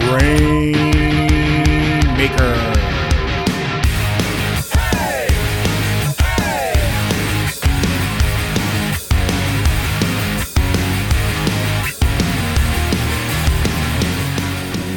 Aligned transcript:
Grain 0.00 0.72
Maker. 2.16 2.54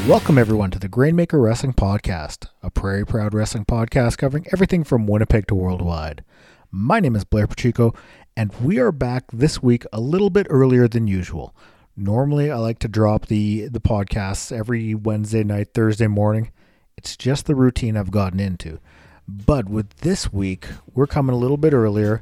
Welcome, 0.07 0.37
everyone, 0.37 0.71
to 0.71 0.79
the 0.79 0.87
Grainmaker 0.87 1.41
Wrestling 1.41 1.73
Podcast, 1.73 2.47
a 2.63 2.69
Prairie 2.71 3.05
Proud 3.05 3.33
Wrestling 3.33 3.65
podcast 3.65 4.17
covering 4.17 4.47
everything 4.53 4.83
from 4.85 5.05
Winnipeg 5.05 5.47
to 5.47 5.55
worldwide. 5.55 6.23
My 6.71 6.99
name 6.99 7.15
is 7.15 7.25
Blair 7.25 7.45
Pacheco, 7.45 7.93
and 8.35 8.53
we 8.61 8.79
are 8.79 8.91
back 8.91 9.25
this 9.33 9.61
week 9.61 9.83
a 9.91 9.99
little 9.99 10.29
bit 10.29 10.47
earlier 10.49 10.87
than 10.87 11.07
usual. 11.07 11.53
Normally, 11.99 12.51
I 12.51 12.57
like 12.57 12.77
to 12.79 12.87
drop 12.87 13.25
the, 13.25 13.69
the 13.69 13.79
podcasts 13.79 14.55
every 14.55 14.93
Wednesday 14.93 15.43
night, 15.43 15.73
Thursday 15.73 16.05
morning. 16.05 16.51
It's 16.95 17.17
just 17.17 17.47
the 17.47 17.55
routine 17.55 17.97
I've 17.97 18.11
gotten 18.11 18.39
into. 18.39 18.79
But 19.27 19.67
with 19.67 19.89
this 19.97 20.31
week, 20.31 20.67
we're 20.93 21.07
coming 21.07 21.35
a 21.35 21.39
little 21.39 21.57
bit 21.57 21.73
earlier, 21.73 22.21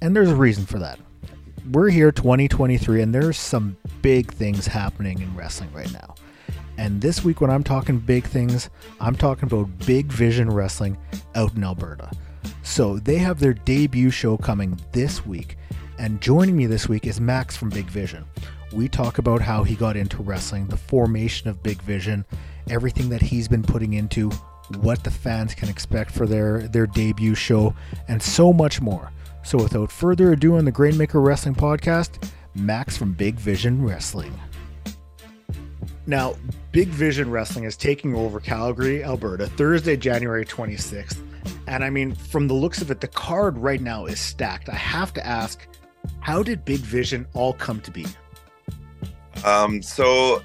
and 0.00 0.16
there's 0.16 0.30
a 0.30 0.34
reason 0.36 0.64
for 0.64 0.78
that. 0.78 0.98
We're 1.70 1.90
here 1.90 2.10
2023, 2.10 3.02
and 3.02 3.14
there's 3.14 3.36
some 3.36 3.76
big 4.00 4.32
things 4.32 4.66
happening 4.66 5.20
in 5.20 5.36
wrestling 5.36 5.70
right 5.74 5.92
now. 5.92 6.14
And 6.78 7.02
this 7.02 7.22
week, 7.22 7.42
when 7.42 7.50
I'm 7.50 7.62
talking 7.62 7.98
big 7.98 8.24
things, 8.24 8.70
I'm 9.00 9.14
talking 9.14 9.44
about 9.52 9.86
Big 9.86 10.06
Vision 10.06 10.50
Wrestling 10.50 10.96
out 11.34 11.54
in 11.54 11.62
Alberta. 11.62 12.10
So 12.62 12.98
they 12.98 13.18
have 13.18 13.38
their 13.38 13.52
debut 13.52 14.10
show 14.10 14.38
coming 14.38 14.80
this 14.92 15.26
week. 15.26 15.58
And 15.98 16.22
joining 16.22 16.56
me 16.56 16.64
this 16.64 16.88
week 16.88 17.06
is 17.06 17.20
Max 17.20 17.54
from 17.54 17.68
Big 17.68 17.84
Vision. 17.90 18.24
We 18.72 18.88
talk 18.88 19.18
about 19.18 19.40
how 19.40 19.64
he 19.64 19.74
got 19.74 19.96
into 19.96 20.22
wrestling, 20.22 20.68
the 20.68 20.76
formation 20.76 21.48
of 21.48 21.62
Big 21.62 21.82
Vision, 21.82 22.24
everything 22.68 23.08
that 23.08 23.20
he's 23.20 23.48
been 23.48 23.62
putting 23.62 23.94
into, 23.94 24.30
what 24.80 25.02
the 25.02 25.10
fans 25.10 25.54
can 25.54 25.68
expect 25.68 26.12
for 26.12 26.26
their, 26.26 26.68
their 26.68 26.86
debut 26.86 27.34
show, 27.34 27.74
and 28.08 28.22
so 28.22 28.52
much 28.52 28.80
more. 28.80 29.10
So 29.42 29.58
without 29.58 29.90
further 29.90 30.32
ado 30.32 30.56
on 30.56 30.64
the 30.64 30.72
Grainmaker 30.72 31.20
Wrestling 31.20 31.56
Podcast, 31.56 32.30
Max 32.54 32.96
from 32.96 33.12
Big 33.12 33.36
Vision 33.36 33.84
Wrestling. 33.84 34.38
Now, 36.06 36.36
Big 36.72 36.88
Vision 36.88 37.30
Wrestling 37.30 37.64
is 37.64 37.76
taking 37.76 38.14
over 38.14 38.40
Calgary, 38.40 39.02
Alberta, 39.02 39.46
Thursday, 39.46 39.96
January 39.96 40.44
26th. 40.44 41.18
And 41.66 41.84
I 41.84 41.90
mean, 41.90 42.14
from 42.14 42.48
the 42.48 42.54
looks 42.54 42.82
of 42.82 42.90
it, 42.90 43.00
the 43.00 43.08
card 43.08 43.56
right 43.58 43.80
now 43.80 44.06
is 44.06 44.20
stacked. 44.20 44.68
I 44.68 44.74
have 44.74 45.12
to 45.14 45.26
ask, 45.26 45.66
how 46.20 46.42
did 46.42 46.64
Big 46.64 46.80
Vision 46.80 47.26
all 47.34 47.52
come 47.52 47.80
to 47.82 47.90
be? 47.90 48.06
Um, 49.44 49.82
so 49.82 50.42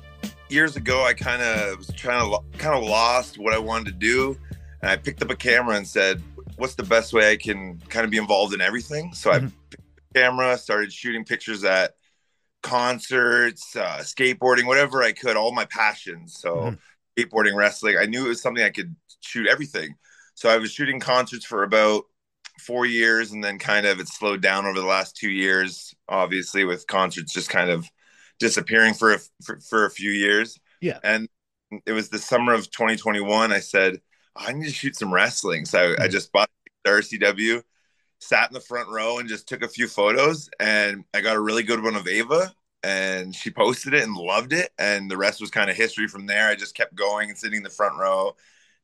years 0.49 0.75
ago, 0.75 1.03
I 1.03 1.13
kind 1.13 1.41
of 1.41 1.77
was 1.77 1.87
trying 1.95 2.29
to 2.29 2.39
kind 2.57 2.75
of 2.75 2.83
lost 2.87 3.37
what 3.37 3.53
I 3.53 3.57
wanted 3.57 3.85
to 3.85 3.91
do, 3.91 4.37
and 4.81 4.91
I 4.91 4.95
picked 4.95 5.21
up 5.21 5.29
a 5.29 5.35
camera 5.35 5.75
and 5.75 5.87
said, 5.87 6.21
"What's 6.57 6.75
the 6.75 6.83
best 6.83 7.13
way 7.13 7.31
I 7.31 7.37
can 7.37 7.79
kind 7.89 8.05
of 8.05 8.11
be 8.11 8.17
involved 8.17 8.53
in 8.53 8.61
everything?" 8.61 9.13
So 9.13 9.31
mm-hmm. 9.31 9.47
I 9.47 9.75
camera, 10.15 10.57
started 10.57 10.93
shooting 10.93 11.25
pictures 11.25 11.63
at 11.63 11.93
concerts, 12.63 13.75
uh, 13.75 13.97
skateboarding, 13.99 14.65
whatever 14.65 15.03
I 15.03 15.11
could, 15.11 15.35
all 15.35 15.51
my 15.51 15.65
passions. 15.65 16.39
So 16.39 16.55
mm-hmm. 16.55 16.75
skateboarding, 17.21 17.55
wrestling, 17.55 17.97
I 17.99 18.05
knew 18.05 18.25
it 18.25 18.29
was 18.29 18.41
something 18.41 18.63
I 18.63 18.69
could 18.69 18.95
shoot 19.19 19.47
everything. 19.47 19.95
So 20.35 20.49
I 20.49 20.57
was 20.57 20.71
shooting 20.71 20.99
concerts 20.99 21.45
for 21.45 21.63
about 21.63 22.05
four 22.59 22.85
years, 22.85 23.33
and 23.33 23.43
then 23.43 23.59
kind 23.59 23.85
of 23.85 23.99
it 23.99 24.07
slowed 24.07 24.41
down 24.41 24.65
over 24.65 24.79
the 24.79 24.85
last 24.85 25.17
two 25.17 25.29
years. 25.29 25.93
Obviously, 26.07 26.63
with 26.63 26.87
concerts 26.87 27.33
just 27.33 27.49
kind 27.49 27.69
of 27.69 27.89
disappearing 28.45 28.93
for 28.93 29.13
a, 29.13 29.19
for, 29.43 29.59
for 29.59 29.85
a 29.85 29.89
few 29.89 30.11
years. 30.11 30.59
Yeah. 30.81 30.99
And 31.03 31.27
it 31.85 31.93
was 31.93 32.09
the 32.09 32.19
summer 32.19 32.53
of 32.53 32.69
2021. 32.69 33.51
I 33.51 33.59
said, 33.59 34.01
I 34.35 34.53
need 34.53 34.65
to 34.65 34.73
shoot 34.73 34.95
some 34.95 35.13
wrestling. 35.13 35.65
So 35.65 35.79
mm-hmm. 35.79 36.01
I 36.01 36.07
just 36.07 36.31
bought 36.31 36.49
the 36.83 36.91
RCW, 36.91 37.63
sat 38.19 38.49
in 38.49 38.53
the 38.53 38.59
front 38.59 38.89
row 38.89 39.17
and 39.17 39.27
just 39.27 39.47
took 39.47 39.63
a 39.63 39.67
few 39.67 39.87
photos. 39.87 40.49
And 40.59 41.05
I 41.13 41.21
got 41.21 41.35
a 41.35 41.41
really 41.41 41.63
good 41.63 41.83
one 41.83 41.95
of 41.95 42.07
Ava 42.07 42.53
and 42.83 43.33
she 43.35 43.49
posted 43.49 43.95
it 43.95 44.03
and 44.03 44.15
loved 44.15 44.53
it. 44.53 44.69
And 44.77 45.09
the 45.09 45.17
rest 45.17 45.41
was 45.41 45.49
kind 45.49 45.69
of 45.69 45.75
history 45.75 46.07
from 46.07 46.27
there. 46.27 46.49
I 46.49 46.55
just 46.55 46.75
kept 46.75 46.93
going 46.93 47.29
and 47.29 47.37
sitting 47.37 47.57
in 47.57 47.63
the 47.63 47.69
front 47.69 47.97
row, 47.97 48.35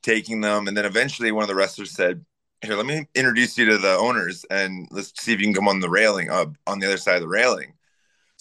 taking 0.02 0.42
them. 0.42 0.68
And 0.68 0.76
then 0.76 0.86
eventually 0.86 1.32
one 1.32 1.44
of 1.44 1.50
the 1.50 1.56
wrestlers 1.56 1.92
said, 1.92 2.26
here, 2.64 2.76
let 2.76 2.86
me 2.86 3.08
introduce 3.16 3.58
you 3.58 3.66
to 3.66 3.78
the 3.78 3.96
owners 3.98 4.46
and 4.52 4.88
let's 4.92 5.12
see 5.20 5.34
if 5.34 5.40
you 5.40 5.46
can 5.46 5.54
come 5.54 5.68
on 5.68 5.80
the 5.80 5.90
railing, 5.90 6.30
uh, 6.30 6.46
on 6.68 6.80
the 6.80 6.88
other 6.88 6.98
side 6.98 7.16
of 7.16 7.22
the 7.22 7.28
railing. 7.28 7.74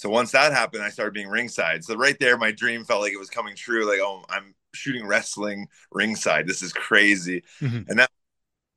So 0.00 0.08
once 0.08 0.32
that 0.32 0.54
happened, 0.54 0.82
I 0.82 0.88
started 0.88 1.12
being 1.12 1.28
ringside. 1.28 1.84
So 1.84 1.94
right 1.94 2.16
there, 2.18 2.38
my 2.38 2.52
dream 2.52 2.84
felt 2.84 3.02
like 3.02 3.12
it 3.12 3.18
was 3.18 3.28
coming 3.28 3.54
true. 3.54 3.86
Like, 3.86 4.00
oh, 4.00 4.24
I'm 4.30 4.54
shooting 4.72 5.06
wrestling 5.06 5.68
ringside. 5.92 6.46
This 6.46 6.62
is 6.62 6.72
crazy. 6.72 7.42
Mm-hmm. 7.60 7.82
And 7.86 7.98
that 7.98 8.10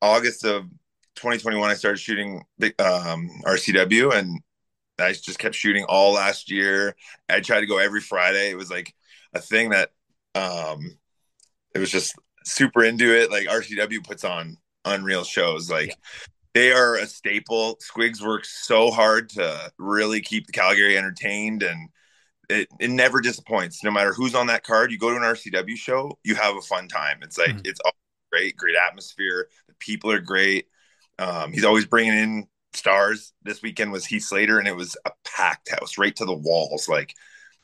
August 0.02 0.44
of 0.44 0.64
2021, 1.16 1.70
I 1.70 1.76
started 1.76 2.00
shooting 2.00 2.44
um, 2.78 3.30
RCW, 3.46 4.14
and 4.14 4.42
I 5.00 5.14
just 5.14 5.40
kept 5.40 5.56
shooting 5.56 5.86
all 5.88 6.12
last 6.12 6.52
year. 6.52 6.94
I 7.30 7.40
tried 7.40 7.62
to 7.62 7.68
go 7.68 7.78
every 7.78 8.02
Friday. 8.02 8.50
It 8.50 8.58
was 8.58 8.70
like 8.70 8.94
a 9.34 9.40
thing 9.40 9.70
that 9.70 9.92
um, 10.36 10.98
it 11.74 11.80
was 11.80 11.90
just 11.90 12.16
super 12.44 12.84
into 12.84 13.18
it. 13.18 13.32
Like 13.32 13.48
RCW 13.48 14.04
puts 14.04 14.26
on 14.26 14.58
unreal 14.84 15.24
shows. 15.24 15.72
Like 15.72 15.88
yeah 15.88 15.96
they 16.54 16.72
are 16.72 16.96
a 16.96 17.08
staple. 17.08 17.78
Squigs 17.78 18.22
works 18.22 18.66
so 18.66 18.92
hard 18.92 19.30
to 19.30 19.72
really 19.78 20.22
keep 20.22 20.46
the 20.46 20.54
Calgary 20.54 20.98
entertained 20.98 21.64
and 21.64 21.90
it, 22.50 22.68
it 22.80 22.90
never 22.90 23.22
disappoints. 23.22 23.84
No 23.84 23.92
matter 23.92 24.14
who's 24.14 24.36
on 24.36 24.48
that 24.48 24.64
card, 24.64 24.92
you 24.92 24.98
go 24.98 25.10
to 25.10 25.16
an 25.16 25.24
RCW 25.24 25.76
show, 25.76 26.18
you 26.24 26.36
have 26.36 26.56
a 26.56 26.62
fun 26.62 26.88
time. 26.88 27.20
It's 27.22 27.38
like, 27.38 27.50
mm-hmm. 27.50 27.62
it's 27.66 27.80
all 27.84 27.94
great, 28.32 28.56
great 28.56 28.76
atmosphere. 28.76 29.48
The 29.68 29.74
people 29.80 30.12
are 30.12 30.20
great. 30.20 30.68
Um, 31.18 31.54
he's 31.54 31.66
always 31.66 31.86
bringing 31.86 32.14
in 32.14 32.48
stars. 32.74 33.34
This 33.44 33.62
weekend 33.62 33.92
was 33.92 34.06
Heath 34.06 34.24
Slater 34.24 34.60
and 34.60 34.68
it 34.68 34.76
was 34.76 34.96
a 35.06 35.12
packed 35.26 35.72
house 35.72 35.98
right 35.98 36.16
to 36.18 36.26
the 36.26 36.34
walls. 36.34 36.88
Like 36.88 37.16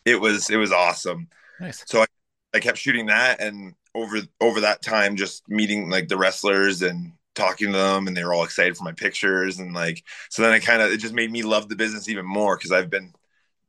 it 0.06 0.20
was, 0.20 0.50
it 0.50 0.58
was 0.58 0.72
awesome. 0.72 1.28
Nice. 1.60 1.84
So 1.88 2.02
I, 2.02 2.06
I 2.54 2.60
kept 2.60 2.78
shooting 2.78 3.08
that 3.08 3.42
and 3.42 3.76
over, 3.94 4.18
over 4.42 4.62
that 4.62 4.82
time, 4.82 5.16
just 5.16 5.48
meeting 5.48 5.90
like 5.90 6.08
the 6.08 6.18
wrestlers 6.18 6.82
and 6.82 7.14
talking 7.40 7.72
to 7.72 7.78
them 7.78 8.08
and 8.08 8.16
they 8.16 8.24
were 8.24 8.34
all 8.34 8.44
excited 8.44 8.78
for 8.78 8.84
my 8.84 8.92
pictures 8.92 9.60
and 9.60 9.74
like 9.74 10.04
so 10.30 10.42
then 10.42 10.52
I 10.52 10.60
kind 10.60 10.82
of 10.82 10.92
it 10.92 10.98
just 10.98 11.14
made 11.14 11.32
me 11.32 11.44
love 11.44 11.70
the 11.70 11.76
business 11.76 12.10
even 12.10 12.26
more 12.26 12.58
because 12.58 12.72
I've 12.72 12.90
been 12.90 13.14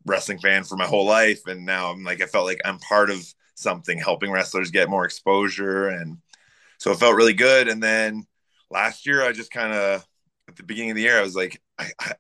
wrestling 0.07 0.39
fan 0.39 0.65
for 0.65 0.77
my 0.77 0.87
whole 0.87 1.07
life 1.07 1.47
and 1.47 1.67
now 1.67 1.91
I'm 1.93 2.05
like 2.05 2.23
I 2.23 2.27
felt 2.27 2.47
like 2.47 2.61
I'm 2.65 2.79
part 2.79 3.11
of 3.11 3.25
something 3.55 3.99
helping 3.99 4.31
wrestlers 4.31 4.71
get 4.71 4.91
more 4.91 5.05
exposure 5.05 5.89
and 5.89 6.19
so 6.79 6.93
it 6.93 6.99
felt 6.99 7.17
really 7.17 7.35
good 7.35 7.69
and 7.69 7.83
then 7.83 8.27
last 8.71 9.07
year 9.07 9.23
I 9.25 9.33
just 9.33 9.53
kind 9.53 9.73
of 9.73 10.07
at 10.49 10.57
the 10.57 10.65
beginning 10.65 10.93
of 10.93 10.97
the 10.97 11.03
year 11.03 11.19
I 11.19 11.23
was 11.23 11.37
like 11.37 11.61
I, 11.79 11.91
I 12.01 12.15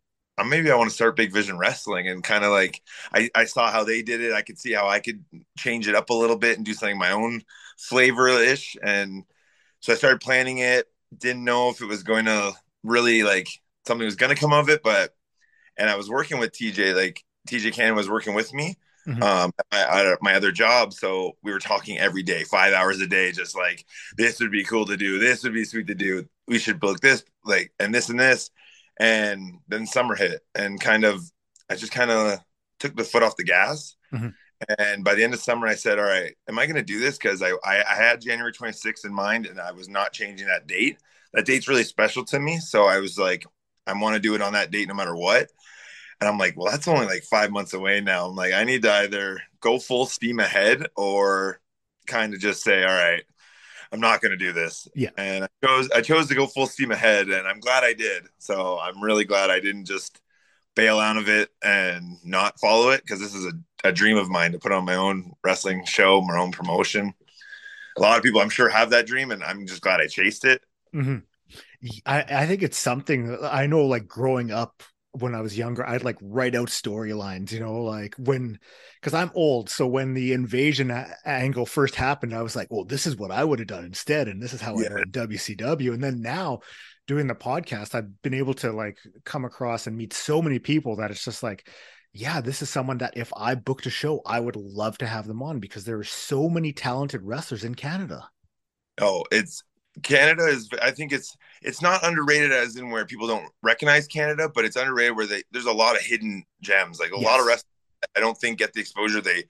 maybe 0.44 0.70
I 0.70 0.76
want 0.76 0.88
to 0.88 0.94
start 0.94 1.16
Big 1.16 1.32
Vision 1.32 1.58
Wrestling 1.58 2.08
and 2.08 2.22
kind 2.24 2.44
of 2.44 2.50
like 2.50 2.80
I, 3.12 3.30
I 3.34 3.44
saw 3.44 3.70
how 3.70 3.84
they 3.84 4.02
did 4.02 4.20
it. 4.22 4.32
I 4.32 4.42
could 4.42 4.58
see 4.58 4.72
how 4.72 4.88
I 4.88 5.00
could 5.00 5.22
change 5.58 5.86
it 5.86 5.94
up 5.94 6.10
a 6.10 6.14
little 6.14 6.36
bit 6.36 6.56
and 6.56 6.64
do 6.64 6.72
something 6.72 6.98
my 6.98 7.10
own 7.10 7.42
flavor 7.78 8.28
ish. 8.28 8.76
And 8.82 9.24
so 9.80 9.92
I 9.92 9.96
started 9.96 10.20
planning 10.20 10.58
it 10.58 10.86
didn't 11.16 11.44
know 11.44 11.70
if 11.70 11.80
it 11.80 11.86
was 11.86 12.02
going 12.02 12.26
to 12.26 12.52
really 12.82 13.22
like 13.22 13.48
something 13.86 14.04
was 14.04 14.16
going 14.16 14.34
to 14.34 14.40
come 14.40 14.52
of 14.52 14.68
it, 14.68 14.82
but 14.82 15.14
and 15.76 15.88
I 15.88 15.96
was 15.96 16.10
working 16.10 16.38
with 16.38 16.52
TJ, 16.52 16.94
like 16.94 17.22
TJ 17.48 17.72
Cannon 17.72 17.94
was 17.94 18.08
working 18.08 18.34
with 18.34 18.52
me 18.52 18.76
mm-hmm. 19.06 19.22
um, 19.22 19.52
at 19.72 20.22
my 20.22 20.34
other 20.34 20.52
job. 20.52 20.92
So 20.92 21.36
we 21.42 21.52
were 21.52 21.58
talking 21.58 21.98
every 21.98 22.22
day, 22.22 22.44
five 22.44 22.72
hours 22.72 23.00
a 23.00 23.06
day, 23.06 23.32
just 23.32 23.56
like 23.56 23.84
this 24.16 24.40
would 24.40 24.52
be 24.52 24.64
cool 24.64 24.86
to 24.86 24.96
do, 24.96 25.18
this 25.18 25.42
would 25.42 25.54
be 25.54 25.64
sweet 25.64 25.86
to 25.88 25.94
do. 25.94 26.28
We 26.46 26.58
should 26.58 26.80
book 26.80 27.00
this, 27.00 27.24
like, 27.44 27.72
and 27.78 27.94
this 27.94 28.08
and 28.08 28.18
this. 28.18 28.50
And 28.98 29.60
then 29.66 29.86
summer 29.86 30.14
hit, 30.14 30.42
and 30.54 30.78
kind 30.78 31.04
of, 31.04 31.22
I 31.70 31.76
just 31.76 31.92
kind 31.92 32.10
of 32.10 32.38
took 32.80 32.94
the 32.94 33.04
foot 33.04 33.22
off 33.22 33.36
the 33.36 33.44
gas. 33.44 33.96
Mm-hmm. 34.12 34.28
And 34.78 35.02
by 35.02 35.14
the 35.14 35.24
end 35.24 35.34
of 35.34 35.40
summer, 35.40 35.66
I 35.66 35.74
said, 35.74 35.98
"All 35.98 36.04
right, 36.04 36.34
am 36.48 36.58
I 36.58 36.66
going 36.66 36.76
to 36.76 36.82
do 36.82 37.00
this?" 37.00 37.16
Because 37.16 37.42
I, 37.42 37.50
I, 37.64 37.82
I 37.82 37.94
had 37.94 38.20
January 38.20 38.52
26th 38.52 39.04
in 39.04 39.14
mind, 39.14 39.46
and 39.46 39.60
I 39.60 39.72
was 39.72 39.88
not 39.88 40.12
changing 40.12 40.48
that 40.48 40.66
date. 40.66 40.98
That 41.32 41.46
date's 41.46 41.68
really 41.68 41.84
special 41.84 42.24
to 42.26 42.40
me, 42.40 42.58
so 42.58 42.84
I 42.86 42.98
was 42.98 43.18
like, 43.18 43.44
I 43.86 43.92
want 43.94 44.14
to 44.14 44.20
do 44.20 44.34
it 44.34 44.42
on 44.42 44.52
that 44.52 44.70
date 44.70 44.88
no 44.88 44.94
matter 44.94 45.16
what. 45.16 45.48
And 46.20 46.28
I'm 46.28 46.38
like, 46.38 46.54
well, 46.56 46.70
that's 46.70 46.88
only 46.88 47.06
like 47.06 47.22
five 47.22 47.50
months 47.50 47.72
away 47.72 48.00
now. 48.00 48.26
I'm 48.26 48.36
like, 48.36 48.52
I 48.52 48.64
need 48.64 48.82
to 48.82 48.92
either 48.92 49.40
go 49.60 49.78
full 49.78 50.04
steam 50.04 50.38
ahead 50.38 50.86
or 50.96 51.60
kind 52.06 52.34
of 52.34 52.40
just 52.40 52.62
say, 52.62 52.82
all 52.82 52.92
right, 52.92 53.22
I'm 53.92 54.00
not 54.00 54.20
going 54.20 54.32
to 54.32 54.36
do 54.36 54.52
this. 54.52 54.86
Yeah. 54.94 55.10
And 55.16 55.44
I 55.44 55.48
chose 55.64 55.90
I 55.90 56.00
chose 56.02 56.28
to 56.28 56.34
go 56.34 56.46
full 56.46 56.66
steam 56.66 56.90
ahead, 56.90 57.28
and 57.28 57.48
I'm 57.48 57.60
glad 57.60 57.84
I 57.84 57.94
did. 57.94 58.24
So 58.38 58.78
I'm 58.78 59.02
really 59.02 59.24
glad 59.24 59.50
I 59.50 59.60
didn't 59.60 59.86
just 59.86 60.20
bail 60.76 60.98
out 60.98 61.16
of 61.16 61.28
it 61.28 61.50
and 61.62 62.16
not 62.24 62.60
follow 62.60 62.90
it 62.90 63.02
because 63.02 63.20
this 63.20 63.34
is 63.34 63.44
a, 63.46 63.52
a 63.84 63.92
dream 63.92 64.16
of 64.16 64.28
mine 64.28 64.52
to 64.52 64.58
put 64.58 64.72
on 64.72 64.84
my 64.84 64.96
own 64.96 65.32
wrestling 65.44 65.84
show, 65.84 66.20
my 66.20 66.38
own 66.38 66.52
promotion. 66.52 67.14
A 67.96 68.00
lot 68.00 68.18
of 68.18 68.24
people, 68.24 68.40
I'm 68.40 68.50
sure, 68.50 68.68
have 68.68 68.90
that 68.90 69.06
dream, 69.06 69.30
and 69.30 69.42
I'm 69.42 69.66
just 69.66 69.82
glad 69.82 70.00
I 70.00 70.06
chased 70.06 70.44
it. 70.44 70.62
Mm-hmm. 70.94 71.18
I, 72.06 72.24
I 72.28 72.46
think 72.46 72.62
it's 72.62 72.78
something 72.78 73.36
I 73.42 73.66
know, 73.66 73.86
like 73.86 74.06
growing 74.06 74.50
up 74.50 74.82
when 75.12 75.34
I 75.34 75.40
was 75.40 75.58
younger, 75.58 75.86
I'd 75.86 76.04
like 76.04 76.18
write 76.20 76.54
out 76.54 76.68
storylines, 76.68 77.50
you 77.50 77.60
know, 77.60 77.82
like 77.82 78.14
when, 78.16 78.58
because 79.00 79.14
I'm 79.14 79.32
old. 79.34 79.68
So 79.68 79.86
when 79.86 80.14
the 80.14 80.32
invasion 80.32 80.90
a- 80.90 81.12
angle 81.24 81.66
first 81.66 81.96
happened, 81.96 82.34
I 82.34 82.42
was 82.42 82.54
like, 82.54 82.68
well, 82.70 82.84
this 82.84 83.06
is 83.06 83.16
what 83.16 83.32
I 83.32 83.42
would 83.42 83.58
have 83.58 83.68
done 83.68 83.84
instead. 83.84 84.28
And 84.28 84.40
this 84.40 84.52
is 84.52 84.60
how 84.60 84.78
yeah. 84.78 84.88
I 84.94 84.98
did 84.98 85.12
WCW. 85.12 85.94
And 85.94 86.04
then 86.04 86.20
now 86.20 86.60
doing 87.08 87.26
the 87.26 87.34
podcast, 87.34 87.94
I've 87.94 88.22
been 88.22 88.34
able 88.34 88.54
to 88.54 88.70
like 88.70 88.98
come 89.24 89.44
across 89.44 89.88
and 89.88 89.96
meet 89.96 90.12
so 90.12 90.40
many 90.40 90.60
people 90.60 90.96
that 90.96 91.10
it's 91.10 91.24
just 91.24 91.42
like, 91.42 91.66
yeah, 92.12 92.40
this 92.40 92.62
is 92.62 92.70
someone 92.70 92.98
that 92.98 93.16
if 93.16 93.32
I 93.36 93.54
booked 93.54 93.86
a 93.86 93.90
show, 93.90 94.20
I 94.26 94.40
would 94.40 94.56
love 94.56 94.98
to 94.98 95.06
have 95.06 95.26
them 95.26 95.42
on 95.42 95.60
because 95.60 95.84
there 95.84 95.98
are 95.98 96.04
so 96.04 96.48
many 96.48 96.72
talented 96.72 97.22
wrestlers 97.22 97.64
in 97.64 97.74
Canada. 97.74 98.28
Oh, 99.00 99.24
it's 99.30 99.62
Canada 100.02 100.44
is 100.46 100.68
I 100.82 100.90
think 100.90 101.12
it's 101.12 101.36
it's 101.62 101.82
not 101.82 102.04
underrated 102.06 102.52
as 102.52 102.76
in 102.76 102.90
where 102.90 103.04
people 103.04 103.26
don't 103.26 103.50
recognize 103.62 104.06
Canada, 104.06 104.50
but 104.52 104.64
it's 104.64 104.76
underrated 104.76 105.16
where 105.16 105.26
they 105.26 105.42
there's 105.52 105.66
a 105.66 105.72
lot 105.72 105.96
of 105.96 106.02
hidden 106.02 106.44
gems. 106.60 106.98
Like 106.98 107.12
a 107.12 107.16
yes. 107.16 107.24
lot 107.24 107.40
of 107.40 107.46
wrestlers 107.46 107.64
I 108.16 108.20
don't 108.20 108.36
think 108.36 108.58
get 108.58 108.72
the 108.72 108.80
exposure 108.80 109.20
they 109.20 109.44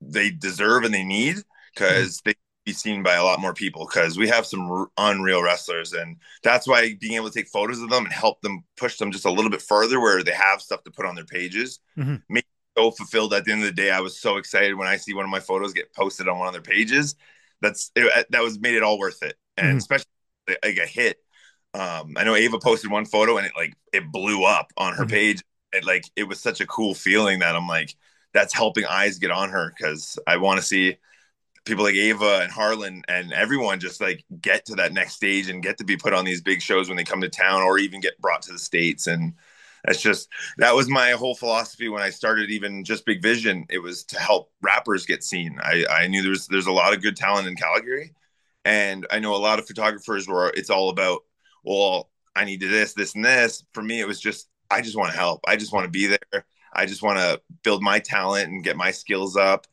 they 0.00 0.30
deserve 0.30 0.84
and 0.84 0.94
they 0.94 1.04
need 1.04 1.36
because 1.74 2.18
mm-hmm. 2.18 2.30
they 2.30 2.34
be 2.68 2.74
seen 2.74 3.02
by 3.02 3.14
a 3.14 3.24
lot 3.24 3.40
more 3.40 3.54
people 3.54 3.86
because 3.86 4.18
we 4.18 4.28
have 4.28 4.44
some 4.44 4.70
r- 4.70 4.90
unreal 4.98 5.42
wrestlers 5.42 5.94
and 5.94 6.16
that's 6.42 6.68
why 6.68 6.94
being 7.00 7.14
able 7.14 7.30
to 7.30 7.34
take 7.34 7.48
photos 7.48 7.80
of 7.80 7.88
them 7.88 8.04
and 8.04 8.12
help 8.12 8.42
them 8.42 8.62
push 8.76 8.98
them 8.98 9.10
just 9.10 9.24
a 9.24 9.30
little 9.30 9.50
bit 9.50 9.62
further 9.62 9.98
where 9.98 10.22
they 10.22 10.32
have 10.32 10.60
stuff 10.60 10.84
to 10.84 10.90
put 10.90 11.06
on 11.06 11.14
their 11.14 11.24
pages 11.24 11.80
mm-hmm. 11.96 12.16
make 12.28 12.44
so 12.76 12.90
fulfilled 12.90 13.32
at 13.32 13.46
the 13.46 13.52
end 13.52 13.62
of 13.62 13.66
the 13.66 13.72
day 13.72 13.90
i 13.90 14.00
was 14.00 14.20
so 14.20 14.36
excited 14.36 14.74
when 14.74 14.86
i 14.86 14.98
see 14.98 15.14
one 15.14 15.24
of 15.24 15.30
my 15.30 15.40
photos 15.40 15.72
get 15.72 15.94
posted 15.94 16.28
on 16.28 16.38
one 16.38 16.46
of 16.46 16.52
their 16.52 16.60
pages 16.60 17.14
that's 17.62 17.90
it, 17.96 18.26
that 18.28 18.42
was 18.42 18.60
made 18.60 18.74
it 18.74 18.82
all 18.82 18.98
worth 18.98 19.22
it 19.22 19.36
and 19.56 19.68
mm-hmm. 19.68 19.78
especially 19.78 20.06
like 20.62 20.76
a 20.76 20.86
hit 20.86 21.16
um 21.72 22.14
i 22.18 22.24
know 22.24 22.36
ava 22.36 22.58
posted 22.58 22.90
one 22.90 23.06
photo 23.06 23.38
and 23.38 23.46
it 23.46 23.52
like 23.56 23.72
it 23.94 24.12
blew 24.12 24.44
up 24.44 24.70
on 24.76 24.92
her 24.92 25.04
mm-hmm. 25.04 25.12
page 25.12 25.42
it 25.72 25.86
like 25.86 26.04
it 26.16 26.28
was 26.28 26.38
such 26.38 26.60
a 26.60 26.66
cool 26.66 26.92
feeling 26.92 27.38
that 27.38 27.56
i'm 27.56 27.66
like 27.66 27.96
that's 28.34 28.52
helping 28.52 28.84
eyes 28.84 29.18
get 29.18 29.30
on 29.30 29.48
her 29.48 29.72
because 29.74 30.18
i 30.26 30.36
want 30.36 30.60
to 30.60 30.66
see 30.66 30.98
people 31.68 31.84
like 31.84 31.94
Ava 31.94 32.40
and 32.42 32.50
Harlan 32.50 33.02
and 33.08 33.32
everyone 33.32 33.80
just 33.80 34.00
like 34.00 34.24
get 34.40 34.64
to 34.66 34.74
that 34.76 34.92
next 34.92 35.14
stage 35.14 35.48
and 35.48 35.62
get 35.62 35.78
to 35.78 35.84
be 35.84 35.96
put 35.96 36.12
on 36.12 36.24
these 36.24 36.42
big 36.42 36.60
shows 36.62 36.88
when 36.88 36.96
they 36.96 37.04
come 37.04 37.20
to 37.20 37.28
town 37.28 37.62
or 37.62 37.78
even 37.78 38.00
get 38.00 38.20
brought 38.20 38.42
to 38.42 38.52
the 38.52 38.58
states. 38.58 39.06
And 39.06 39.34
that's 39.84 40.00
just 40.00 40.28
that 40.56 40.74
was 40.74 40.88
my 40.88 41.12
whole 41.12 41.34
philosophy 41.34 41.88
when 41.88 42.02
I 42.02 42.10
started 42.10 42.50
even 42.50 42.84
just 42.84 43.06
Big 43.06 43.22
Vision. 43.22 43.66
It 43.70 43.78
was 43.78 44.04
to 44.04 44.18
help 44.18 44.50
rappers 44.62 45.06
get 45.06 45.22
seen. 45.22 45.58
I 45.62 45.84
I 45.90 46.06
knew 46.08 46.22
there's 46.22 46.46
there's 46.48 46.66
a 46.66 46.72
lot 46.72 46.94
of 46.94 47.02
good 47.02 47.16
talent 47.16 47.46
in 47.46 47.56
Calgary. 47.56 48.14
And 48.64 49.06
I 49.10 49.18
know 49.20 49.34
a 49.34 49.38
lot 49.38 49.58
of 49.58 49.66
photographers 49.66 50.28
where 50.28 50.48
it's 50.48 50.70
all 50.70 50.90
about 50.90 51.22
well 51.64 52.10
I 52.34 52.44
need 52.44 52.60
to 52.60 52.68
this 52.68 52.94
this 52.94 53.14
and 53.14 53.24
this. 53.24 53.64
For 53.72 53.82
me 53.82 54.00
it 54.00 54.08
was 54.08 54.20
just 54.20 54.48
I 54.70 54.82
just 54.82 54.96
want 54.96 55.12
to 55.12 55.18
help. 55.18 55.40
I 55.46 55.56
just 55.56 55.72
want 55.72 55.84
to 55.84 55.90
be 55.90 56.06
there. 56.06 56.44
I 56.72 56.86
just 56.86 57.02
want 57.02 57.18
to 57.18 57.40
build 57.62 57.82
my 57.82 57.98
talent 57.98 58.48
and 58.48 58.64
get 58.64 58.76
my 58.76 58.90
skills 58.90 59.36
up 59.36 59.66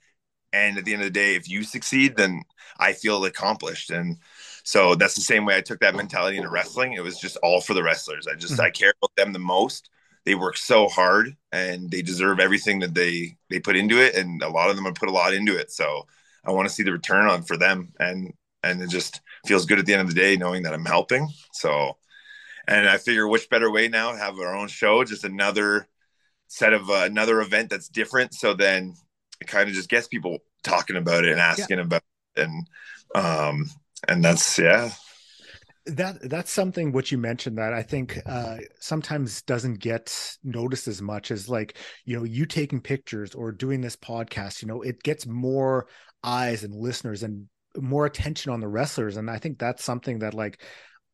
and 0.55 0.77
at 0.77 0.85
the 0.85 0.93
end 0.93 1.01
of 1.01 1.07
the 1.07 1.19
day, 1.19 1.35
if 1.35 1.49
you 1.49 1.63
succeed, 1.63 2.15
then 2.15 2.41
I 2.79 2.93
feel 2.93 3.25
accomplished. 3.25 3.91
And 3.91 4.17
so 4.63 4.95
that's 4.95 5.15
the 5.15 5.21
same 5.21 5.45
way 5.45 5.57
I 5.57 5.61
took 5.61 5.81
that 5.81 5.95
mentality 5.95 6.37
into 6.37 6.49
wrestling. 6.49 6.93
It 6.93 7.03
was 7.03 7.19
just 7.19 7.37
all 7.43 7.59
for 7.59 7.73
the 7.73 7.83
wrestlers. 7.83 8.25
I 8.25 8.35
just 8.35 8.53
mm-hmm. 8.53 8.61
I 8.61 8.69
care 8.69 8.93
about 8.97 9.15
them 9.17 9.33
the 9.33 9.39
most. 9.39 9.89
They 10.23 10.33
work 10.33 10.57
so 10.57 10.87
hard 10.87 11.35
and 11.51 11.91
they 11.91 12.01
deserve 12.01 12.39
everything 12.39 12.79
that 12.79 12.95
they 12.95 13.37
they 13.49 13.59
put 13.59 13.75
into 13.75 14.03
it. 14.03 14.15
And 14.15 14.41
a 14.41 14.49
lot 14.49 14.69
of 14.69 14.77
them 14.77 14.85
have 14.85 14.95
put 14.95 15.09
a 15.09 15.11
lot 15.11 15.33
into 15.33 15.57
it. 15.57 15.71
So 15.71 16.07
I 16.45 16.51
want 16.51 16.67
to 16.67 16.73
see 16.73 16.83
the 16.83 16.93
return 16.93 17.27
on 17.27 17.43
for 17.43 17.57
them. 17.57 17.93
And 17.99 18.33
and 18.63 18.81
it 18.81 18.89
just 18.89 19.21
feels 19.45 19.65
good 19.65 19.77
at 19.77 19.85
the 19.85 19.93
end 19.93 20.01
of 20.01 20.07
the 20.07 20.19
day 20.19 20.37
knowing 20.37 20.63
that 20.63 20.73
I'm 20.73 20.85
helping. 20.85 21.27
So 21.51 21.97
and 22.67 22.87
I 22.89 22.97
figure 22.97 23.27
which 23.27 23.49
better 23.49 23.69
way 23.69 23.89
now 23.89 24.13
to 24.13 24.17
have 24.17 24.39
our 24.39 24.55
own 24.55 24.69
show, 24.69 25.03
just 25.03 25.25
another 25.25 25.87
set 26.47 26.73
of 26.73 26.89
uh, 26.89 27.03
another 27.03 27.41
event 27.41 27.69
that's 27.69 27.89
different. 27.89 28.33
So 28.33 28.53
then 28.53 28.95
it 29.41 29.47
kind 29.47 29.67
of 29.69 29.75
just 29.75 29.89
gets 29.89 30.07
people 30.07 30.39
talking 30.63 30.95
about 30.95 31.25
it 31.25 31.31
and 31.31 31.39
asking 31.39 31.77
yeah. 31.77 31.83
about 31.83 32.01
it 32.35 32.43
and 32.43 32.67
um 33.15 33.69
and 34.07 34.23
that's 34.23 34.57
yeah 34.57 34.89
that 35.85 36.29
that's 36.29 36.51
something 36.51 36.91
what 36.91 37.11
you 37.11 37.17
mentioned 37.17 37.57
that 37.57 37.73
I 37.73 37.83
think 37.83 38.19
uh, 38.25 38.57
sometimes 38.79 39.43
doesn't 39.43 39.79
get 39.79 40.37
noticed 40.43 40.87
as 40.87 41.01
much 41.01 41.29
as 41.29 41.47
like 41.47 41.77
you 42.05 42.17
know 42.17 42.23
you 42.23 42.45
taking 42.45 42.81
pictures 42.81 43.35
or 43.35 43.51
doing 43.51 43.81
this 43.81 43.95
podcast. 43.95 44.61
You 44.61 44.67
know, 44.67 44.81
it 44.81 45.03
gets 45.03 45.27
more 45.27 45.87
eyes 46.23 46.63
and 46.63 46.73
listeners 46.73 47.21
and 47.21 47.47
more 47.77 48.05
attention 48.05 48.51
on 48.51 48.61
the 48.61 48.67
wrestlers, 48.67 49.17
and 49.17 49.29
I 49.29 49.37
think 49.37 49.59
that's 49.59 49.83
something 49.83 50.19
that 50.19 50.33
like 50.33 50.61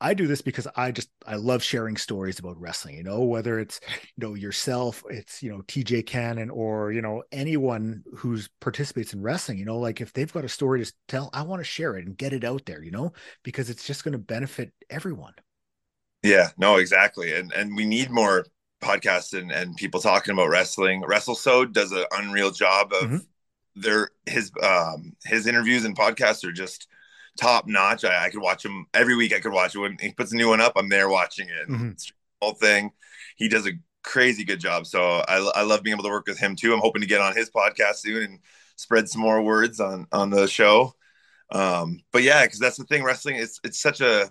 I 0.01 0.15
do 0.15 0.25
this 0.25 0.42
because 0.42 0.68
I 0.75 0.92
just 0.92 1.09
I 1.27 1.36
love 1.36 1.62
sharing 1.62 1.95
stories 1.95 2.39
about 2.39 2.59
wrestling, 2.59 2.98
you 2.98 3.03
know, 3.03 3.21
whether 3.21 3.59
it's 3.59 3.80
you 4.18 4.27
know 4.27 4.33
yourself, 4.33 5.03
it's 5.09 5.44
you 5.44 5.51
know 5.51 5.62
TJ 5.68 6.07
Cannon 6.07 6.50
or 6.50 6.92
you 6.92 7.01
know 7.01 7.24
anyone 7.31 8.03
who's 8.15 8.50
participates 8.59 9.13
in 9.13 9.21
wrestling, 9.21 9.59
you 9.59 9.65
know, 9.65 9.77
like 9.77 10.01
if 10.01 10.12
they've 10.12 10.33
got 10.33 10.44
a 10.44 10.50
story 10.50 10.83
to 10.83 10.92
tell, 11.07 11.30
I 11.33 11.44
want 11.44 11.59
to 11.59 11.63
share 11.63 11.95
it 11.95 12.06
and 12.06 12.18
get 12.18 12.33
it 12.33 12.44
out 12.44 12.65
there, 12.65 12.83
you 12.83 12.92
know, 12.92 13.13
because 13.44 13.69
it's 13.69 13.86
just 13.86 14.03
going 14.03 14.13
to 14.13 14.18
benefit 14.18 14.74
everyone. 14.89 15.33
Yeah, 16.24 16.50
no, 16.57 16.77
exactly. 16.77 17.33
And 17.33 17.54
and 17.54 17.75
we 17.75 17.86
need 17.86 18.09
more 18.09 18.45
podcasts 18.81 19.38
and, 19.39 19.51
and 19.51 19.75
people 19.75 20.00
talking 20.00 20.33
about 20.33 20.50
wrestling. 20.50 21.04
WrestleSode 21.04 21.74
does 21.74 21.92
an 21.92 22.06
unreal 22.12 22.50
job 22.50 22.92
of 22.92 23.04
mm-hmm. 23.04 23.18
their 23.75 24.09
his 24.25 24.51
um 24.63 25.13
his 25.24 25.45
interviews 25.45 25.86
and 25.86 25.95
podcasts 25.95 26.44
are 26.44 26.51
just 26.51 26.88
top 27.42 27.68
notch. 27.68 28.06
I, 28.06 28.26
I, 28.26 28.30
could 28.30 28.42
watch 28.42 28.64
him 28.64 28.86
every 28.94 29.16
week. 29.16 29.34
I 29.34 29.40
could 29.40 29.52
watch 29.52 29.76
it 29.76 29.80
when 29.80 29.98
he 30.00 30.14
puts 30.14 30.32
a 30.32 30.36
new 30.36 30.50
one 30.50 30.62
up. 30.62 30.74
I'm 30.76 30.90
there 30.90 31.10
watching 31.10 31.50
it. 31.50 31.68
Mm-hmm. 31.68 31.92
Whole 32.42 32.54
thing. 32.54 32.92
He 33.36 33.50
does 33.50 33.68
a 33.68 33.72
crazy 34.04 34.44
good 34.44 34.60
job. 34.60 34.86
So 34.86 35.02
I, 35.28 35.38
I 35.56 35.64
love 35.64 35.84
being 35.84 35.96
able 35.96 36.04
to 36.04 36.10
work 36.10 36.28
with 36.28 36.40
him 36.40 36.56
too. 36.56 36.74
I'm 36.74 36.80
hoping 36.80 37.02
to 37.02 37.08
get 37.08 37.22
on 37.22 37.36
his 37.36 37.50
podcast 37.50 37.96
soon 37.96 38.24
and 38.24 38.40
spread 38.76 39.10
some 39.10 39.22
more 39.22 39.42
words 39.42 39.80
on 39.80 40.08
on 40.12 40.30
the 40.30 40.48
show. 40.48 40.94
Um, 41.52 42.00
but 42.14 42.24
yeah, 42.24 42.44
because 42.44 42.60
that's 42.60 42.78
the 42.78 42.86
thing. 42.86 43.04
Wrestling 43.04 43.36
it's 43.36 43.60
it's 43.64 43.82
such 43.82 44.02
a 44.02 44.30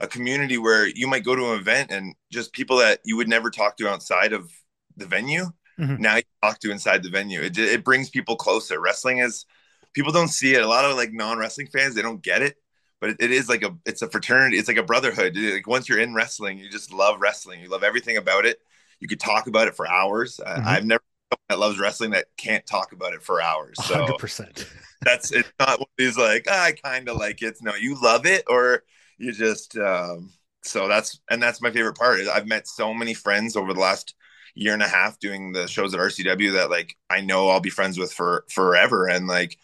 a 0.00 0.06
community 0.06 0.58
where 0.58 0.86
you 0.86 1.06
might 1.06 1.24
go 1.24 1.36
to 1.36 1.52
an 1.52 1.60
event 1.60 1.90
and 1.90 2.14
just 2.30 2.52
people 2.52 2.78
that 2.78 3.00
you 3.04 3.16
would 3.16 3.28
never 3.28 3.50
talk 3.50 3.76
to 3.76 3.88
outside 3.88 4.32
of 4.32 4.50
the 4.96 5.06
venue. 5.06 5.44
Mm-hmm. 5.78 6.02
Now 6.02 6.16
you 6.16 6.22
talk 6.42 6.58
to 6.60 6.70
inside 6.70 7.02
the 7.02 7.10
venue. 7.10 7.40
It, 7.40 7.56
it 7.56 7.84
brings 7.84 8.10
people 8.10 8.36
closer. 8.36 8.80
Wrestling 8.80 9.18
is 9.18 9.46
people 9.94 10.12
don't 10.12 10.28
see 10.28 10.54
it. 10.54 10.62
A 10.62 10.68
lot 10.68 10.84
of 10.84 10.96
like 10.96 11.12
non 11.12 11.38
wrestling 11.38 11.68
fans 11.68 11.94
they 11.94 12.02
don't 12.02 12.22
get 12.22 12.42
it, 12.42 12.56
but 13.00 13.10
it, 13.10 13.16
it 13.20 13.30
is 13.30 13.48
like 13.48 13.62
a 13.62 13.76
it's 13.86 14.02
a 14.02 14.08
fraternity. 14.08 14.58
It's 14.58 14.68
like 14.68 14.76
a 14.76 14.82
brotherhood. 14.82 15.36
Like 15.36 15.66
once 15.66 15.88
you're 15.88 16.00
in 16.00 16.14
wrestling, 16.14 16.58
you 16.58 16.70
just 16.70 16.92
love 16.92 17.20
wrestling. 17.20 17.60
You 17.60 17.68
love 17.68 17.82
everything 17.82 18.16
about 18.16 18.46
it. 18.46 18.58
You 19.00 19.08
could 19.08 19.20
talk 19.20 19.46
about 19.46 19.68
it 19.68 19.74
for 19.74 19.88
hours. 19.88 20.40
Mm-hmm. 20.42 20.68
I, 20.68 20.74
have 20.74 20.84
never 20.84 21.02
that 21.48 21.58
loves 21.58 21.78
wrestling 21.78 22.10
that 22.10 22.26
can't 22.36 22.66
talk 22.66 22.92
about 22.92 23.14
it 23.14 23.22
for 23.22 23.40
hours. 23.40 23.82
So 23.84 24.06
100%. 24.06 24.66
that's 25.02 25.32
it's 25.32 25.52
not 25.58 25.80
what 25.80 25.88
he's 25.96 26.18
like. 26.18 26.46
Oh, 26.48 26.52
I 26.52 26.72
kind 26.72 27.08
of 27.08 27.16
like 27.16 27.42
it. 27.42 27.56
No, 27.62 27.74
you 27.74 27.96
love 28.00 28.26
it, 28.26 28.44
or 28.48 28.82
you 29.18 29.32
just. 29.32 29.76
um 29.76 30.30
so 30.64 30.86
that's 30.88 31.20
and 31.28 31.42
that's 31.42 31.60
my 31.60 31.70
favorite 31.70 31.98
part. 31.98 32.20
I've 32.20 32.46
met 32.46 32.68
so 32.68 32.94
many 32.94 33.14
friends 33.14 33.56
over 33.56 33.74
the 33.74 33.80
last 33.80 34.14
year 34.54 34.74
and 34.74 34.82
a 34.82 34.88
half 34.88 35.18
doing 35.18 35.52
the 35.52 35.66
shows 35.66 35.94
at 35.94 36.00
RCW 36.00 36.52
that 36.52 36.70
like 36.70 36.96
I 37.10 37.20
know 37.20 37.48
I'll 37.48 37.60
be 37.60 37.70
friends 37.70 37.98
with 37.98 38.12
for 38.12 38.44
forever 38.48 39.08
and 39.08 39.26
like 39.26 39.58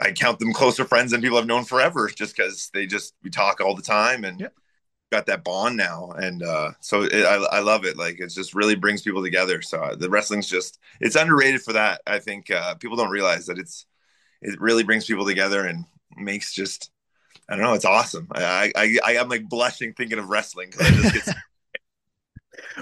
I 0.00 0.12
count 0.12 0.38
them 0.38 0.52
closer 0.52 0.84
friends 0.84 1.10
than 1.10 1.20
people 1.20 1.38
I've 1.38 1.46
known 1.46 1.64
forever, 1.64 2.08
just 2.08 2.36
because 2.36 2.70
they 2.72 2.86
just 2.86 3.14
we 3.22 3.30
talk 3.30 3.60
all 3.60 3.74
the 3.74 3.82
time 3.82 4.24
and 4.24 4.48
got 5.10 5.26
that 5.26 5.44
bond 5.44 5.76
now. 5.76 6.10
And 6.12 6.42
uh, 6.42 6.70
so 6.80 7.02
it, 7.02 7.24
I, 7.24 7.34
I 7.34 7.60
love 7.60 7.84
it. 7.84 7.96
Like 7.96 8.20
it 8.20 8.28
just 8.28 8.54
really 8.54 8.76
brings 8.76 9.02
people 9.02 9.22
together. 9.22 9.60
So 9.62 9.78
uh, 9.80 9.96
the 9.96 10.08
wrestling's 10.08 10.48
just 10.48 10.78
it's 11.00 11.16
underrated 11.16 11.62
for 11.62 11.72
that. 11.74 12.00
I 12.06 12.18
think 12.18 12.50
uh, 12.50 12.74
people 12.76 12.96
don't 12.96 13.10
realize 13.10 13.46
that 13.46 13.58
it's 13.58 13.86
it 14.40 14.60
really 14.60 14.84
brings 14.84 15.04
people 15.04 15.26
together 15.26 15.66
and 15.66 15.84
makes 16.16 16.54
just 16.54 16.90
I 17.48 17.56
don't 17.56 17.64
know. 17.64 17.74
It's 17.74 17.84
awesome. 17.84 18.28
I 18.32 18.72
I, 18.76 18.98
I 19.04 19.12
am 19.14 19.28
like 19.28 19.48
blushing 19.48 19.92
thinking 19.92 20.18
of 20.18 20.30
wrestling 20.30 20.70
because 20.70 20.86
I 20.86 20.90
just 20.90 21.26
get 21.26 21.36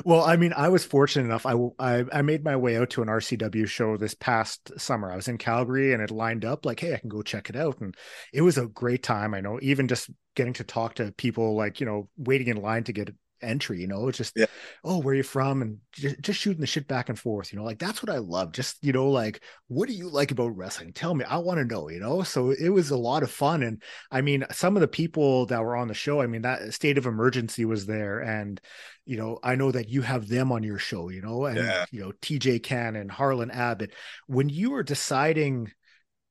well, 0.04 0.23
I 0.23 0.37
mean, 0.37 0.52
I 0.56 0.68
was 0.68 0.85
fortunate 0.85 1.25
enough. 1.25 1.47
I, 1.47 1.54
I, 1.78 2.04
I 2.12 2.23
made 2.23 2.44
my 2.44 2.56
way 2.56 2.76
out 2.76 2.90
to 2.90 3.02
an 3.02 3.08
RCW 3.08 3.66
show 3.66 3.97
this 3.97 4.14
past 4.14 4.78
summer. 4.78 5.12
I 5.12 5.16
was 5.16 5.28
in 5.28 5.38
Calgary, 5.38 5.92
and 5.92 6.02
it 6.02 6.11
lined 6.11 6.44
up 6.44 6.64
like, 6.64 6.80
hey, 6.80 6.94
I 6.94 6.99
can 6.99 7.08
go 7.08 7.23
check 7.23 7.50
it 7.50 7.56
out, 7.56 7.80
and 7.80 7.94
it 8.32 8.42
was 8.42 8.58
a 8.58 8.66
great 8.66 9.02
time. 9.02 9.35
I 9.35 9.40
know, 9.40 9.58
even 9.62 9.88
just 9.88 10.11
getting 10.35 10.54
to 10.54 10.64
talk 10.64 10.94
to 10.94 11.12
people, 11.12 11.56
like 11.56 11.80
you 11.80 11.87
know, 11.87 12.08
waiting 12.16 12.49
in 12.49 12.62
line 12.62 12.85
to 12.85 12.92
get 12.92 13.14
entry 13.42 13.80
you 13.80 13.87
know 13.87 14.08
it's 14.08 14.18
just 14.18 14.32
yeah. 14.37 14.47
oh 14.85 14.99
where 14.99 15.12
are 15.12 15.16
you 15.16 15.23
from 15.23 15.62
and 15.62 15.78
just, 15.92 16.20
just 16.20 16.40
shooting 16.40 16.61
the 16.61 16.66
shit 16.66 16.88
back 16.88 17.08
and 17.08 17.18
forth 17.18 17.52
you 17.52 17.58
know 17.58 17.64
like 17.64 17.78
that's 17.78 18.02
what 18.02 18.11
i 18.11 18.18
love 18.18 18.52
just 18.52 18.76
you 18.82 18.92
know 18.92 19.08
like 19.08 19.42
what 19.68 19.88
do 19.88 19.94
you 19.94 20.08
like 20.08 20.30
about 20.30 20.56
wrestling 20.56 20.92
tell 20.92 21.14
me 21.14 21.25
i 21.25 21.37
want 21.37 21.58
to 21.58 21.64
know 21.64 21.88
you 21.88 22.00
know 22.00 22.23
so 22.23 22.50
it 22.50 22.68
was 22.68 22.90
a 22.90 22.97
lot 22.97 23.23
of 23.23 23.30
fun 23.30 23.62
and 23.62 23.82
i 24.11 24.20
mean 24.20 24.44
some 24.50 24.76
of 24.76 24.80
the 24.80 24.88
people 24.88 25.47
that 25.47 25.62
were 25.62 25.76
on 25.76 25.88
the 25.88 25.94
show 25.94 26.20
i 26.20 26.26
mean 26.26 26.42
that 26.42 26.75
state 26.75 26.99
of 26.99 27.06
emergency 27.06 27.64
was 27.64 27.87
there 27.87 28.20
and 28.20 28.61
you 29.08 29.16
know 29.16 29.38
i 29.42 29.54
know 29.56 29.72
that 29.72 29.88
you 29.88 30.02
have 30.02 30.28
them 30.28 30.52
on 30.52 30.62
your 30.62 30.78
show 30.78 31.08
you 31.08 31.22
know 31.22 31.46
and 31.46 31.56
yeah. 31.56 31.86
you 31.90 32.00
know 32.00 32.12
tj 32.20 32.62
cannon 32.62 33.08
harlan 33.08 33.50
abbott 33.50 33.92
when 34.26 34.48
you 34.48 34.70
were 34.70 34.82
deciding 34.82 35.72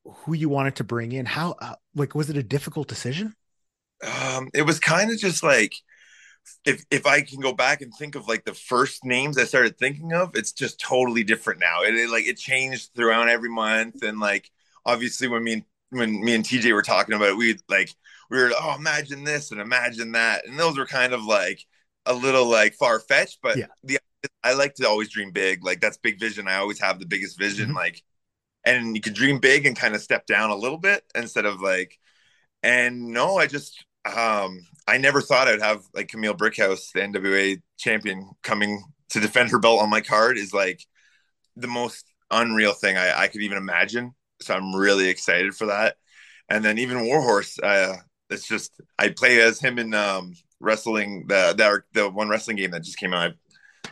who 0.05 0.33
you 0.33 0.47
wanted 0.47 0.75
to 0.75 0.83
bring 0.83 1.11
in 1.11 1.25
how 1.25 1.55
uh, 1.59 1.73
like 1.95 2.13
was 2.13 2.29
it 2.29 2.37
a 2.37 2.43
difficult 2.43 2.87
decision 2.87 3.33
um 4.03 4.47
it 4.53 4.61
was 4.61 4.79
kind 4.79 5.11
of 5.11 5.17
just 5.17 5.43
like 5.43 5.73
if 6.65 6.85
if 6.89 7.05
I 7.05 7.21
can 7.21 7.39
go 7.39 7.53
back 7.53 7.81
and 7.81 7.93
think 7.93 8.15
of 8.15 8.27
like 8.27 8.45
the 8.45 8.53
first 8.53 9.03
names 9.03 9.37
I 9.37 9.43
started 9.43 9.77
thinking 9.77 10.13
of, 10.13 10.35
it's 10.35 10.51
just 10.51 10.79
totally 10.79 11.23
different 11.23 11.59
now. 11.59 11.83
It, 11.83 11.95
it 11.95 12.09
like 12.09 12.25
it 12.25 12.37
changed 12.37 12.91
throughout 12.95 13.27
every 13.27 13.49
month, 13.49 14.03
and 14.03 14.19
like 14.19 14.49
obviously 14.85 15.27
when 15.27 15.43
me 15.43 15.53
and 15.53 15.63
when 15.89 16.23
me 16.23 16.35
and 16.35 16.45
TJ 16.45 16.73
were 16.73 16.83
talking 16.83 17.15
about 17.15 17.29
it, 17.29 17.37
we 17.37 17.57
like 17.67 17.93
we 18.29 18.37
were 18.37 18.51
oh 18.59 18.75
imagine 18.77 19.23
this 19.23 19.51
and 19.51 19.59
imagine 19.59 20.13
that, 20.13 20.45
and 20.47 20.57
those 20.57 20.77
were 20.77 20.85
kind 20.85 21.13
of 21.13 21.23
like 21.23 21.65
a 22.07 22.13
little 22.13 22.45
like 22.45 22.73
far 22.73 22.99
fetched, 22.99 23.39
but 23.41 23.57
yeah. 23.57 23.67
the 23.83 23.99
I 24.43 24.53
like 24.53 24.75
to 24.75 24.87
always 24.87 25.09
dream 25.09 25.31
big. 25.31 25.63
Like 25.63 25.81
that's 25.81 25.97
big 25.97 26.19
vision. 26.19 26.47
I 26.47 26.55
always 26.55 26.79
have 26.79 26.99
the 26.99 27.05
biggest 27.05 27.37
vision. 27.37 27.67
Mm-hmm. 27.67 27.77
Like, 27.77 28.03
and 28.65 28.95
you 28.95 29.01
could 29.01 29.13
dream 29.13 29.39
big 29.39 29.65
and 29.65 29.75
kind 29.77 29.95
of 29.95 30.01
step 30.01 30.25
down 30.25 30.49
a 30.49 30.55
little 30.55 30.77
bit 30.77 31.03
instead 31.15 31.45
of 31.45 31.61
like. 31.61 31.97
And 32.63 33.09
no, 33.09 33.37
I 33.37 33.47
just 33.47 33.85
um 34.05 34.59
I 34.87 34.97
never 34.97 35.21
thought 35.21 35.47
I'd 35.47 35.61
have 35.61 35.83
like 35.93 36.07
Kamille 36.07 36.37
Brickhouse, 36.37 36.91
the 36.93 37.01
NWA 37.01 37.61
champion, 37.77 38.31
coming 38.41 38.83
to 39.09 39.19
defend 39.19 39.51
her 39.51 39.59
belt 39.59 39.81
on 39.81 39.89
my 39.89 40.01
card 40.01 40.37
is 40.37 40.53
like 40.53 40.83
the 41.55 41.67
most 41.67 42.05
unreal 42.31 42.73
thing 42.73 42.97
I, 42.97 43.21
I 43.21 43.27
could 43.27 43.41
even 43.41 43.57
imagine. 43.57 44.13
So 44.41 44.53
I'm 44.53 44.75
really 44.75 45.09
excited 45.09 45.55
for 45.55 45.67
that. 45.67 45.95
And 46.49 46.63
then 46.63 46.77
even 46.77 47.05
Warhorse, 47.05 47.59
uh, 47.59 47.97
it's 48.29 48.47
just 48.47 48.73
I 48.97 49.09
play 49.09 49.41
as 49.41 49.59
him 49.59 49.79
in 49.79 49.93
um, 49.93 50.33
wrestling 50.59 51.25
the 51.27 51.53
the 51.57 51.83
the 51.93 52.09
one 52.09 52.29
wrestling 52.29 52.57
game 52.57 52.71
that 52.71 52.83
just 52.83 52.97
came 52.97 53.13
out. 53.13 53.33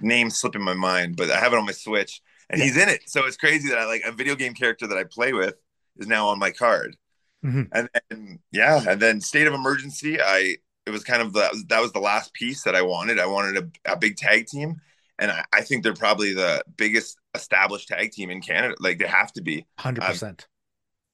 Name 0.02 0.30
slipping 0.30 0.62
my 0.62 0.74
mind, 0.74 1.16
but 1.16 1.32
I 1.32 1.40
have 1.40 1.54
it 1.54 1.58
on 1.58 1.66
my 1.66 1.72
Switch, 1.72 2.22
and 2.50 2.60
yeah. 2.60 2.66
he's 2.66 2.78
in 2.78 2.90
it. 2.90 3.02
So 3.08 3.26
it's 3.26 3.38
crazy 3.38 3.70
that 3.70 3.78
I 3.78 3.86
like 3.86 4.02
a 4.06 4.12
video 4.12 4.36
game 4.36 4.54
character 4.54 4.88
that 4.88 4.98
I 4.98 5.06
play 5.06 5.32
with 5.32 5.56
is 5.98 6.08
now 6.08 6.28
on 6.28 6.40
my 6.40 6.52
card. 6.52 6.98
Mm-hmm. 7.46 7.64
And 7.72 7.90
then 8.10 8.40
yeah, 8.52 8.84
and 8.88 9.02
then 9.02 9.22
State 9.22 9.48
of 9.48 9.54
Emergency, 9.54 10.20
I 10.22 10.58
it 10.86 10.92
was 10.92 11.04
kind 11.04 11.22
of 11.22 11.34
the 11.34 11.64
that 11.70 11.82
was 11.82 11.92
the 11.92 12.00
last 12.00 12.34
piece 12.34 12.64
that 12.64 12.76
I 12.76 12.82
wanted. 12.82 13.20
I 13.20 13.26
wanted 13.26 13.72
a, 13.86 13.94
a 13.94 13.98
big 13.98 14.18
tag 14.18 14.48
team, 14.48 14.82
and 15.20 15.32
I, 15.32 15.46
I, 15.54 15.62
think 15.62 15.84
they're 15.84 15.94
probably 15.94 16.34
the 16.34 16.64
biggest 16.78 17.18
established 17.34 17.88
tag 17.88 18.12
team 18.12 18.30
in 18.30 18.42
Canada. 18.42 18.76
Like 18.80 19.00
they 19.00 19.08
have 19.08 19.32
to 19.34 19.42
be 19.42 19.66
hundred 19.78 20.04
um, 20.04 20.12
percent. 20.12 20.48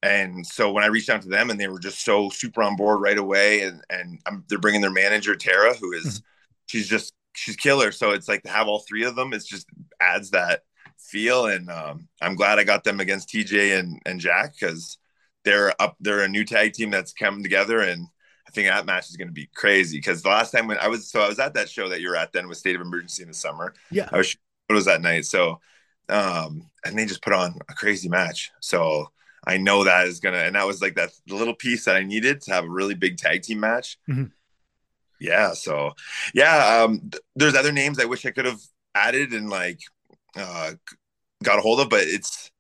And 0.04 0.46
so 0.46 0.72
when 0.72 0.84
I 0.84 0.88
reached 0.88 1.10
out 1.10 1.22
to 1.22 1.30
them, 1.30 1.50
and 1.50 1.60
they 1.60 1.68
were 1.68 1.80
just 1.80 2.04
so 2.04 2.30
super 2.30 2.64
on 2.64 2.76
board 2.76 3.02
right 3.02 3.18
away, 3.18 3.62
and 3.62 3.82
and 3.90 4.20
I'm, 4.26 4.44
they're 4.48 4.60
bringing 4.60 4.82
their 4.82 4.92
manager 4.92 5.36
Tara, 5.36 5.74
who 5.76 5.94
is, 5.94 6.06
mm-hmm. 6.06 6.26
she's 6.66 6.88
just 6.88 7.14
she's 7.34 7.56
killer. 7.56 7.92
So 7.92 8.12
it's 8.12 8.28
like 8.28 8.44
to 8.44 8.50
have 8.50 8.68
all 8.68 8.80
three 8.80 9.06
of 9.06 9.16
them, 9.16 9.34
it's 9.34 9.46
just 9.46 9.68
adds 10.00 10.32
that 10.32 10.64
feel. 10.98 11.46
And 11.46 11.70
um, 11.70 12.08
I'm 12.22 12.36
glad 12.36 12.58
I 12.58 12.64
got 12.64 12.84
them 12.84 13.00
against 13.00 13.30
TJ 13.30 13.80
and 13.80 14.02
and 14.06 14.20
Jack 14.20 14.54
because 14.60 14.98
they're 15.44 15.74
up, 15.80 15.98
they're 16.00 16.24
a 16.24 16.30
new 16.30 16.46
tag 16.46 16.74
team 16.74 16.90
that's 16.90 17.14
coming 17.14 17.44
together, 17.44 17.82
and 17.82 18.08
I 18.48 18.52
think 18.52 18.68
that 18.68 18.86
match 18.88 19.10
is 19.10 19.18
going 19.18 19.28
to 19.28 19.34
be 19.34 19.50
crazy. 19.54 19.98
Because 19.98 20.24
the 20.24 20.30
last 20.30 20.52
time 20.52 20.68
when 20.68 20.80
I 20.80 20.88
was 20.88 21.10
so 21.12 21.22
I 21.22 21.28
was 21.28 21.40
at 21.40 21.54
that 21.54 21.70
show 21.70 21.90
that 21.90 22.02
you're 22.02 22.16
at 22.16 22.34
then 22.34 22.48
with 22.48 22.58
State 22.58 22.76
of 22.76 22.82
Emergency 22.82 23.22
in 23.22 23.30
the 23.30 23.36
summer. 23.36 23.76
Yeah, 23.92 24.10
I 24.12 24.18
was 24.18 24.36
it 24.68 24.74
was 24.74 24.86
that 24.86 25.02
night. 25.02 25.26
So 25.26 25.60
um, 26.10 26.70
and 26.86 26.98
they 26.98 27.06
just 27.06 27.24
put 27.24 27.34
on 27.34 27.60
a 27.70 27.74
crazy 27.74 28.10
match. 28.10 28.52
So 28.60 29.12
I 29.46 29.58
know 29.58 29.84
that 29.84 30.08
is 30.08 30.20
gonna, 30.20 30.38
and 30.38 30.56
that 30.56 30.68
was 30.68 30.82
like 30.82 30.96
that 30.96 31.12
little 31.28 31.56
piece 31.56 31.86
that 31.86 31.96
I 31.96 32.04
needed 32.04 32.42
to 32.42 32.54
have 32.54 32.66
a 32.66 32.70
really 32.70 32.94
big 32.94 33.18
tag 33.18 33.42
team 33.42 33.60
match. 33.60 33.98
Mm-hmm. 34.10 34.26
Yeah, 35.20 35.54
so 35.54 35.94
yeah, 36.34 36.84
um, 36.84 37.00
th- 37.00 37.24
there's 37.36 37.56
other 37.56 37.72
names 37.72 38.00
I 38.00 38.06
wish 38.06 38.26
I 38.26 38.32
could 38.32 38.46
have 38.46 38.62
added 38.96 39.34
and 39.34 39.50
like 39.50 39.80
uh, 40.36 40.74
got 41.44 41.60
a 41.60 41.62
hold 41.62 41.80
of, 41.80 41.90
but 41.90 42.02
it's 42.02 42.52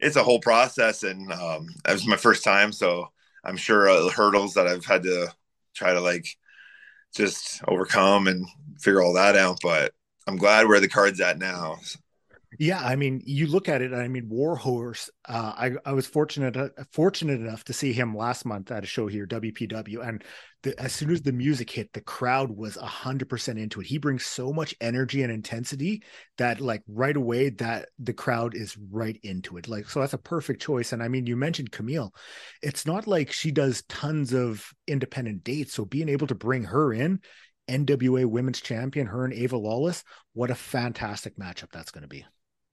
it's 0.00 0.16
a 0.16 0.22
whole 0.22 0.40
process, 0.40 1.02
and 1.02 1.32
um, 1.32 1.68
it 1.88 1.92
was 1.92 2.06
my 2.06 2.16
first 2.16 2.42
time, 2.44 2.72
so 2.72 3.08
I'm 3.44 3.56
sure 3.56 3.88
uh, 3.88 4.08
hurdles 4.08 4.54
that 4.54 4.66
I've 4.66 4.84
had 4.84 5.02
to 5.04 5.28
try 5.74 5.92
to 5.92 6.00
like 6.00 6.26
just 7.14 7.62
overcome 7.66 8.26
and 8.26 8.46
figure 8.80 9.02
all 9.02 9.14
that 9.14 9.36
out. 9.36 9.58
But 9.62 9.92
I'm 10.26 10.36
glad 10.36 10.66
where 10.68 10.80
the 10.80 10.88
card's 10.88 11.20
at 11.20 11.38
now. 11.38 11.78
Yeah, 12.62 12.78
I 12.84 12.94
mean, 12.94 13.22
you 13.24 13.46
look 13.46 13.70
at 13.70 13.80
it. 13.80 13.94
I 13.94 14.06
mean, 14.06 14.28
Warhorse. 14.28 15.08
Uh, 15.26 15.54
I 15.56 15.70
I 15.86 15.92
was 15.94 16.06
fortunate 16.06 16.58
uh, 16.58 16.68
fortunate 16.92 17.40
enough 17.40 17.64
to 17.64 17.72
see 17.72 17.94
him 17.94 18.14
last 18.14 18.44
month 18.44 18.70
at 18.70 18.84
a 18.84 18.86
show 18.86 19.06
here, 19.06 19.26
WPW, 19.26 20.06
and 20.06 20.22
the, 20.62 20.78
as 20.78 20.92
soon 20.92 21.10
as 21.10 21.22
the 21.22 21.32
music 21.32 21.70
hit, 21.70 21.90
the 21.94 22.02
crowd 22.02 22.50
was 22.50 22.76
hundred 22.76 23.30
percent 23.30 23.58
into 23.58 23.80
it. 23.80 23.86
He 23.86 23.96
brings 23.96 24.26
so 24.26 24.52
much 24.52 24.74
energy 24.78 25.22
and 25.22 25.32
intensity 25.32 26.02
that, 26.36 26.60
like, 26.60 26.82
right 26.86 27.16
away, 27.16 27.48
that 27.48 27.88
the 27.98 28.12
crowd 28.12 28.54
is 28.54 28.76
right 28.90 29.18
into 29.22 29.56
it. 29.56 29.66
Like, 29.66 29.88
so 29.88 30.00
that's 30.00 30.12
a 30.12 30.18
perfect 30.18 30.60
choice. 30.60 30.92
And 30.92 31.02
I 31.02 31.08
mean, 31.08 31.26
you 31.26 31.36
mentioned 31.36 31.72
Kamille. 31.72 32.10
It's 32.62 32.84
not 32.84 33.06
like 33.06 33.32
she 33.32 33.52
does 33.52 33.84
tons 33.88 34.34
of 34.34 34.70
independent 34.86 35.44
dates, 35.44 35.72
so 35.72 35.86
being 35.86 36.10
able 36.10 36.26
to 36.26 36.34
bring 36.34 36.64
her 36.64 36.92
in. 36.92 37.20
NWA 37.68 38.26
Women's 38.26 38.60
Champion, 38.60 39.06
her 39.06 39.24
and 39.24 39.32
Ava 39.32 39.56
Lawless. 39.56 40.04
What 40.34 40.50
a 40.50 40.54
fantastic 40.54 41.38
matchup 41.38 41.70
that's 41.70 41.92
going 41.92 42.02
to 42.02 42.08
be 42.08 42.26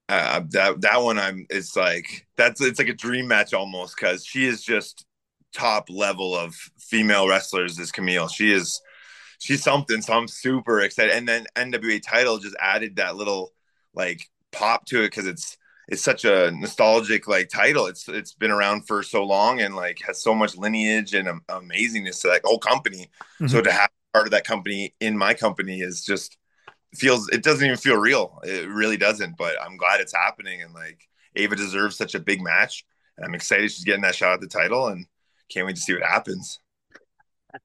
uh, 0.10 0.42
that 0.52 0.82
that 0.82 1.02
one 1.02 1.20
I'm 1.20 1.46
it's 1.50 1.76
like 1.76 2.28
that's 2.38 2.62
it's 2.62 2.80
like 2.80 2.88
a 2.88 2.94
dream 2.94 3.28
match 3.28 3.54
almost 3.54 3.96
because 3.96 4.26
she 4.26 4.46
is 4.46 4.64
just 4.64 5.06
top 5.54 5.90
level 5.90 6.36
of 6.36 6.54
female 6.78 7.28
wrestlers 7.28 7.80
is 7.80 7.92
Kamille. 7.92 8.32
She 8.34 8.52
is 8.52 8.82
she's 9.40 9.64
something. 9.64 10.02
So 10.02 10.14
I'm 10.14 10.28
super 10.28 10.80
excited. 10.82 11.14
And 11.14 11.28
then 11.28 11.46
NWA 11.56 12.02
title 12.02 12.38
just 12.38 12.56
added 12.60 12.98
that 12.98 13.16
little 13.16 13.52
like 13.94 14.22
pop 14.52 14.86
to 14.88 15.02
it 15.02 15.08
because 15.08 15.28
it's 15.28 15.58
it's 15.90 16.04
such 16.04 16.26
a 16.26 16.52
nostalgic 16.52 17.28
like 17.28 17.50
title. 17.50 17.88
It's 17.88 18.08
it's 18.08 18.34
been 18.34 18.52
around 18.52 18.88
for 18.88 19.04
so 19.04 19.24
long 19.24 19.62
and 19.62 19.76
like 19.76 20.00
has 20.06 20.22
so 20.22 20.34
much 20.34 20.58
lineage 20.58 21.14
and 21.14 21.28
um, 21.28 21.42
amazingness 21.50 22.22
to 22.22 22.30
that 22.30 22.42
whole 22.44 22.60
company. 22.60 23.10
Mm-hmm. 23.36 23.48
So 23.48 23.62
to 23.62 23.72
have 23.72 23.90
part 24.14 24.28
of 24.28 24.32
that 24.32 24.46
company 24.46 24.96
in 25.00 25.18
my 25.18 25.34
company 25.34 25.82
is 25.82 26.04
just 26.04 26.38
feels 26.98 27.30
it 27.30 27.44
doesn't 27.44 27.66
even 27.66 27.78
feel 27.78 27.98
real. 27.98 28.40
It 28.44 28.70
really 28.70 28.98
doesn't. 28.98 29.38
But 29.38 29.56
I'm 29.62 29.78
glad 29.78 30.02
it's 30.02 30.16
happening, 30.16 30.62
and 30.62 30.74
like 30.74 31.08
Ava 31.36 31.56
deserves 31.56 31.98
such 31.98 32.16
a 32.16 32.20
big 32.20 32.42
match. 32.42 32.86
And 33.18 33.26
I'm 33.26 33.36
excited 33.36 33.72
she's 33.72 33.86
getting 33.86 34.04
that 34.04 34.16
shot 34.16 34.34
at 34.34 34.42
the 34.42 34.48
title, 34.48 34.88
and 34.88 35.06
can't 35.50 35.66
wait 35.66 35.76
to 35.76 35.82
see 35.82 35.94
what 35.94 36.04
happens. 36.04 36.60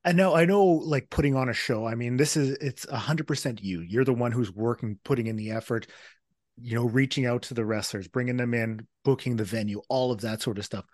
I 0.04 0.12
know, 0.12 0.34
I 0.34 0.44
know, 0.44 0.64
like 0.64 1.10
putting 1.10 1.34
on 1.34 1.48
a 1.48 1.54
show. 1.54 1.86
I 1.86 1.94
mean, 1.94 2.16
this 2.16 2.36
is 2.36 2.56
it's 2.60 2.86
a 2.86 2.96
hundred 2.96 3.26
percent 3.26 3.62
you. 3.62 3.80
You're 3.80 4.04
the 4.04 4.12
one 4.12 4.32
who's 4.32 4.52
working, 4.52 4.98
putting 5.04 5.26
in 5.26 5.36
the 5.36 5.50
effort. 5.50 5.86
You 6.60 6.74
know, 6.74 6.84
reaching 6.84 7.26
out 7.26 7.42
to 7.44 7.54
the 7.54 7.64
wrestlers, 7.64 8.08
bringing 8.08 8.36
them 8.36 8.52
in, 8.52 8.86
booking 9.04 9.36
the 9.36 9.44
venue, 9.44 9.80
all 9.88 10.12
of 10.12 10.20
that 10.20 10.42
sort 10.42 10.58
of 10.58 10.64
stuff. 10.64 10.84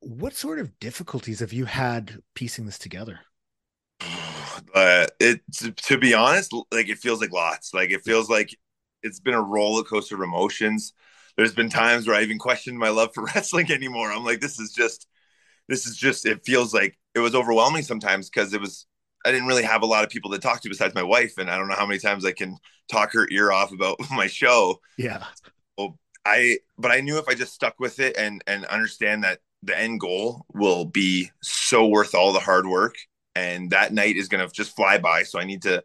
What 0.00 0.34
sort 0.34 0.58
of 0.58 0.78
difficulties 0.80 1.38
have 1.40 1.52
you 1.52 1.64
had 1.64 2.18
piecing 2.34 2.66
this 2.66 2.78
together? 2.78 3.20
Uh, 4.74 5.06
it 5.20 5.40
to, 5.58 5.70
to, 5.70 5.98
be 5.98 6.14
honest, 6.14 6.52
like 6.72 6.88
it 6.88 6.98
feels 6.98 7.20
like 7.20 7.30
lots. 7.30 7.72
Like 7.72 7.90
it 7.90 8.02
feels 8.02 8.28
like 8.28 8.54
it's 9.02 9.20
been 9.20 9.34
a 9.34 9.40
roller 9.40 9.84
coaster 9.84 10.16
of 10.16 10.22
emotions. 10.22 10.92
There's 11.36 11.54
been 11.54 11.68
times 11.68 12.06
where 12.06 12.16
I 12.16 12.22
even 12.22 12.38
questioned 12.38 12.78
my 12.78 12.88
love 12.88 13.10
for 13.14 13.24
wrestling 13.34 13.70
anymore. 13.70 14.10
I'm 14.12 14.24
like, 14.24 14.40
this 14.40 14.58
is 14.58 14.72
just, 14.72 15.06
this 15.68 15.86
is 15.86 15.96
just. 15.96 16.26
It 16.26 16.44
feels 16.44 16.74
like 16.74 16.98
it 17.14 17.20
was 17.20 17.36
overwhelming 17.36 17.82
sometimes 17.82 18.28
because 18.28 18.52
it 18.52 18.60
was. 18.60 18.86
I 19.24 19.30
didn't 19.30 19.46
really 19.46 19.62
have 19.62 19.82
a 19.82 19.86
lot 19.86 20.04
of 20.04 20.10
people 20.10 20.32
to 20.32 20.38
talk 20.38 20.60
to 20.62 20.68
besides 20.68 20.94
my 20.94 21.02
wife, 21.02 21.38
and 21.38 21.48
I 21.48 21.56
don't 21.56 21.68
know 21.68 21.76
how 21.76 21.86
many 21.86 21.98
times 22.00 22.24
I 22.24 22.32
can 22.32 22.58
talk 22.90 23.12
her 23.14 23.28
ear 23.30 23.52
off 23.52 23.72
about 23.72 23.98
my 24.10 24.26
show. 24.26 24.80
Yeah. 24.98 25.24
So 25.78 25.96
I, 26.26 26.58
but 26.76 26.90
I 26.90 27.00
knew 27.00 27.18
if 27.18 27.28
I 27.28 27.34
just 27.34 27.54
stuck 27.54 27.78
with 27.78 28.00
it 28.00 28.16
and 28.16 28.42
and 28.48 28.64
understand 28.66 29.22
that 29.22 29.38
the 29.62 29.78
end 29.78 30.00
goal 30.00 30.44
will 30.52 30.84
be 30.84 31.30
so 31.42 31.86
worth 31.86 32.14
all 32.14 32.32
the 32.32 32.40
hard 32.40 32.66
work 32.66 32.96
and 33.34 33.70
that 33.70 33.92
night 33.92 34.16
is 34.16 34.28
going 34.28 34.46
to 34.46 34.52
just 34.52 34.76
fly 34.76 34.98
by. 34.98 35.22
So 35.22 35.38
I 35.38 35.44
need 35.44 35.62
to 35.62 35.82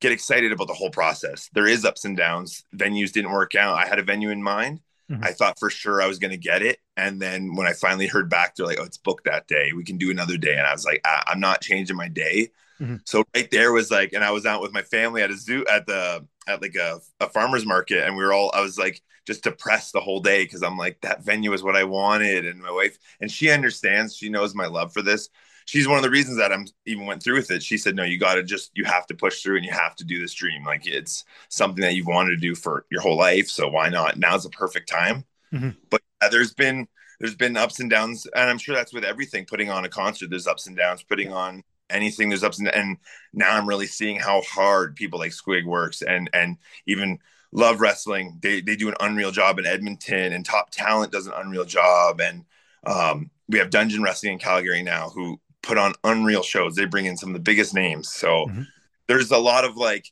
get 0.00 0.12
excited 0.12 0.52
about 0.52 0.66
the 0.66 0.74
whole 0.74 0.90
process. 0.90 1.48
There 1.54 1.66
is 1.66 1.84
ups 1.84 2.04
and 2.04 2.16
downs. 2.16 2.64
Venues 2.76 3.12
didn't 3.12 3.32
work 3.32 3.54
out. 3.54 3.78
I 3.78 3.86
had 3.86 3.98
a 3.98 4.02
venue 4.02 4.30
in 4.30 4.42
mind. 4.42 4.80
Mm-hmm. 5.10 5.24
I 5.24 5.32
thought 5.32 5.58
for 5.58 5.70
sure 5.70 6.02
I 6.02 6.06
was 6.06 6.18
going 6.18 6.30
to 6.30 6.36
get 6.36 6.62
it. 6.62 6.78
And 6.96 7.20
then 7.20 7.54
when 7.54 7.66
I 7.66 7.72
finally 7.72 8.06
heard 8.06 8.28
back, 8.28 8.54
they're 8.54 8.66
like, 8.66 8.80
oh, 8.80 8.84
it's 8.84 8.98
booked 8.98 9.24
that 9.24 9.46
day. 9.46 9.72
We 9.74 9.84
can 9.84 9.98
do 9.98 10.10
another 10.10 10.36
day. 10.36 10.56
And 10.56 10.66
I 10.66 10.72
was 10.72 10.84
like, 10.84 11.00
I- 11.04 11.30
am 11.32 11.40
not 11.40 11.60
changing 11.60 11.96
my 11.96 12.08
day. 12.08 12.50
Mm-hmm. 12.80 12.96
So 13.06 13.22
right 13.34 13.50
there 13.50 13.72
was 13.72 13.90
like, 13.90 14.12
and 14.12 14.24
I 14.24 14.30
was 14.32 14.46
out 14.46 14.62
with 14.62 14.72
my 14.72 14.82
family 14.82 15.22
at 15.22 15.30
a 15.30 15.36
zoo 15.36 15.64
at 15.70 15.86
the, 15.86 16.26
at 16.48 16.62
like 16.62 16.74
a, 16.74 17.00
a 17.20 17.28
farmer's 17.28 17.66
market. 17.66 18.04
And 18.06 18.16
we 18.16 18.24
were 18.24 18.32
all, 18.32 18.50
I 18.54 18.60
was 18.60 18.78
like, 18.78 19.00
just 19.26 19.44
depressed 19.44 19.92
the 19.92 20.00
whole 20.00 20.20
day 20.20 20.44
because 20.44 20.62
I'm 20.62 20.76
like, 20.76 21.00
that 21.02 21.24
venue 21.24 21.52
is 21.52 21.62
what 21.62 21.76
I 21.76 21.84
wanted. 21.84 22.46
And 22.46 22.60
my 22.60 22.72
wife, 22.72 22.98
and 23.20 23.30
she 23.30 23.50
understands, 23.50 24.16
she 24.16 24.28
knows 24.28 24.54
my 24.54 24.66
love 24.66 24.92
for 24.92 25.02
this 25.02 25.28
she's 25.66 25.88
one 25.88 25.98
of 25.98 26.02
the 26.02 26.10
reasons 26.10 26.38
that 26.38 26.52
I'm 26.52 26.66
even 26.86 27.06
went 27.06 27.22
through 27.22 27.36
with 27.36 27.50
it. 27.50 27.62
She 27.62 27.78
said, 27.78 27.96
no, 27.96 28.04
you 28.04 28.18
got 28.18 28.34
to 28.34 28.42
just, 28.42 28.70
you 28.74 28.84
have 28.84 29.06
to 29.06 29.14
push 29.14 29.42
through 29.42 29.56
and 29.56 29.64
you 29.64 29.72
have 29.72 29.96
to 29.96 30.04
do 30.04 30.20
this 30.20 30.34
dream. 30.34 30.64
Like 30.64 30.86
it's 30.86 31.24
something 31.48 31.82
that 31.82 31.94
you've 31.94 32.06
wanted 32.06 32.30
to 32.30 32.36
do 32.36 32.54
for 32.54 32.86
your 32.90 33.00
whole 33.00 33.16
life. 33.16 33.48
So 33.48 33.68
why 33.68 33.88
not? 33.88 34.18
Now's 34.18 34.44
the 34.44 34.50
perfect 34.50 34.88
time. 34.88 35.24
Mm-hmm. 35.52 35.70
But 35.90 36.02
uh, 36.20 36.28
there's 36.28 36.54
been, 36.54 36.88
there's 37.20 37.34
been 37.34 37.56
ups 37.56 37.80
and 37.80 37.90
downs. 37.90 38.26
And 38.34 38.50
I'm 38.50 38.58
sure 38.58 38.74
that's 38.74 38.92
with 38.92 39.04
everything 39.04 39.46
putting 39.46 39.70
on 39.70 39.84
a 39.84 39.88
concert. 39.88 40.30
There's 40.30 40.46
ups 40.46 40.66
and 40.66 40.76
downs, 40.76 41.02
putting 41.02 41.32
on 41.32 41.62
anything. 41.90 42.28
There's 42.28 42.44
ups 42.44 42.58
and, 42.58 42.68
and 42.68 42.96
now 43.32 43.56
I'm 43.56 43.68
really 43.68 43.86
seeing 43.86 44.18
how 44.18 44.42
hard 44.42 44.96
people 44.96 45.18
like 45.18 45.32
Squig 45.32 45.64
works 45.64 46.02
and, 46.02 46.30
and 46.32 46.56
even 46.86 47.18
love 47.52 47.80
wrestling. 47.80 48.38
They, 48.42 48.60
they 48.60 48.76
do 48.76 48.88
an 48.88 48.96
unreal 49.00 49.30
job 49.30 49.58
in 49.58 49.66
Edmonton 49.66 50.32
and 50.32 50.44
top 50.44 50.70
talent 50.70 51.12
does 51.12 51.26
an 51.26 51.34
unreal 51.36 51.64
job. 51.64 52.20
And, 52.20 52.44
um, 52.84 53.30
we 53.48 53.58
have 53.58 53.70
dungeon 53.70 54.02
wrestling 54.02 54.32
in 54.32 54.38
Calgary 54.38 54.82
now 54.82 55.10
who 55.10 55.40
put 55.62 55.78
on 55.78 55.94
unreal 56.04 56.42
shows. 56.42 56.74
They 56.74 56.86
bring 56.86 57.06
in 57.06 57.16
some 57.16 57.30
of 57.30 57.34
the 57.34 57.40
biggest 57.40 57.74
names. 57.74 58.08
So 58.08 58.46
mm-hmm. 58.46 58.62
there's 59.06 59.30
a 59.30 59.38
lot 59.38 59.64
of 59.64 59.76
like 59.76 60.06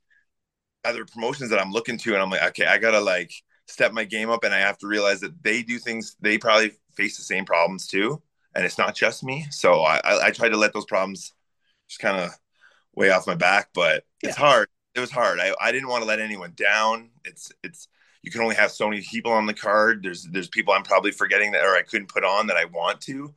other 0.85 1.04
promotions 1.04 1.50
that 1.50 1.61
I'm 1.61 1.73
looking 1.73 1.99
to, 1.99 2.14
and 2.14 2.23
I'm 2.23 2.30
like, 2.30 2.42
okay, 2.50 2.66
I 2.66 2.78
gotta 2.78 3.00
like 3.00 3.32
step 3.66 3.92
my 3.92 4.04
game 4.04 4.30
up, 4.30 4.44
and 4.44 4.54
I 4.54 4.61
have 4.61 4.78
to 4.78 4.87
realize 4.87 5.20
that 5.20 5.42
they 5.42 5.62
do 5.62 5.78
things. 5.78 6.16
They 6.20 6.38
probably 6.38 6.73
face 6.97 7.16
the 7.16 7.23
same 7.23 7.44
problems 7.44 7.87
too, 7.87 8.23
and 8.54 8.64
it's 8.64 8.78
not 8.78 8.94
just 8.94 9.25
me. 9.25 9.47
So 9.50 9.80
I 9.82 10.00
I, 10.04 10.26
I 10.26 10.30
try 10.30 10.49
to 10.49 10.56
let 10.56 10.73
those 10.73 10.87
problems 10.87 11.32
just 11.88 12.00
kind 12.00 12.18
of 12.18 12.30
way 12.94 13.11
off 13.11 13.26
my 13.26 13.35
back, 13.35 13.70
but 13.75 14.04
it's 14.23 14.37
hard. 14.37 14.68
It 14.94 15.00
was 15.00 15.11
hard. 15.11 15.38
I, 15.40 15.54
I 15.61 15.73
didn't 15.73 15.88
want 15.88 16.02
to 16.02 16.09
let 16.09 16.20
anyone 16.20 16.52
down. 16.56 17.11
It's 17.25 17.52
it's 17.62 17.88
you 18.23 18.30
can 18.30 18.42
only 18.42 18.56
have 18.56 18.70
so 18.70 18.88
many 18.88 19.02
people 19.02 19.32
on 19.32 19.47
the 19.47 19.54
card. 19.54 20.02
There's 20.02 20.25
there's 20.25 20.49
people 20.49 20.75
I'm 20.75 20.82
probably 20.82 21.12
forgetting 21.12 21.52
that 21.52 21.64
or 21.64 21.76
I 21.76 21.82
couldn't 21.82 22.12
put 22.12 22.25
on 22.25 22.49
that 22.49 22.56
I 22.56 22.66
want 22.66 23.00
to, 23.02 23.32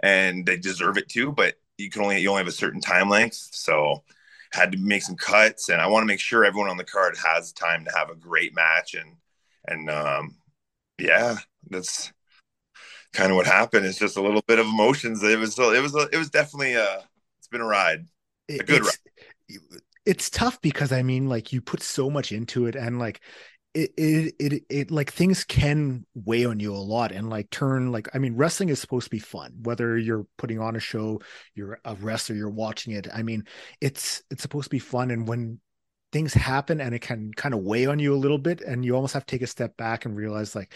and 0.00 0.44
they 0.44 0.56
deserve 0.56 0.96
it 0.96 1.08
too. 1.08 1.32
But 1.32 1.54
you 1.76 1.90
can 1.90 2.02
only 2.02 2.20
you 2.20 2.28
only 2.30 2.40
have 2.40 2.48
a 2.48 2.52
certain 2.52 2.80
time 2.80 3.08
length, 3.08 3.48
so 3.52 4.04
had 4.52 4.72
to 4.72 4.78
make 4.78 5.02
some 5.02 5.16
cuts, 5.16 5.68
and 5.68 5.80
I 5.80 5.86
want 5.86 6.02
to 6.02 6.06
make 6.06 6.20
sure 6.20 6.44
everyone 6.44 6.70
on 6.70 6.76
the 6.76 6.84
card 6.84 7.16
has 7.24 7.52
time 7.52 7.84
to 7.84 7.92
have 7.96 8.10
a 8.10 8.14
great 8.14 8.54
match, 8.54 8.94
and 8.94 9.16
and 9.66 9.90
um, 9.90 10.36
yeah, 10.98 11.36
that's 11.70 12.12
kind 13.12 13.30
of 13.30 13.36
what 13.36 13.46
happened. 13.46 13.86
It's 13.86 13.98
just 13.98 14.16
a 14.16 14.22
little 14.22 14.42
bit 14.46 14.58
of 14.58 14.66
emotions. 14.66 15.22
It 15.22 15.38
was 15.38 15.58
it 15.58 15.82
was 15.82 15.94
it 16.12 16.16
was 16.18 16.30
definitely 16.30 16.74
a 16.74 17.04
it's 17.38 17.48
been 17.48 17.60
a 17.60 17.66
ride, 17.66 18.06
a 18.48 18.58
good 18.58 18.82
it's, 18.82 18.98
ride. 19.50 19.80
It's 20.08 20.30
tough 20.30 20.58
because 20.62 20.90
I 20.90 21.02
mean, 21.02 21.28
like 21.28 21.52
you 21.52 21.60
put 21.60 21.82
so 21.82 22.08
much 22.08 22.32
into 22.32 22.66
it, 22.66 22.74
and 22.74 22.98
like 22.98 23.20
it, 23.74 23.92
it 23.98 24.34
it 24.38 24.62
it 24.70 24.90
like 24.90 25.12
things 25.12 25.44
can 25.44 26.06
weigh 26.14 26.46
on 26.46 26.58
you 26.58 26.74
a 26.74 26.76
lot 26.76 27.12
and 27.12 27.28
like 27.28 27.50
turn 27.50 27.92
like 27.92 28.08
i 28.14 28.18
mean 28.18 28.34
wrestling 28.34 28.70
is 28.70 28.80
supposed 28.80 29.04
to 29.04 29.10
be 29.10 29.18
fun 29.18 29.52
whether 29.62 29.98
you're 29.98 30.26
putting 30.38 30.58
on 30.58 30.74
a 30.74 30.80
show 30.80 31.20
you're 31.54 31.78
a 31.84 31.94
wrestler 31.96 32.34
you're 32.34 32.48
watching 32.48 32.94
it. 32.94 33.06
I 33.14 33.22
mean 33.22 33.44
it's 33.80 34.22
it's 34.30 34.42
supposed 34.42 34.64
to 34.64 34.70
be 34.70 34.78
fun 34.78 35.10
and 35.10 35.28
when 35.28 35.60
things 36.12 36.32
happen 36.32 36.80
and 36.80 36.94
it 36.94 37.00
can 37.00 37.30
kind 37.34 37.54
of 37.54 37.60
weigh 37.60 37.86
on 37.86 37.98
you 37.98 38.14
a 38.14 38.16
little 38.16 38.38
bit 38.38 38.62
and 38.62 38.84
you 38.84 38.94
almost 38.94 39.14
have 39.14 39.26
to 39.26 39.30
take 39.36 39.42
a 39.42 39.46
step 39.46 39.76
back 39.76 40.06
and 40.06 40.16
realize 40.16 40.56
like 40.56 40.72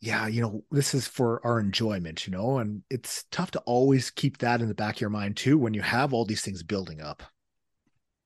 yeah 0.00 0.26
you 0.26 0.42
know 0.42 0.62
this 0.70 0.94
is 0.94 1.08
for 1.08 1.40
our 1.44 1.58
enjoyment 1.58 2.26
you 2.26 2.30
know 2.30 2.58
and 2.58 2.82
it's 2.90 3.24
tough 3.30 3.50
to 3.52 3.60
always 3.60 4.10
keep 4.10 4.38
that 4.38 4.60
in 4.60 4.68
the 4.68 4.74
back 4.74 4.96
of 4.96 5.00
your 5.00 5.10
mind 5.10 5.36
too 5.36 5.56
when 5.56 5.72
you 5.72 5.80
have 5.80 6.12
all 6.12 6.26
these 6.26 6.42
things 6.42 6.62
building 6.62 7.00
up 7.00 7.22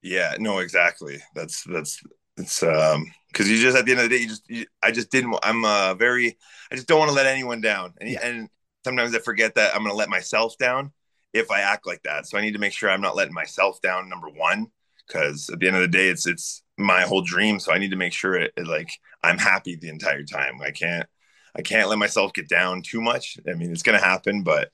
yeah 0.03 0.35
no 0.39 0.59
exactly. 0.59 1.21
That's 1.35 1.65
that's 1.65 2.03
it's 2.37 2.63
um 2.63 3.07
because 3.29 3.51
you 3.51 3.59
just 3.59 3.77
at 3.77 3.85
the 3.85 3.93
end 3.93 4.01
of 4.01 4.09
the 4.09 4.17
day 4.17 4.23
you 4.23 4.29
just 4.29 4.49
you, 4.49 4.67
i 4.83 4.91
just 4.91 5.11
didn't 5.11 5.37
i'm 5.43 5.65
uh 5.65 5.95
very 5.95 6.37
i 6.71 6.75
just 6.75 6.89
don't 6.89 6.99
want 6.99 7.11
to 7.11 7.15
let 7.15 7.27
anyone 7.27 7.61
down. 7.61 7.93
And, 8.01 8.11
yeah. 8.11 8.27
and 8.27 8.49
sometimes 8.85 9.15
i 9.15 9.19
forget 9.19 9.55
that 9.55 9.75
i'm 9.75 9.83
going 9.83 9.93
to 9.93 9.97
let 9.97 10.09
myself 10.09 10.57
down 10.59 10.93
if 11.33 11.51
i 11.51 11.61
act 11.61 11.87
like 11.87 12.03
that. 12.05 12.27
So 12.27 12.39
i 12.39 12.41
need 12.41 12.53
to 12.53 12.59
make 12.59 12.73
sure 12.73 12.91
i'm 12.91 13.01
not 13.01 13.17
letting 13.17 13.35
myself 13.35 13.81
down 13.81 14.09
number 14.09 14.29
one 14.29 14.69
because 15.07 15.51
at 15.51 15.59
the 15.59 15.67
end 15.67 15.77
of 15.77 15.83
the 15.83 15.89
day 15.89 16.09
it's 16.09 16.27
it's 16.27 16.63
my 16.79 17.03
whole 17.03 17.23
dream. 17.23 17.61
So 17.61 17.73
i 17.73 17.79
need 17.79 17.91
to 17.91 17.97
make 17.97 18.13
sure 18.13 18.35
it, 18.35 18.53
it, 18.57 18.67
like 18.67 18.91
i'm 19.23 19.39
happy 19.39 19.77
the 19.77 19.89
entire 19.89 20.25
time. 20.25 20.61
I 20.63 20.71
can't 20.71 21.07
i 21.55 21.63
can't 21.63 21.89
let 21.89 21.99
myself 21.99 22.33
get 22.33 22.49
down 22.49 22.83
too 22.83 23.01
much. 23.01 23.39
I 23.49 23.55
mean 23.55 23.73
it's 23.73 23.83
going 23.83 23.99
to 23.99 24.05
happen 24.05 24.43
but 24.43 24.71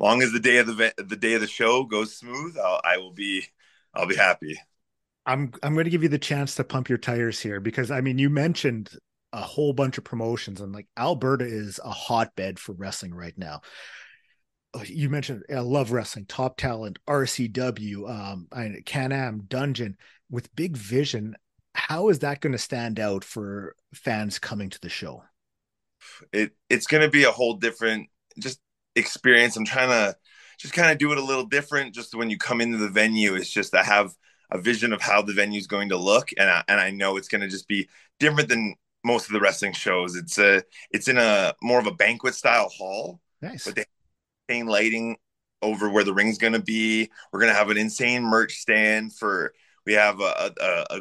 long 0.00 0.22
as 0.22 0.32
the 0.32 0.40
day 0.40 0.58
of 0.58 0.66
the 0.66 0.92
the 0.98 1.16
day 1.16 1.34
of 1.34 1.40
the 1.40 1.46
show 1.46 1.84
goes 1.84 2.16
smooth 2.16 2.56
I'll, 2.58 2.80
i 2.84 2.96
will 2.96 3.12
be 3.12 3.46
i'll 3.94 4.06
be 4.06 4.16
happy 4.16 4.58
I'm 5.26 5.52
I'm 5.62 5.74
going 5.74 5.84
to 5.84 5.90
give 5.90 6.02
you 6.02 6.08
the 6.08 6.18
chance 6.18 6.54
to 6.56 6.64
pump 6.64 6.88
your 6.88 6.98
tires 6.98 7.40
here 7.40 7.60
because 7.60 7.90
I 7.90 8.00
mean 8.00 8.18
you 8.18 8.28
mentioned 8.28 8.90
a 9.32 9.40
whole 9.40 9.72
bunch 9.72 9.98
of 9.98 10.04
promotions 10.04 10.60
and 10.60 10.72
like 10.72 10.86
Alberta 10.96 11.44
is 11.44 11.80
a 11.84 11.90
hotbed 11.90 12.58
for 12.58 12.72
wrestling 12.72 13.14
right 13.14 13.36
now. 13.36 13.62
Oh, 14.74 14.82
you 14.82 15.08
mentioned 15.08 15.44
I 15.50 15.60
love 15.60 15.92
wrestling, 15.92 16.26
top 16.26 16.56
talent, 16.56 16.98
RCW, 17.08 18.08
um, 18.10 18.48
Can-Am, 18.84 19.44
Dungeon 19.48 19.96
with 20.30 20.54
big 20.54 20.76
vision. 20.76 21.36
How 21.74 22.10
is 22.10 22.20
that 22.20 22.40
going 22.40 22.52
to 22.52 22.58
stand 22.58 23.00
out 23.00 23.24
for 23.24 23.74
fans 23.94 24.38
coming 24.38 24.70
to 24.70 24.80
the 24.80 24.88
show? 24.88 25.24
It 26.32 26.52
it's 26.68 26.86
going 26.86 27.02
to 27.02 27.10
be 27.10 27.24
a 27.24 27.32
whole 27.32 27.54
different 27.54 28.08
just 28.38 28.60
experience. 28.94 29.56
I'm 29.56 29.64
trying 29.64 29.88
to 29.88 30.16
just 30.58 30.74
kind 30.74 30.90
of 30.90 30.98
do 30.98 31.12
it 31.12 31.18
a 31.18 31.24
little 31.24 31.44
different. 31.46 31.94
Just 31.94 32.14
when 32.14 32.30
you 32.30 32.38
come 32.38 32.60
into 32.60 32.78
the 32.78 32.88
venue, 32.88 33.34
it's 33.34 33.50
just 33.50 33.74
I 33.74 33.82
have 33.82 34.14
a 34.50 34.58
vision 34.58 34.92
of 34.92 35.00
how 35.00 35.22
the 35.22 35.32
venue 35.32 35.58
is 35.58 35.66
going 35.66 35.88
to 35.88 35.96
look, 35.96 36.30
and 36.38 36.48
I, 36.48 36.62
and 36.68 36.80
I 36.80 36.90
know 36.90 37.16
it's 37.16 37.28
going 37.28 37.40
to 37.40 37.48
just 37.48 37.68
be 37.68 37.88
different 38.20 38.48
than 38.48 38.74
most 39.04 39.26
of 39.26 39.32
the 39.32 39.40
wrestling 39.40 39.72
shows. 39.72 40.16
It's 40.16 40.38
a 40.38 40.62
it's 40.90 41.08
in 41.08 41.18
a 41.18 41.54
more 41.62 41.78
of 41.78 41.86
a 41.86 41.94
banquet 41.94 42.34
style 42.34 42.68
hall. 42.68 43.20
Nice. 43.42 43.64
But 43.66 43.76
they 43.76 43.84
insane 44.48 44.66
lighting 44.66 45.16
over 45.62 45.88
where 45.90 46.04
the 46.04 46.14
ring's 46.14 46.38
going 46.38 46.52
to 46.52 46.62
be. 46.62 47.10
We're 47.32 47.40
going 47.40 47.52
to 47.52 47.58
have 47.58 47.70
an 47.70 47.78
insane 47.78 48.22
merch 48.22 48.56
stand 48.56 49.14
for. 49.14 49.52
We 49.86 49.94
have 49.94 50.20
a, 50.20 50.52
a, 50.60 50.86
a 50.90 51.00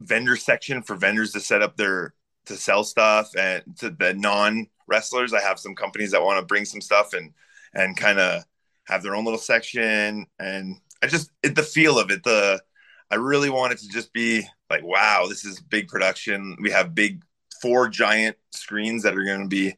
vendor 0.00 0.36
section 0.36 0.82
for 0.82 0.96
vendors 0.96 1.32
to 1.32 1.40
set 1.40 1.62
up 1.62 1.76
their 1.76 2.14
to 2.46 2.56
sell 2.56 2.82
stuff 2.82 3.30
and 3.36 3.62
to 3.78 3.90
the 3.90 4.14
non 4.14 4.66
wrestlers. 4.86 5.32
I 5.32 5.40
have 5.40 5.58
some 5.58 5.74
companies 5.74 6.10
that 6.12 6.22
want 6.22 6.40
to 6.40 6.46
bring 6.46 6.64
some 6.64 6.80
stuff 6.80 7.12
and 7.12 7.32
and 7.74 7.96
kind 7.96 8.18
of 8.18 8.44
have 8.86 9.02
their 9.02 9.14
own 9.14 9.24
little 9.24 9.38
section. 9.38 10.26
And 10.38 10.76
I 11.02 11.06
just 11.06 11.30
it, 11.42 11.54
the 11.54 11.62
feel 11.62 11.98
of 11.98 12.10
it, 12.10 12.22
the 12.22 12.62
I 13.10 13.16
really 13.16 13.50
want 13.50 13.72
it 13.72 13.78
to 13.80 13.88
just 13.88 14.12
be 14.12 14.46
like, 14.70 14.82
wow, 14.82 15.26
this 15.28 15.44
is 15.44 15.60
big 15.60 15.88
production. 15.88 16.56
We 16.60 16.70
have 16.70 16.94
big 16.94 17.22
four 17.60 17.88
giant 17.88 18.36
screens 18.50 19.02
that 19.02 19.16
are 19.16 19.24
going 19.24 19.42
to 19.42 19.48
be 19.48 19.76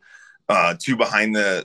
uh, 0.49 0.75
two 0.79 0.97
behind 0.97 1.35
the 1.35 1.65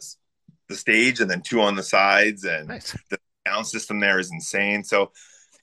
the 0.67 0.75
stage 0.75 1.19
and 1.19 1.30
then 1.30 1.41
two 1.41 1.62
on 1.62 1.75
the 1.75 1.84
sides, 1.84 2.43
and 2.43 2.67
nice. 2.67 2.95
the 3.10 3.17
sound 3.47 3.65
system 3.67 3.99
there 3.99 4.19
is 4.19 4.32
insane. 4.32 4.84
So 4.84 5.12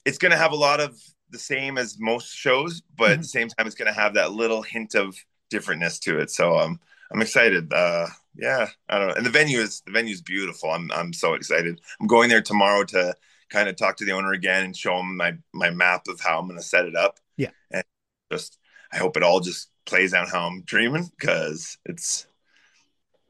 it's 0.05 0.17
going 0.17 0.31
to 0.31 0.37
have 0.37 0.51
a 0.51 0.55
lot 0.55 0.79
of 0.79 0.97
the 1.29 1.39
same 1.39 1.77
as 1.77 1.97
most 1.99 2.33
shows, 2.33 2.81
but 2.95 3.05
mm-hmm. 3.05 3.13
at 3.13 3.21
the 3.21 3.27
same 3.27 3.47
time, 3.49 3.67
it's 3.67 3.75
going 3.75 3.93
to 3.93 3.99
have 3.99 4.13
that 4.13 4.31
little 4.31 4.61
hint 4.61 4.95
of 4.95 5.15
differentness 5.51 5.99
to 6.01 6.19
it. 6.19 6.29
So 6.29 6.57
um, 6.57 6.79
I'm 7.11 7.21
excited. 7.21 7.71
Uh, 7.73 8.07
yeah, 8.35 8.67
I 8.89 8.99
don't 8.99 9.07
know. 9.09 9.13
And 9.15 9.25
the 9.25 9.31
venue 9.31 9.59
is 9.59 9.81
the 9.85 9.91
venue 9.91 10.13
is 10.13 10.21
beautiful. 10.21 10.71
I'm 10.71 10.91
I'm 10.91 11.13
so 11.13 11.33
excited. 11.33 11.81
I'm 11.99 12.07
going 12.07 12.29
there 12.29 12.41
tomorrow 12.41 12.83
to 12.85 13.15
kind 13.49 13.69
of 13.69 13.75
talk 13.75 13.97
to 13.97 14.05
the 14.05 14.11
owner 14.11 14.33
again 14.33 14.65
and 14.65 14.75
show 14.75 14.99
him 14.99 15.17
my 15.17 15.33
my 15.53 15.69
map 15.69 16.07
of 16.07 16.19
how 16.19 16.39
I'm 16.39 16.47
going 16.47 16.59
to 16.59 16.65
set 16.65 16.85
it 16.85 16.95
up. 16.95 17.19
Yeah, 17.37 17.51
and 17.71 17.83
just 18.31 18.57
I 18.91 18.97
hope 18.97 19.17
it 19.17 19.23
all 19.23 19.39
just 19.39 19.69
plays 19.85 20.13
out 20.13 20.29
how 20.29 20.47
I'm 20.47 20.63
dreaming 20.63 21.09
because 21.17 21.77
it's, 21.85 22.27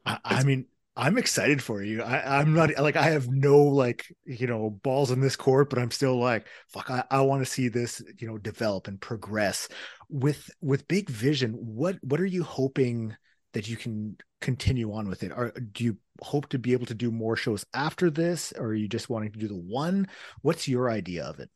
I, 0.04 0.18
I 0.24 0.44
mean. 0.44 0.66
I'm 1.00 1.16
excited 1.16 1.62
for 1.62 1.80
you. 1.80 2.02
I, 2.02 2.40
am 2.40 2.54
not 2.54 2.76
like 2.76 2.96
I 2.96 3.10
have 3.10 3.28
no 3.28 3.58
like 3.58 4.12
you 4.24 4.48
know 4.48 4.68
balls 4.68 5.12
in 5.12 5.20
this 5.20 5.36
court, 5.36 5.70
but 5.70 5.78
I'm 5.78 5.92
still 5.92 6.18
like 6.18 6.48
fuck. 6.66 6.90
I, 6.90 7.04
I 7.08 7.20
want 7.20 7.40
to 7.40 7.48
see 7.48 7.68
this 7.68 8.02
you 8.18 8.26
know 8.26 8.36
develop 8.36 8.88
and 8.88 9.00
progress 9.00 9.68
with 10.08 10.50
with 10.60 10.88
big 10.88 11.08
vision. 11.08 11.52
What 11.52 11.98
what 12.02 12.20
are 12.20 12.26
you 12.26 12.42
hoping 12.42 13.14
that 13.52 13.68
you 13.68 13.76
can 13.76 14.16
continue 14.40 14.92
on 14.92 15.08
with 15.08 15.22
it? 15.22 15.32
Or 15.32 15.50
do 15.50 15.84
you 15.84 15.96
hope 16.20 16.48
to 16.50 16.58
be 16.58 16.72
able 16.72 16.86
to 16.86 16.94
do 16.94 17.10
more 17.10 17.36
shows 17.36 17.64
after 17.74 18.10
this, 18.10 18.52
or 18.56 18.66
are 18.66 18.74
you 18.74 18.88
just 18.88 19.08
wanting 19.08 19.32
to 19.32 19.38
do 19.38 19.48
the 19.48 19.56
one? 19.56 20.08
What's 20.42 20.68
your 20.68 20.90
idea 20.90 21.24
of 21.24 21.40
it? 21.40 21.50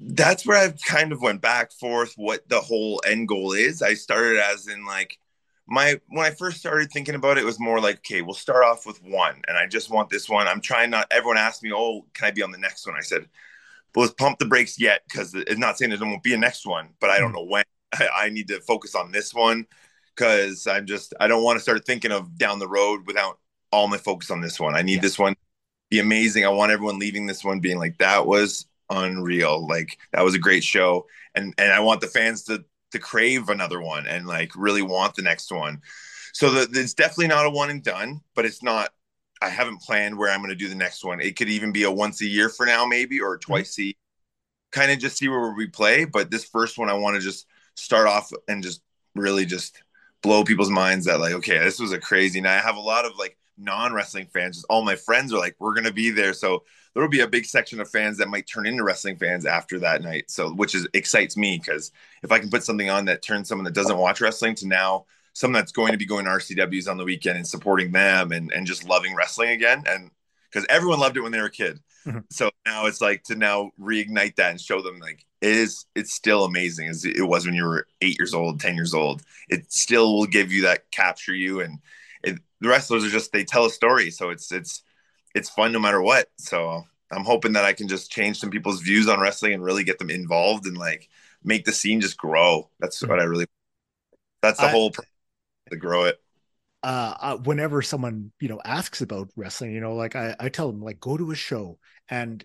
That's 0.00 0.44
where 0.46 0.58
I've 0.58 0.80
kind 0.82 1.12
of 1.12 1.22
went 1.22 1.40
back 1.40 1.72
forth 1.72 2.14
what 2.16 2.48
the 2.48 2.60
whole 2.60 3.00
end 3.06 3.28
goal 3.28 3.52
is. 3.52 3.82
I 3.82 3.94
started 3.94 4.38
as 4.38 4.66
in 4.66 4.84
like 4.84 5.18
my 5.66 6.00
when 6.08 6.26
I 6.26 6.30
first 6.30 6.58
started 6.58 6.90
thinking 6.90 7.14
about 7.14 7.38
it, 7.38 7.42
it 7.42 7.46
was 7.46 7.60
more 7.60 7.80
like, 7.80 7.98
okay, 7.98 8.20
we'll 8.20 8.34
start 8.34 8.64
off 8.64 8.84
with 8.84 9.02
one, 9.02 9.40
and 9.46 9.56
I 9.56 9.66
just 9.66 9.90
want 9.90 10.10
this 10.10 10.28
one. 10.28 10.48
I'm 10.48 10.60
trying 10.60 10.90
not. 10.90 11.06
Everyone 11.10 11.38
asked 11.38 11.62
me, 11.62 11.72
oh, 11.72 12.04
can 12.14 12.26
I 12.26 12.30
be 12.32 12.42
on 12.42 12.50
the 12.50 12.58
next 12.58 12.86
one? 12.86 12.96
I 12.98 13.02
said, 13.02 13.28
well, 13.94 14.04
let's 14.04 14.14
pump 14.14 14.38
the 14.38 14.46
brakes 14.46 14.80
yet 14.80 15.02
because 15.08 15.34
it's 15.34 15.58
not 15.58 15.78
saying 15.78 15.90
there 15.90 16.00
won't 16.00 16.22
be 16.22 16.34
a 16.34 16.38
next 16.38 16.66
one, 16.66 16.90
but 17.00 17.10
I 17.10 17.18
don't 17.18 17.30
hmm. 17.30 17.36
know 17.36 17.44
when. 17.44 17.64
I, 17.92 18.08
I 18.14 18.28
need 18.30 18.48
to 18.48 18.60
focus 18.60 18.94
on 18.94 19.12
this 19.12 19.34
one 19.34 19.66
because 20.14 20.66
I'm 20.66 20.86
just 20.86 21.14
I 21.20 21.26
don't 21.28 21.42
want 21.42 21.56
to 21.56 21.62
start 21.62 21.84
thinking 21.84 22.12
of 22.12 22.36
down 22.36 22.58
the 22.58 22.68
road 22.68 23.06
without 23.06 23.38
all 23.70 23.88
my 23.88 23.98
focus 23.98 24.30
on 24.30 24.40
this 24.40 24.60
one. 24.60 24.74
I 24.74 24.82
need 24.82 24.96
yeah. 24.96 25.00
this 25.00 25.18
one 25.18 25.34
be 25.90 25.98
amazing. 25.98 26.44
I 26.44 26.48
want 26.48 26.72
everyone 26.72 26.98
leaving 26.98 27.26
this 27.26 27.44
one 27.44 27.60
being 27.60 27.78
like 27.78 27.98
that 27.98 28.26
was 28.26 28.66
unreal. 28.90 29.66
Like 29.66 29.98
that 30.12 30.24
was 30.24 30.34
a 30.34 30.38
great 30.38 30.64
show, 30.64 31.06
and 31.34 31.54
and 31.58 31.72
I 31.72 31.80
want 31.80 32.00
the 32.00 32.06
fans 32.06 32.44
to 32.44 32.64
to 32.92 32.98
crave 32.98 33.48
another 33.48 33.80
one 33.80 34.06
and 34.06 34.26
like 34.26 34.52
really 34.56 34.82
want 34.82 35.14
the 35.14 35.22
next 35.22 35.50
one. 35.50 35.80
So 36.34 36.50
the, 36.50 36.80
it's 36.80 36.94
definitely 36.94 37.28
not 37.28 37.46
a 37.46 37.50
one 37.50 37.70
and 37.70 37.82
done, 37.82 38.20
but 38.34 38.44
it's 38.44 38.62
not. 38.62 38.90
I 39.40 39.48
haven't 39.48 39.82
planned 39.82 40.16
where 40.16 40.30
I'm 40.30 40.38
going 40.38 40.50
to 40.50 40.56
do 40.56 40.68
the 40.68 40.74
next 40.74 41.04
one. 41.04 41.20
It 41.20 41.36
could 41.36 41.48
even 41.48 41.72
be 41.72 41.82
a 41.82 41.90
once 41.90 42.22
a 42.22 42.26
year 42.26 42.48
for 42.48 42.64
now, 42.64 42.86
maybe, 42.86 43.20
or 43.20 43.36
mm-hmm. 43.36 43.52
twice 43.52 43.78
a 43.80 43.94
kind 44.70 44.90
of 44.90 44.98
just 44.98 45.18
see 45.18 45.28
where 45.28 45.52
we 45.52 45.66
play. 45.66 46.04
But 46.04 46.30
this 46.30 46.44
first 46.44 46.78
one, 46.78 46.88
I 46.88 46.94
want 46.94 47.16
to 47.16 47.20
just 47.20 47.46
start 47.74 48.06
off 48.06 48.32
and 48.48 48.62
just 48.62 48.82
really 49.14 49.44
just 49.44 49.82
blow 50.22 50.44
people's 50.44 50.70
minds 50.70 51.06
that 51.06 51.20
like, 51.20 51.34
okay, 51.34 51.58
this 51.58 51.80
was 51.80 51.92
a 51.92 51.98
crazy 51.98 52.40
night. 52.40 52.58
I 52.58 52.60
have 52.60 52.76
a 52.76 52.80
lot 52.80 53.04
of 53.04 53.16
like 53.18 53.36
non 53.58 53.92
wrestling 53.92 54.28
fans. 54.32 54.56
Just 54.56 54.66
all 54.70 54.82
my 54.82 54.96
friends 54.96 55.32
are 55.32 55.38
like, 55.38 55.56
we're 55.58 55.74
gonna 55.74 55.92
be 55.92 56.10
there. 56.10 56.32
So 56.32 56.64
there 56.94 57.02
will 57.02 57.10
be 57.10 57.20
a 57.20 57.28
big 57.28 57.44
section 57.44 57.80
of 57.80 57.90
fans 57.90 58.18
that 58.18 58.28
might 58.28 58.46
turn 58.46 58.66
into 58.66 58.84
wrestling 58.84 59.16
fans 59.16 59.46
after 59.46 59.78
that 59.80 60.02
night. 60.02 60.30
So 60.30 60.52
which 60.52 60.74
is 60.74 60.86
excites 60.94 61.36
me 61.36 61.58
because 61.58 61.90
if 62.22 62.32
I 62.32 62.38
can 62.38 62.50
put 62.50 62.64
something 62.64 62.90
on 62.90 63.06
that 63.06 63.22
turns 63.22 63.48
someone 63.48 63.64
that 63.64 63.74
doesn't 63.74 63.98
watch 63.98 64.20
wrestling 64.20 64.54
to 64.56 64.68
now 64.68 65.06
someone 65.34 65.58
that's 65.60 65.72
going 65.72 65.92
to 65.92 65.98
be 65.98 66.04
going 66.04 66.26
to 66.26 66.30
RCWs 66.30 66.90
on 66.90 66.98
the 66.98 67.04
weekend 67.04 67.36
and 67.36 67.46
supporting 67.46 67.92
them 67.92 68.32
and 68.32 68.52
and 68.52 68.66
just 68.66 68.84
loving 68.84 69.14
wrestling 69.14 69.50
again 69.50 69.82
and 69.86 70.10
because 70.50 70.66
everyone 70.68 71.00
loved 71.00 71.16
it 71.16 71.22
when 71.22 71.32
they 71.32 71.40
were 71.40 71.46
a 71.46 71.50
kid. 71.50 71.80
Mm-hmm. 72.06 72.18
So 72.30 72.50
now 72.66 72.86
it's 72.86 73.00
like 73.00 73.24
to 73.24 73.34
now 73.34 73.70
reignite 73.80 74.36
that 74.36 74.50
and 74.50 74.60
show 74.60 74.82
them 74.82 74.98
like 74.98 75.24
it 75.42 75.56
is 75.56 75.86
it's 75.96 76.14
still 76.14 76.44
amazing 76.44 76.88
as 76.88 77.04
it 77.04 77.26
was 77.26 77.44
when 77.44 77.54
you 77.54 77.64
were 77.64 77.86
eight 78.00 78.16
years 78.18 78.32
old, 78.32 78.60
ten 78.60 78.76
years 78.76 78.94
old. 78.94 79.22
It 79.48 79.70
still 79.72 80.14
will 80.14 80.26
give 80.26 80.52
you 80.52 80.62
that 80.62 80.90
capture 80.92 81.34
you, 81.34 81.60
and 81.60 81.80
it, 82.22 82.38
the 82.60 82.68
wrestlers 82.68 83.04
are 83.04 83.10
just 83.10 83.32
they 83.32 83.44
tell 83.44 83.66
a 83.66 83.70
story, 83.70 84.10
so 84.12 84.30
it's 84.30 84.52
it's 84.52 84.84
it's 85.34 85.50
fun 85.50 85.72
no 85.72 85.80
matter 85.80 86.00
what. 86.00 86.28
So 86.38 86.84
I'm 87.10 87.24
hoping 87.24 87.52
that 87.54 87.64
I 87.64 87.72
can 87.72 87.88
just 87.88 88.12
change 88.12 88.38
some 88.38 88.50
people's 88.50 88.82
views 88.82 89.08
on 89.08 89.20
wrestling 89.20 89.52
and 89.52 89.64
really 89.64 89.82
get 89.82 89.98
them 89.98 90.10
involved 90.10 90.64
and 90.66 90.78
like 90.78 91.08
make 91.42 91.64
the 91.64 91.72
scene 91.72 92.00
just 92.00 92.16
grow. 92.16 92.70
That's 92.78 93.02
mm-hmm. 93.02 93.10
what 93.10 93.20
I 93.20 93.24
really. 93.24 93.46
That's 94.42 94.60
the 94.60 94.66
I, 94.66 94.70
whole 94.70 94.92
to 94.92 95.76
grow 95.76 96.04
it. 96.04 96.20
Uh, 96.84 97.14
uh, 97.20 97.36
whenever 97.38 97.82
someone 97.82 98.30
you 98.38 98.48
know 98.48 98.60
asks 98.64 99.00
about 99.00 99.28
wrestling, 99.34 99.72
you 99.72 99.80
know, 99.80 99.96
like 99.96 100.14
I, 100.14 100.36
I 100.38 100.50
tell 100.50 100.70
them 100.70 100.82
like 100.82 101.00
go 101.00 101.16
to 101.16 101.32
a 101.32 101.34
show 101.34 101.80
and 102.08 102.44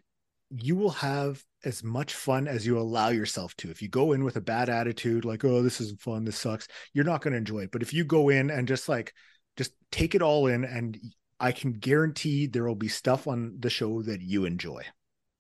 you 0.50 0.76
will 0.76 0.92
have 0.92 1.44
as 1.66 1.84
much 1.84 2.14
fun 2.14 2.48
as 2.48 2.66
you 2.66 2.78
allow 2.78 3.10
yourself 3.10 3.56
to. 3.58 3.70
If 3.70 3.82
you 3.82 3.90
go 3.90 4.14
in 4.14 4.24
with 4.24 4.38
a 4.38 4.42
bad 4.42 4.70
attitude, 4.70 5.26
like 5.26 5.44
oh 5.44 5.62
this 5.62 5.82
isn't 5.82 6.02
fun, 6.02 6.24
this 6.24 6.38
sucks, 6.38 6.68
you're 6.94 7.06
not 7.06 7.22
going 7.22 7.34
to 7.34 7.38
enjoy 7.38 7.60
it. 7.60 7.72
But 7.72 7.82
if 7.82 7.94
you 7.94 8.04
go 8.04 8.30
in 8.30 8.50
and 8.50 8.68
just 8.68 8.88
like 8.88 9.14
just 9.58 9.74
take 9.92 10.16
it 10.16 10.22
all 10.22 10.48
in 10.48 10.64
and 10.64 10.98
I 11.40 11.52
can 11.52 11.74
guarantee 11.74 12.48
there 12.48 12.66
will 12.66 12.76
be 12.76 12.88
stuff 12.88 13.28
on 13.28 13.58
the 13.60 13.70
show 13.70 14.02
that 14.04 14.22
you 14.22 14.46
enjoy. 14.46 14.84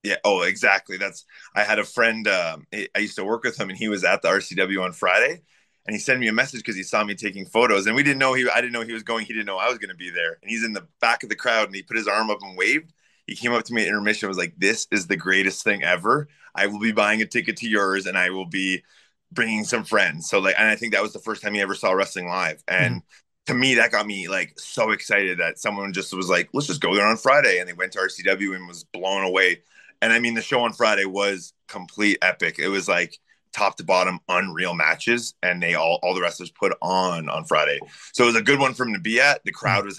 Yeah. 0.04 0.18
Oh, 0.24 0.44
exactly. 0.44 0.98
That's. 0.98 1.26
I 1.56 1.64
had 1.64 1.80
a 1.80 1.84
friend. 1.84 2.28
Um, 2.28 2.66
I 2.74 3.00
used 3.00 3.16
to 3.18 3.26
work 3.26 3.44
with 3.44 3.60
him, 3.60 3.70
and 3.70 3.78
he 3.78 3.90
was 3.90 4.04
at 4.04 4.22
the 4.22 4.30
RCW 4.30 4.82
on 4.82 4.94
Friday, 4.94 5.42
and 5.86 5.94
he 5.94 6.00
sent 6.00 6.20
me 6.20 6.28
a 6.28 6.34
message 6.34 6.62
because 6.62 6.76
he 6.76 6.84
saw 6.84 7.04
me 7.04 7.16
taking 7.16 7.46
photos, 7.46 7.88
and 7.88 7.96
we 7.96 8.04
didn't 8.04 8.20
know 8.20 8.34
he. 8.34 8.48
I 8.50 8.62
didn't 8.62 8.74
know 8.74 8.84
he 8.84 8.94
was 8.94 9.04
going. 9.04 9.26
He 9.26 9.34
didn't 9.34 9.48
know 9.48 9.58
I 9.58 9.70
was 9.70 9.80
going 9.80 9.90
to 9.90 9.96
be 9.96 10.10
there, 10.10 10.38
and 10.42 10.50
he's 10.50 10.64
in 10.64 10.74
the 10.74 10.88
back 11.02 11.24
of 11.24 11.30
the 11.30 11.36
crowd, 11.36 11.66
and 11.66 11.76
he 11.76 11.84
put 11.84 11.98
his 11.98 12.08
arm 12.08 12.30
up 12.30 12.40
and 12.42 12.58
waved. 12.58 12.94
He 13.28 13.36
came 13.36 13.54
up 13.54 13.64
to 13.66 13.74
me 13.74 13.84
at 13.84 13.88
intermission, 13.90 14.30
was 14.30 14.38
like, 14.38 14.56
"This 14.58 14.88
is 14.92 15.08
the 15.08 15.18
greatest 15.18 15.64
thing 15.64 15.84
ever. 15.84 16.28
I 16.56 16.68
will 16.68 16.80
be 16.80 16.92
buying 16.92 17.22
a 17.22 17.26
ticket 17.26 17.58
to 17.58 17.70
yours, 17.70 18.06
and 18.06 18.18
I 18.18 18.30
will 18.30 18.48
be." 18.48 18.84
bringing 19.30 19.66
some 19.66 19.84
friends. 19.84 20.30
So 20.30 20.40
like 20.40 20.56
and 20.58 20.70
i 20.70 20.76
think 20.78 20.94
that 20.94 21.02
was 21.02 21.12
the 21.12 21.20
first 21.20 21.44
time 21.44 21.54
he 21.54 21.60
ever 21.60 21.76
saw 21.76 21.92
wrestling 21.92 22.28
live. 22.28 22.64
And 22.70 23.02
mm-hmm 23.02 23.08
to 23.48 23.54
me 23.54 23.76
that 23.76 23.92
got 23.92 24.06
me 24.06 24.28
like 24.28 24.54
so 24.58 24.92
excited 24.92 25.40
that 25.40 25.58
someone 25.58 25.94
just 25.94 26.14
was 26.14 26.30
like 26.30 26.50
let's 26.54 26.68
just 26.68 26.82
go 26.82 26.94
there 26.94 27.06
on 27.06 27.18
friday. 27.18 27.60
And 27.60 27.68
they 27.68 27.74
went 27.74 27.94
to 27.94 28.00
rcw 28.00 28.56
and 28.56 28.68
was 28.68 28.84
blown 28.84 29.24
away. 29.24 29.64
And 30.02 30.14
i 30.14 30.20
mean 30.20 30.36
the 30.36 30.42
show 30.42 30.62
on 30.62 30.74
friday 30.74 31.06
was 31.06 31.54
complete 31.68 32.20
epic. 32.22 32.60
It 32.60 32.68
was 32.68 32.88
like 32.88 33.18
top 33.54 33.78
to 33.78 33.84
bottom 33.84 34.20
unreal 34.28 34.76
matches 34.76 35.34
and 35.42 35.64
they 35.64 35.74
all 35.74 36.00
all 36.04 36.14
the 36.14 36.22
wrestlers 36.22 36.52
put 36.52 36.74
on 36.82 37.30
on 37.30 37.46
friday. 37.46 37.80
So 38.14 38.26
it 38.26 38.28
was 38.28 38.36
a 38.36 38.44
good 38.44 38.60
one 38.60 38.74
for 38.74 38.86
him 38.86 38.94
to 38.94 39.00
be 39.00 39.20
at. 39.20 39.44
The 39.46 39.52
crowd 39.52 39.86
was 39.86 39.98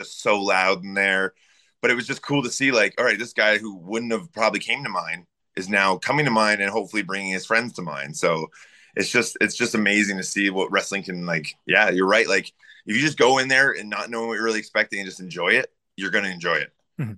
just 0.00 0.22
so 0.22 0.42
loud 0.42 0.82
in 0.82 0.94
there 0.94 1.34
but 1.82 1.90
it 1.90 1.94
was 1.94 2.06
just 2.06 2.22
cool 2.22 2.42
to 2.42 2.50
see 2.50 2.72
like 2.72 2.94
all 2.98 3.04
right 3.04 3.18
this 3.18 3.32
guy 3.32 3.58
who 3.58 3.76
wouldn't 3.76 4.12
have 4.12 4.32
probably 4.32 4.60
came 4.60 4.82
to 4.82 4.90
mind 4.90 5.26
is 5.56 5.68
now 5.68 5.96
coming 5.96 6.24
to 6.24 6.30
mind 6.30 6.60
and 6.60 6.70
hopefully 6.70 7.02
bringing 7.02 7.32
his 7.32 7.46
friends 7.46 7.72
to 7.74 7.82
mind 7.82 8.16
so 8.16 8.46
it's 8.96 9.10
just 9.10 9.36
it's 9.40 9.56
just 9.56 9.74
amazing 9.74 10.16
to 10.16 10.22
see 10.22 10.50
what 10.50 10.70
wrestling 10.70 11.02
can 11.02 11.26
like 11.26 11.54
yeah 11.66 11.90
you're 11.90 12.06
right 12.06 12.28
like 12.28 12.52
if 12.86 12.96
you 12.96 13.02
just 13.02 13.18
go 13.18 13.38
in 13.38 13.48
there 13.48 13.72
and 13.72 13.88
not 13.88 14.10
knowing 14.10 14.28
what 14.28 14.34
you're 14.34 14.44
really 14.44 14.58
expecting 14.58 15.00
and 15.00 15.08
just 15.08 15.20
enjoy 15.20 15.50
it, 15.50 15.72
you're 15.96 16.10
going 16.10 16.24
to 16.24 16.30
enjoy 16.30 16.56
it. 16.56 16.72
Mm-hmm. 16.98 17.12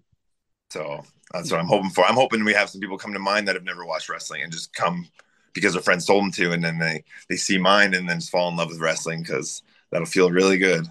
So 0.71 1.03
that's 1.33 1.51
what 1.51 1.61
I'm 1.61 1.67
hoping 1.67 1.91
for. 1.91 2.05
I'm 2.05 2.15
hoping 2.15 2.45
we 2.45 2.55
have 2.55 2.71
some 2.71 2.81
people 2.81 2.99
come 2.99 3.13
to 3.13 3.19
mind 3.19 3.49
that 3.49 3.55
have 3.55 3.65
never 3.65 3.85
watched 3.85 4.09
wrestling 4.09 4.43
and 4.43 4.53
just 4.53 4.75
come 4.75 5.07
because 5.55 5.75
their 5.75 5.83
friends 5.83 6.07
told 6.07 6.25
them 6.25 6.33
to, 6.33 6.53
and 6.53 6.65
then 6.65 6.79
they 6.79 7.05
they 7.29 7.37
see 7.37 7.59
mine 7.59 7.95
and 7.95 8.09
then 8.09 8.21
just 8.21 8.31
fall 8.31 8.49
in 8.49 8.57
love 8.57 8.69
with 8.69 8.81
wrestling 8.81 9.23
because 9.23 9.63
that'll 9.91 10.07
feel 10.07 10.31
really 10.31 10.59
good 10.59 10.87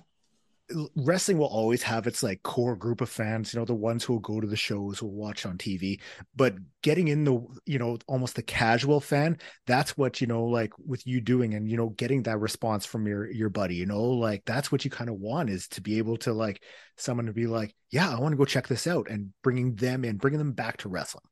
wrestling 0.96 1.38
will 1.38 1.46
always 1.46 1.84
have 1.84 2.08
its 2.08 2.24
like 2.24 2.42
core 2.44 2.76
group 2.76 3.02
of 3.02 3.10
fans 3.10 3.54
you 3.54 3.60
know 3.60 3.66
the 3.66 3.74
ones 3.74 4.04
who 4.04 4.14
will 4.14 4.20
go 4.20 4.40
to 4.40 4.48
the 4.48 4.56
shows 4.56 5.02
will 5.02 5.12
watch 5.12 5.46
on 5.46 5.58
tv 5.58 6.00
but 6.36 6.56
getting 6.82 7.08
in 7.08 7.24
the 7.24 7.40
you 7.66 7.78
know 7.80 7.98
almost 8.08 8.36
the 8.36 8.42
casual 8.42 9.00
fan 9.00 9.38
that's 9.68 9.98
what 9.98 10.22
you 10.22 10.28
know 10.28 10.46
like 10.46 10.72
with 10.86 11.06
you 11.06 11.22
doing 11.22 11.54
and 11.54 11.70
you 11.70 11.78
know 11.78 11.90
getting 11.90 12.24
that 12.24 12.40
response 12.40 12.86
from 12.86 13.08
your 13.08 13.30
your 13.32 13.50
buddy 13.50 13.76
you 13.76 13.86
know 13.86 14.02
like 14.02 14.44
that's 14.46 14.72
what 14.72 14.84
you 14.86 14.92
kind 14.92 15.10
of 15.10 15.18
want 15.18 15.50
is 15.50 15.68
to 15.68 15.82
be 15.82 15.98
able 15.98 16.18
to 16.18 16.34
like 16.34 16.64
someone 16.98 17.26
to 17.26 17.34
be 17.34 17.48
like 17.48 17.76
yeah 17.92 18.10
i 18.10 18.20
want 18.20 18.32
to 18.32 18.38
go 18.38 18.46
check 18.46 18.68
this 18.68 18.88
out 18.88 19.10
and 19.10 19.30
bringing 19.44 19.76
them 19.76 20.06
in 20.06 20.18
bringing 20.18 20.40
them 20.40 20.54
back 20.54 20.78
to 20.78 20.90
wrestling. 20.90 21.24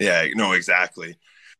Yeah 0.00 0.26
no 0.34 0.52
exactly. 0.52 1.16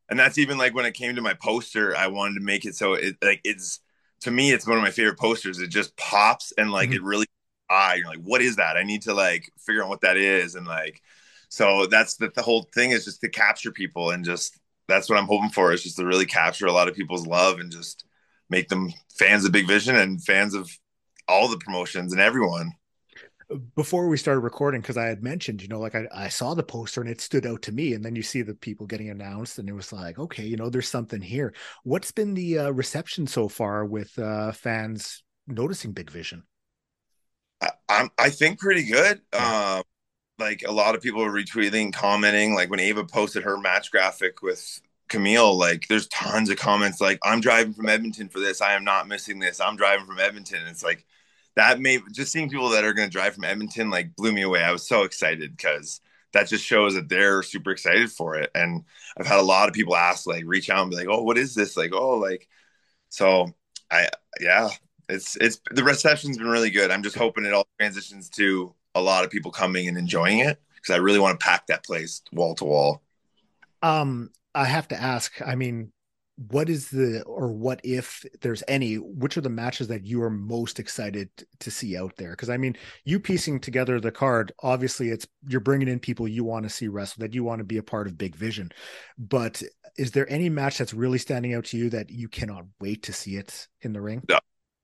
And 0.08 0.18
that's 0.18 0.38
even 0.38 0.58
like 0.58 0.74
when 0.74 0.84
it 0.84 0.92
came 0.92 1.14
to 1.14 1.22
my 1.22 1.34
poster 1.34 1.96
i 1.96 2.08
wanted 2.08 2.34
to 2.34 2.40
make 2.40 2.64
it 2.64 2.74
so 2.74 2.94
it 2.94 3.16
like 3.22 3.40
it's 3.44 3.80
to 4.24 4.30
me, 4.30 4.52
it's 4.52 4.66
one 4.66 4.78
of 4.78 4.82
my 4.82 4.90
favorite 4.90 5.18
posters. 5.18 5.60
It 5.60 5.68
just 5.68 5.96
pops 5.96 6.52
and 6.56 6.72
like 6.72 6.88
mm-hmm. 6.88 6.96
it 6.96 7.02
really 7.02 7.26
eye. 7.68 7.96
You're 7.96 8.08
like, 8.08 8.22
what 8.22 8.40
is 8.40 8.56
that? 8.56 8.76
I 8.76 8.82
need 8.82 9.02
to 9.02 9.12
like 9.12 9.50
figure 9.58 9.82
out 9.82 9.90
what 9.90 10.00
that 10.00 10.16
is. 10.16 10.54
And 10.54 10.66
like, 10.66 11.02
so 11.50 11.87
that's 11.87 12.16
the, 12.16 12.30
the 12.34 12.42
whole 12.42 12.62
thing 12.74 12.90
is 12.90 13.04
just 13.04 13.20
to 13.20 13.28
capture 13.28 13.70
people 13.70 14.10
and 14.10 14.24
just 14.24 14.58
that's 14.88 15.10
what 15.10 15.18
I'm 15.18 15.26
hoping 15.26 15.50
for 15.50 15.72
is 15.72 15.82
just 15.82 15.96
to 15.98 16.06
really 16.06 16.24
capture 16.24 16.66
a 16.66 16.72
lot 16.72 16.88
of 16.88 16.94
people's 16.94 17.26
love 17.26 17.60
and 17.60 17.70
just 17.70 18.04
make 18.48 18.68
them 18.68 18.92
fans 19.18 19.44
of 19.44 19.52
Big 19.52 19.66
Vision 19.66 19.96
and 19.96 20.22
fans 20.22 20.54
of 20.54 20.70
all 21.28 21.48
the 21.48 21.58
promotions 21.58 22.12
and 22.12 22.20
everyone 22.20 22.72
before 23.74 24.09
we 24.09 24.16
started 24.16 24.40
recording 24.40 24.80
because 24.80 24.96
i 24.96 25.07
had 25.07 25.22
mentioned 25.22 25.62
you 25.62 25.68
know 25.68 25.80
like 25.80 25.94
I, 25.94 26.07
I 26.14 26.28
saw 26.28 26.54
the 26.54 26.62
poster 26.62 27.00
and 27.00 27.11
it 27.11 27.20
stood 27.20 27.46
out 27.46 27.62
to 27.62 27.72
me 27.72 27.94
and 27.94 28.04
then 28.04 28.16
you 28.16 28.22
see 28.22 28.42
the 28.42 28.54
people 28.54 28.87
getting 28.87 29.11
announced 29.11 29.59
and 29.59 29.68
it 29.68 29.74
was 29.74 29.92
like 29.92 30.18
okay 30.18 30.44
you 30.44 30.57
know 30.57 30.70
there's 30.70 30.88
something 30.88 31.20
here 31.20 31.54
what's 31.83 32.12
been 32.12 32.35
the 32.35 32.59
uh, 32.59 32.70
reception 32.70 33.26
so 33.26 33.48
far 33.48 33.85
with 33.85 34.18
uh, 34.18 34.52
fans 34.52 35.22
noticing 35.46 35.92
big 35.92 36.11
vision 36.11 36.42
i, 37.61 37.70
I'm, 37.88 38.11
I 38.18 38.30
think 38.30 38.59
pretty 38.59 38.85
good 38.85 39.20
yeah. 39.33 39.78
uh, 39.78 39.83
like 40.38 40.62
a 40.66 40.72
lot 40.72 40.94
of 40.94 41.02
people 41.02 41.22
are 41.22 41.30
retweeting 41.30 41.92
commenting 41.92 42.54
like 42.54 42.70
when 42.70 42.80
ava 42.80 43.04
posted 43.04 43.42
her 43.42 43.59
match 43.59 43.90
graphic 43.90 44.42
with 44.42 44.80
Kamille, 45.11 45.57
like 45.57 45.87
there's 45.88 46.09
tons 46.09 46.48
of 46.48 46.57
comments 46.57 47.00
like 47.00 47.18
I'm 47.22 47.40
driving 47.40 47.74
from 47.74 47.88
Edmonton 47.90 48.28
for 48.28 48.40
this. 48.40 48.62
I 48.62 48.72
am 48.72 48.85
not 48.85 49.07
missing 49.07 49.38
this. 49.38 49.61
I'm 49.61 49.76
driving 49.76 50.07
from 50.07 50.18
Edmonton. 50.18 50.66
It's 50.66 50.83
like 50.83 51.04
that 51.57 51.81
made 51.81 52.03
just 52.12 52.33
seeing 52.33 52.51
people 52.51 52.71
that 52.71 52.85
are 52.85 52.93
going 52.95 53.09
to 53.09 53.12
drive 53.12 53.35
from 53.35 53.45
Edmonton 53.45 53.90
like 53.90 54.14
blew 54.17 54.33
me 54.33 54.43
away. 54.43 54.62
I 54.62 54.73
was 54.73 54.87
so 54.87 55.03
excited 55.05 55.57
because 55.57 56.01
that 56.33 56.49
just 56.49 56.64
shows 56.64 56.95
that 56.95 57.09
they're 57.09 57.43
super 57.43 57.71
excited 57.71 58.11
for 58.11 58.35
it. 58.37 58.51
And 58.55 58.85
I've 59.19 59.27
had 59.27 59.38
a 59.38 59.43
lot 59.43 59.69
of 59.69 59.75
people 59.75 59.97
ask, 59.97 60.27
like, 60.27 60.45
reach 60.47 60.69
out 60.69 60.83
and 60.83 60.90
be 60.90 60.97
like, 60.97 61.09
"Oh, 61.09 61.23
what 61.23 61.38
is 61.38 61.55
this?" 61.55 61.77
Like, 61.77 61.93
"Oh, 61.95 62.19
like," 62.19 62.49
so 63.09 63.55
I, 63.90 64.09
yeah, 64.40 64.71
it's 65.09 65.37
it's 65.37 65.61
the 65.71 65.85
reception's 65.85 66.38
been 66.38 66.49
really 66.49 66.71
good. 66.71 66.90
I'm 66.90 67.03
just 67.03 67.17
hoping 67.17 67.45
it 67.45 67.53
all 67.55 67.67
transitions 67.79 68.29
to 68.31 68.75
a 68.95 69.01
lot 69.03 69.25
of 69.25 69.31
people 69.31 69.51
coming 69.51 69.88
and 69.88 69.99
enjoying 69.99 70.40
it 70.40 70.61
because 70.77 70.95
I 70.95 70.99
really 70.99 71.19
want 71.19 71.38
to 71.38 71.45
pack 71.45 71.67
that 71.69 71.85
place 71.85 72.23
wall 72.33 72.55
to 72.57 72.64
wall. 72.64 73.03
Um, 73.83 74.31
I 74.55 74.64
have 74.64 74.88
to 74.88 75.01
ask. 75.01 75.40
I 75.43 75.55
mean, 75.55 75.93
what 76.37 76.68
is 76.68 76.90
the 76.90 77.23
or 77.23 77.53
what 77.53 77.81
if 77.85 78.25
there's 78.40 78.62
any 78.66 78.97
which 78.97 79.37
are 79.37 79.40
the 79.40 79.49
matches 79.49 79.87
that 79.88 80.05
you 80.05 80.23
are 80.23 80.31
most 80.31 80.81
excited 80.81 81.29
to 81.61 81.70
see 81.70 81.97
out 81.97 82.14
there? 82.16 82.31
Because 82.31 82.51
i 82.51 82.57
mean 82.57 82.77
you 83.05 83.20
piecing 83.20 83.61
together 83.61 84.01
the 84.01 84.11
card 84.11 84.53
obviously 84.62 85.11
it's 85.11 85.27
you're 85.49 85.61
bringing 85.61 85.88
in 85.88 86.01
people 86.01 86.27
you 86.27 86.44
want 86.44 86.64
to 86.64 86.70
see 86.70 86.88
wrestle 86.88 87.20
that 87.20 87.35
you 87.35 87.44
want 87.44 87.61
to 87.61 87.64
be 87.64 87.79
a 87.79 87.83
part 87.83 88.07
of 88.07 88.18
big 88.18 88.35
vision. 88.35 88.70
But 89.16 89.62
is 89.97 90.11
there 90.11 90.31
any 90.31 90.49
match 90.49 90.79
that's 90.79 90.94
really 90.94 91.18
standing 91.18 91.55
out 91.55 91.66
to 91.66 91.77
you 91.77 91.90
that 91.90 92.11
you 92.11 92.29
cannot 92.29 92.64
wait 92.81 93.05
to 93.05 93.12
see 93.12 93.37
it 93.37 93.68
in 93.83 93.92
the 93.92 94.01
ring? 94.01 94.23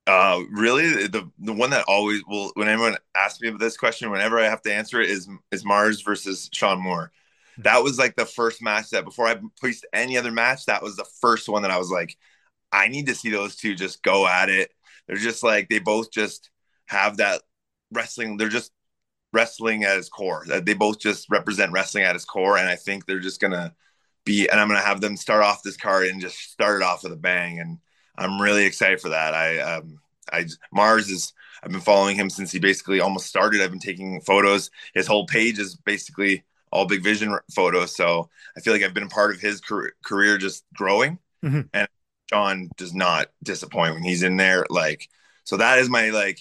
Uh 0.06 0.40
really 0.50 1.06
the 1.08 1.28
the 1.38 1.52
one 1.52 1.70
that 1.70 1.84
always 1.88 2.22
will 2.26 2.52
when 2.54 2.68
anyone 2.68 2.96
asks 3.16 3.40
me 3.40 3.50
this 3.50 3.76
question 3.76 4.10
whenever 4.10 4.38
i 4.38 4.44
have 4.44 4.62
to 4.62 4.72
answer 4.72 5.00
it 5.00 5.10
is 5.10 5.28
is 5.50 5.64
mars 5.64 6.00
versus 6.00 6.48
sean 6.52 6.80
moore 6.80 7.12
that 7.58 7.82
was 7.82 7.98
like 7.98 8.16
the 8.16 8.26
first 8.26 8.62
match 8.62 8.90
that 8.90 9.04
before 9.04 9.26
I 9.26 9.38
placed 9.58 9.86
any 9.92 10.16
other 10.16 10.32
match, 10.32 10.66
that 10.66 10.82
was 10.82 10.96
the 10.96 11.06
first 11.20 11.48
one 11.48 11.62
that 11.62 11.70
I 11.70 11.78
was 11.78 11.90
like, 11.90 12.16
I 12.72 12.88
need 12.88 13.06
to 13.06 13.14
see 13.14 13.30
those 13.30 13.56
two 13.56 13.74
just 13.74 14.02
go 14.02 14.26
at 14.26 14.48
it. 14.48 14.70
They're 15.06 15.16
just 15.16 15.42
like 15.42 15.68
they 15.68 15.78
both 15.78 16.10
just 16.10 16.50
have 16.86 17.16
that 17.18 17.42
wrestling. 17.90 18.36
They're 18.36 18.48
just 18.48 18.72
wrestling 19.32 19.84
at 19.84 19.96
its 19.96 20.08
core. 20.08 20.44
They 20.46 20.74
both 20.74 21.00
just 21.00 21.26
represent 21.30 21.72
wrestling 21.72 22.04
at 22.04 22.16
its 22.16 22.24
core, 22.24 22.58
and 22.58 22.68
I 22.68 22.76
think 22.76 23.06
they're 23.06 23.20
just 23.20 23.40
gonna 23.40 23.74
be. 24.24 24.48
And 24.48 24.60
I'm 24.60 24.68
gonna 24.68 24.80
have 24.80 25.00
them 25.00 25.16
start 25.16 25.42
off 25.42 25.62
this 25.62 25.76
card 25.76 26.06
and 26.06 26.20
just 26.20 26.38
start 26.38 26.80
it 26.80 26.84
off 26.84 27.02
with 27.02 27.12
a 27.12 27.16
bang. 27.16 27.60
And 27.60 27.78
I'm 28.16 28.40
really 28.40 28.64
excited 28.64 29.00
for 29.00 29.10
that. 29.10 29.34
I 29.34 29.58
um 29.58 29.98
I 30.32 30.46
Mars 30.72 31.10
is. 31.10 31.32
I've 31.62 31.72
been 31.72 31.82
following 31.82 32.16
him 32.16 32.30
since 32.30 32.50
he 32.50 32.58
basically 32.58 33.00
almost 33.00 33.26
started. 33.26 33.60
I've 33.60 33.70
been 33.70 33.80
taking 33.80 34.22
photos. 34.22 34.70
His 34.94 35.06
whole 35.06 35.26
page 35.26 35.58
is 35.58 35.76
basically 35.76 36.42
all 36.70 36.86
big 36.86 37.02
vision 37.02 37.36
photos. 37.54 37.96
So 37.96 38.28
I 38.56 38.60
feel 38.60 38.72
like 38.72 38.82
I've 38.82 38.94
been 38.94 39.04
a 39.04 39.08
part 39.08 39.34
of 39.34 39.40
his 39.40 39.60
career 39.60 40.38
just 40.38 40.64
growing. 40.74 41.18
Mm-hmm. 41.44 41.62
And 41.72 41.88
Sean 42.28 42.70
does 42.76 42.94
not 42.94 43.28
disappoint 43.42 43.94
when 43.94 44.02
he's 44.02 44.22
in 44.22 44.36
there. 44.36 44.66
Like, 44.70 45.08
so 45.44 45.56
that 45.56 45.78
is 45.78 45.88
my 45.88 46.10
like 46.10 46.38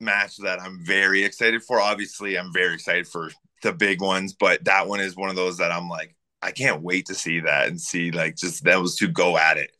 match 0.00 0.36
that 0.38 0.60
I'm 0.60 0.84
very 0.84 1.24
excited 1.24 1.62
for. 1.62 1.80
Obviously, 1.80 2.38
I'm 2.38 2.52
very 2.52 2.74
excited 2.74 3.06
for 3.06 3.30
the 3.62 3.72
big 3.72 4.00
ones, 4.00 4.34
but 4.34 4.64
that 4.64 4.88
one 4.88 5.00
is 5.00 5.16
one 5.16 5.30
of 5.30 5.36
those 5.36 5.58
that 5.58 5.72
I'm 5.72 5.88
like, 5.88 6.14
I 6.42 6.52
can't 6.52 6.82
wait 6.82 7.06
to 7.06 7.14
see 7.14 7.40
that 7.40 7.68
and 7.68 7.80
see 7.80 8.10
like 8.10 8.36
just 8.36 8.64
those 8.64 8.96
two 8.96 9.08
go 9.08 9.36
at 9.36 9.56
it. 9.56 9.70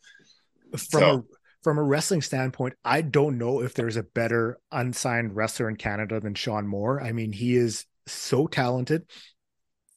From 0.76 1.00
so, 1.00 1.10
a, 1.10 1.22
from 1.62 1.78
a 1.78 1.82
wrestling 1.82 2.22
standpoint, 2.22 2.74
I 2.84 3.00
don't 3.00 3.38
know 3.38 3.62
if 3.62 3.74
there's 3.74 3.96
a 3.96 4.02
better 4.02 4.58
unsigned 4.70 5.34
wrestler 5.34 5.68
in 5.68 5.76
Canada 5.76 6.20
than 6.20 6.34
Sean 6.34 6.66
Moore. 6.66 7.00
I 7.00 7.12
mean, 7.12 7.32
he 7.32 7.56
is 7.56 7.86
so 8.06 8.46
talented 8.46 9.06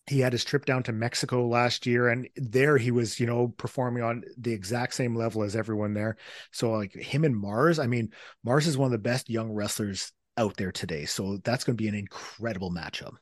he 0.08 0.20
had 0.20 0.34
his 0.34 0.44
trip 0.44 0.66
down 0.66 0.84
to 0.84 0.92
Mexico 0.92 1.48
last 1.48 1.86
year, 1.86 2.10
and 2.10 2.28
there 2.36 2.78
he 2.78 2.92
was, 2.92 3.20
you 3.20 3.26
know, 3.26 3.50
performing 3.58 4.04
on 4.04 4.24
the 4.38 4.52
exact 4.52 4.94
same 4.94 5.16
level 5.16 5.44
as 5.44 5.56
everyone 5.56 5.94
there. 5.94 6.18
So, 6.52 6.72
like 6.72 6.94
him 6.94 7.24
and 7.24 7.36
Mars, 7.38 7.80
I 7.80 7.88
mean, 7.88 8.12
Mars 8.44 8.68
is 8.68 8.78
one 8.78 8.88
of 8.88 8.92
the 8.92 8.98
best 8.98 9.30
young 9.30 9.52
wrestlers 9.52 10.12
out 10.38 10.58
there 10.58 10.72
today. 10.72 11.06
So, 11.06 11.38
that's 11.44 11.64
going 11.64 11.78
to 11.78 11.82
be 11.82 11.88
an 11.88 11.96
incredible 11.96 12.72
matchup. 12.72 13.16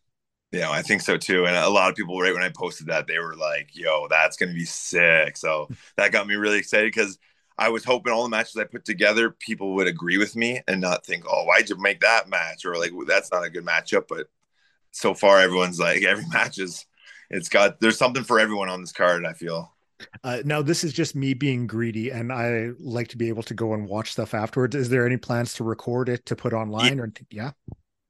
Yeah, 0.52 0.72
I 0.72 0.82
think 0.82 1.02
so 1.02 1.18
too. 1.18 1.46
And 1.46 1.56
a 1.56 1.70
lot 1.70 1.90
of 1.90 1.96
people, 1.96 2.20
right 2.20 2.34
when 2.34 2.44
I 2.44 2.50
posted 2.50 2.88
that, 2.88 3.06
they 3.06 3.20
were 3.20 3.36
like, 3.36 3.70
yo, 3.74 4.08
that's 4.10 4.38
going 4.38 4.50
to 4.50 4.56
be 4.56 4.66
sick. 4.66 5.38
So, 5.38 5.68
that 5.98 6.12
got 6.12 6.28
me 6.28 6.36
really 6.36 6.58
excited 6.58 6.88
because 6.88 7.20
I 7.58 7.70
was 7.70 7.84
hoping 7.84 8.14
all 8.14 8.24
the 8.24 8.30
matches 8.30 8.56
I 8.56 8.64
put 8.64 8.86
together, 8.86 9.32
people 9.32 9.76
would 9.76 9.88
agree 9.88 10.18
with 10.18 10.36
me 10.36 10.62
and 10.66 10.80
not 10.80 11.06
think, 11.06 11.26
oh, 11.30 11.44
why'd 11.44 11.70
you 11.70 11.76
make 11.78 12.00
that 12.00 12.30
match? 12.30 12.64
Or 12.66 12.78
like, 12.78 12.94
that's 13.06 13.32
not 13.34 13.44
a 13.44 13.50
good 13.50 13.66
matchup. 13.66 14.04
But 14.08 14.28
so 14.92 15.14
far 15.14 15.40
everyone's 15.40 15.80
like 15.80 16.04
every 16.04 16.26
match 16.32 16.60
is 16.60 16.86
it's 17.30 17.50
got 17.50 17.80
there's 17.80 17.98
something 17.98 18.24
for 18.24 18.40
everyone 18.40 18.70
on 18.70 18.82
this 18.82 18.92
card 18.92 19.26
i 19.26 19.34
feel. 19.34 19.74
Uh, 20.24 20.42
now 20.46 20.62
this 20.62 20.86
is 20.86 20.94
just 20.94 21.14
me 21.14 21.34
being 21.34 21.68
greedy 21.68 22.10
and 22.10 22.32
i 22.32 22.70
like 22.80 23.10
to 23.10 23.18
be 23.18 23.28
able 23.28 23.44
to 23.44 23.54
go 23.54 23.74
and 23.74 23.88
watch 23.88 24.14
stuff 24.14 24.34
afterwards. 24.34 24.76
Is 24.76 24.88
there 24.88 25.06
any 25.06 25.18
plans 25.18 25.54
to 25.56 25.66
record 25.66 26.08
it 26.08 26.26
to 26.28 26.38
put 26.38 26.54
online 26.54 26.98
yeah. 26.98 27.04
or 27.04 27.14
yeah. 27.30 27.52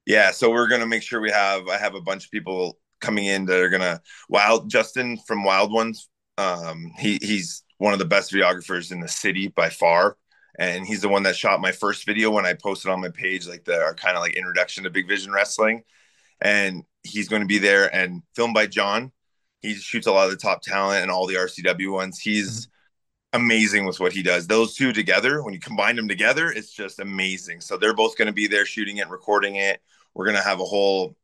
Yeah 0.05 0.31
so 0.31 0.51
we're 0.51 0.67
gonna 0.67 0.85
make 0.85 1.01
sure 1.01 1.19
we 1.19 1.31
have 1.31 1.67
i 1.67 1.77
have 1.77 1.95
a 1.95 2.01
bunch 2.01 2.25
of 2.25 2.31
people 2.31 2.77
coming 3.01 3.25
in 3.25 3.45
that 3.45 3.59
are 3.59 3.69
gonna 3.69 4.01
wild 4.29 4.69
justin 4.69 5.17
from 5.25 5.43
wild 5.43 5.73
ones 5.73 6.09
um 6.37 6.91
he 6.97 7.17
he's 7.21 7.63
one 7.79 7.93
of 7.93 7.99
the 7.99 8.05
best 8.05 8.31
videographers 8.31 8.91
in 8.91 8.99
the 8.99 9.07
city 9.07 9.47
by 9.47 9.69
far. 9.69 10.17
And 10.59 10.85
he's 10.85 11.01
the 11.01 11.07
one 11.07 11.23
that 11.23 11.37
shot 11.37 11.61
my 11.61 11.71
first 11.71 12.05
video 12.05 12.29
when 12.29 12.45
i 12.45 12.53
posted 12.53 12.91
on 12.91 13.01
my 13.01 13.09
page 13.09 13.47
like 13.47 13.63
the 13.63 13.95
kind 13.97 14.15
of 14.15 14.21
like 14.21 14.33
introduction 14.33 14.83
to 14.83 14.89
big 14.89 15.07
vision 15.07 15.31
wrestling 15.31 15.83
and 16.41 16.83
he's 17.03 17.27
going 17.27 17.41
to 17.41 17.47
be 17.47 17.57
there 17.57 17.93
and 17.93 18.21
filmed 18.35 18.53
by 18.53 18.67
John. 18.67 19.11
He 19.61 19.75
shoots 19.75 20.07
a 20.07 20.11
lot 20.11 20.25
of 20.25 20.31
the 20.31 20.37
top 20.37 20.61
talent 20.61 21.01
and 21.01 21.11
all 21.11 21.27
the 21.27 21.35
RCW 21.35 21.91
ones. 21.91 22.19
He's 22.19 22.67
mm-hmm. 22.67 23.43
amazing 23.43 23.85
with 23.85 23.99
what 23.99 24.13
he 24.13 24.23
does. 24.23 24.47
Those 24.47 24.75
two 24.75 24.93
together, 24.93 25.43
when 25.43 25.53
you 25.53 25.59
combine 25.59 25.95
them 25.95 26.07
together, 26.07 26.49
it's 26.49 26.71
just 26.71 26.99
amazing. 26.99 27.61
So 27.61 27.77
they're 27.77 27.93
both 27.93 28.17
going 28.17 28.27
to 28.27 28.33
be 28.33 28.47
there 28.47 28.65
shooting 28.65 28.97
it, 28.97 29.01
and 29.01 29.11
recording 29.11 29.55
it. 29.55 29.81
We're 30.13 30.25
going 30.25 30.37
to 30.37 30.43
have 30.43 30.59
a 30.59 30.65
whole 30.65 31.15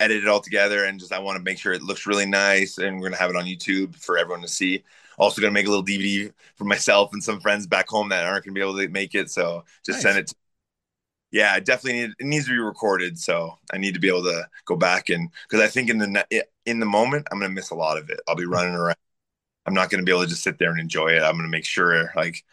edit 0.00 0.22
it 0.22 0.28
all 0.28 0.40
together 0.40 0.84
and 0.84 0.98
just 0.98 1.12
I 1.12 1.18
want 1.18 1.36
to 1.36 1.42
make 1.42 1.58
sure 1.58 1.74
it 1.74 1.82
looks 1.82 2.06
really 2.06 2.24
nice 2.24 2.78
and 2.78 2.96
we're 2.96 3.08
going 3.08 3.12
to 3.12 3.18
have 3.18 3.30
it 3.30 3.36
on 3.36 3.44
YouTube 3.44 3.94
for 3.96 4.16
everyone 4.16 4.40
to 4.42 4.48
see. 4.48 4.82
Also 5.18 5.42
going 5.42 5.52
to 5.52 5.54
make 5.54 5.66
a 5.66 5.70
little 5.70 5.84
DVD 5.84 6.32
for 6.56 6.64
myself 6.64 7.10
and 7.12 7.22
some 7.22 7.38
friends 7.38 7.66
back 7.66 7.86
home 7.86 8.08
that 8.08 8.24
aren't 8.24 8.44
going 8.44 8.54
to 8.54 8.58
be 8.58 8.62
able 8.62 8.78
to 8.78 8.88
make 8.88 9.14
it. 9.14 9.30
So 9.30 9.64
just 9.84 9.96
nice. 9.96 10.02
send 10.02 10.18
it 10.18 10.26
to 10.28 10.34
yeah, 11.32 11.56
it 11.56 11.64
definitely 11.64 12.00
need, 12.00 12.10
it 12.18 12.26
needs 12.26 12.46
to 12.46 12.50
be 12.52 12.58
recorded. 12.58 13.18
So 13.18 13.58
I 13.72 13.78
need 13.78 13.94
to 13.94 14.00
be 14.00 14.08
able 14.08 14.24
to 14.24 14.48
go 14.64 14.76
back 14.76 15.08
and 15.10 15.30
because 15.48 15.62
I 15.64 15.68
think 15.68 15.90
in 15.90 15.98
the 15.98 16.46
in 16.66 16.80
the 16.80 16.86
moment 16.86 17.28
I'm 17.30 17.38
gonna 17.40 17.52
miss 17.54 17.70
a 17.70 17.74
lot 17.74 17.98
of 17.98 18.10
it. 18.10 18.20
I'll 18.28 18.36
be 18.36 18.46
running 18.46 18.74
around. 18.74 18.96
I'm 19.66 19.74
not 19.74 19.90
gonna 19.90 20.02
be 20.04 20.12
able 20.12 20.22
to 20.22 20.28
just 20.28 20.42
sit 20.42 20.58
there 20.58 20.70
and 20.70 20.80
enjoy 20.80 21.08
it. 21.10 21.22
I'm 21.22 21.36
gonna 21.36 21.48
make 21.48 21.64
sure 21.64 22.12
like 22.16 22.44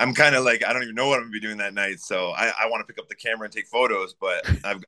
I'm 0.00 0.14
kind 0.14 0.36
of 0.36 0.44
like 0.44 0.64
I 0.64 0.72
don't 0.72 0.82
even 0.84 0.94
know 0.96 1.08
what 1.08 1.16
I'm 1.18 1.24
gonna 1.24 1.32
be 1.32 1.40
doing 1.40 1.58
that 1.58 1.74
night. 1.74 2.00
So 2.00 2.30
I, 2.30 2.52
I 2.60 2.68
want 2.68 2.86
to 2.86 2.92
pick 2.92 3.02
up 3.02 3.08
the 3.08 3.16
camera 3.16 3.46
and 3.46 3.52
take 3.52 3.68
photos, 3.68 4.14
but 4.14 4.46
I've 4.64 4.80
got 4.80 4.82
to 4.82 4.86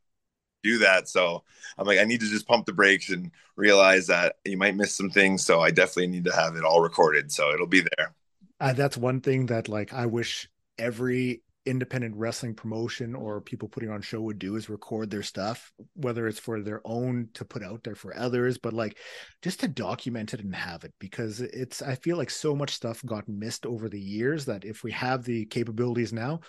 do 0.64 0.78
that. 0.80 1.08
So 1.08 1.44
I'm 1.78 1.86
like 1.86 2.00
I 2.00 2.04
need 2.04 2.20
to 2.20 2.28
just 2.30 2.48
pump 2.48 2.66
the 2.66 2.72
brakes 2.74 3.10
and 3.10 3.30
realize 3.56 4.08
that 4.08 4.36
you 4.44 4.56
might 4.58 4.76
miss 4.76 4.96
some 4.96 5.10
things. 5.10 5.44
So 5.44 5.60
I 5.60 5.70
definitely 5.70 6.08
need 6.08 6.24
to 6.24 6.34
have 6.36 6.56
it 6.56 6.64
all 6.64 6.80
recorded. 6.82 7.32
So 7.32 7.52
it'll 7.52 7.66
be 7.66 7.82
there. 7.96 8.14
Uh, 8.58 8.72
that's 8.72 8.96
one 8.96 9.20
thing 9.20 9.46
that 9.46 9.68
like 9.68 9.92
I 9.92 10.06
wish 10.06 10.48
every 10.78 11.42
independent 11.66 12.16
wrestling 12.16 12.54
promotion 12.54 13.14
or 13.14 13.40
people 13.40 13.68
putting 13.68 13.90
on 13.90 14.00
show 14.00 14.20
would 14.20 14.38
do 14.38 14.56
is 14.56 14.70
record 14.70 15.10
their 15.10 15.22
stuff 15.22 15.72
whether 15.94 16.26
it's 16.26 16.38
for 16.38 16.62
their 16.62 16.80
own 16.86 17.28
to 17.34 17.44
put 17.44 17.62
out 17.62 17.84
there 17.84 17.94
for 17.94 18.16
others 18.16 18.56
but 18.56 18.72
like 18.72 18.96
just 19.42 19.60
to 19.60 19.68
document 19.68 20.32
it 20.32 20.40
and 20.40 20.54
have 20.54 20.84
it 20.84 20.94
because 20.98 21.42
it's 21.42 21.82
i 21.82 21.94
feel 21.94 22.16
like 22.16 22.30
so 22.30 22.56
much 22.56 22.70
stuff 22.70 23.04
got 23.04 23.28
missed 23.28 23.66
over 23.66 23.90
the 23.90 24.00
years 24.00 24.46
that 24.46 24.64
if 24.64 24.82
we 24.82 24.90
have 24.90 25.22
the 25.22 25.44
capabilities 25.46 26.14
now 26.14 26.40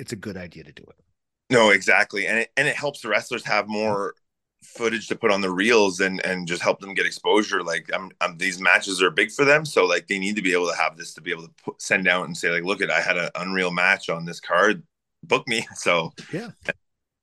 it's 0.00 0.12
a 0.12 0.16
good 0.16 0.38
idea 0.38 0.64
to 0.64 0.72
do 0.72 0.82
it. 0.82 0.96
No 1.50 1.70
exactly. 1.70 2.26
And 2.26 2.38
it, 2.38 2.50
and 2.56 2.66
it 2.66 2.74
helps 2.74 3.02
the 3.02 3.08
wrestlers 3.08 3.44
have 3.44 3.68
more 3.68 4.14
footage 4.62 5.08
to 5.08 5.16
put 5.16 5.30
on 5.30 5.40
the 5.40 5.50
reels 5.50 6.00
and 6.00 6.24
and 6.24 6.46
just 6.46 6.62
help 6.62 6.80
them 6.80 6.94
get 6.94 7.06
exposure 7.06 7.62
like 7.62 7.90
I'm, 7.94 8.10
I'm, 8.20 8.36
these 8.36 8.60
matches 8.60 9.02
are 9.02 9.10
big 9.10 9.30
for 9.30 9.44
them. 9.44 9.64
So 9.64 9.86
like 9.86 10.06
they 10.06 10.18
need 10.18 10.36
to 10.36 10.42
be 10.42 10.52
able 10.52 10.68
to 10.68 10.76
have 10.76 10.96
this 10.96 11.14
to 11.14 11.20
be 11.20 11.30
able 11.30 11.44
to 11.44 11.52
put, 11.64 11.80
send 11.80 12.06
out 12.06 12.26
and 12.26 12.36
say 12.36 12.50
like 12.50 12.64
look 12.64 12.82
at 12.82 12.90
i 12.90 13.00
had 13.00 13.16
an 13.16 13.30
unreal 13.36 13.70
match 13.70 14.08
on 14.08 14.24
this 14.24 14.40
card. 14.40 14.82
Book 15.22 15.46
me. 15.48 15.66
So 15.74 16.12
yeah. 16.32 16.50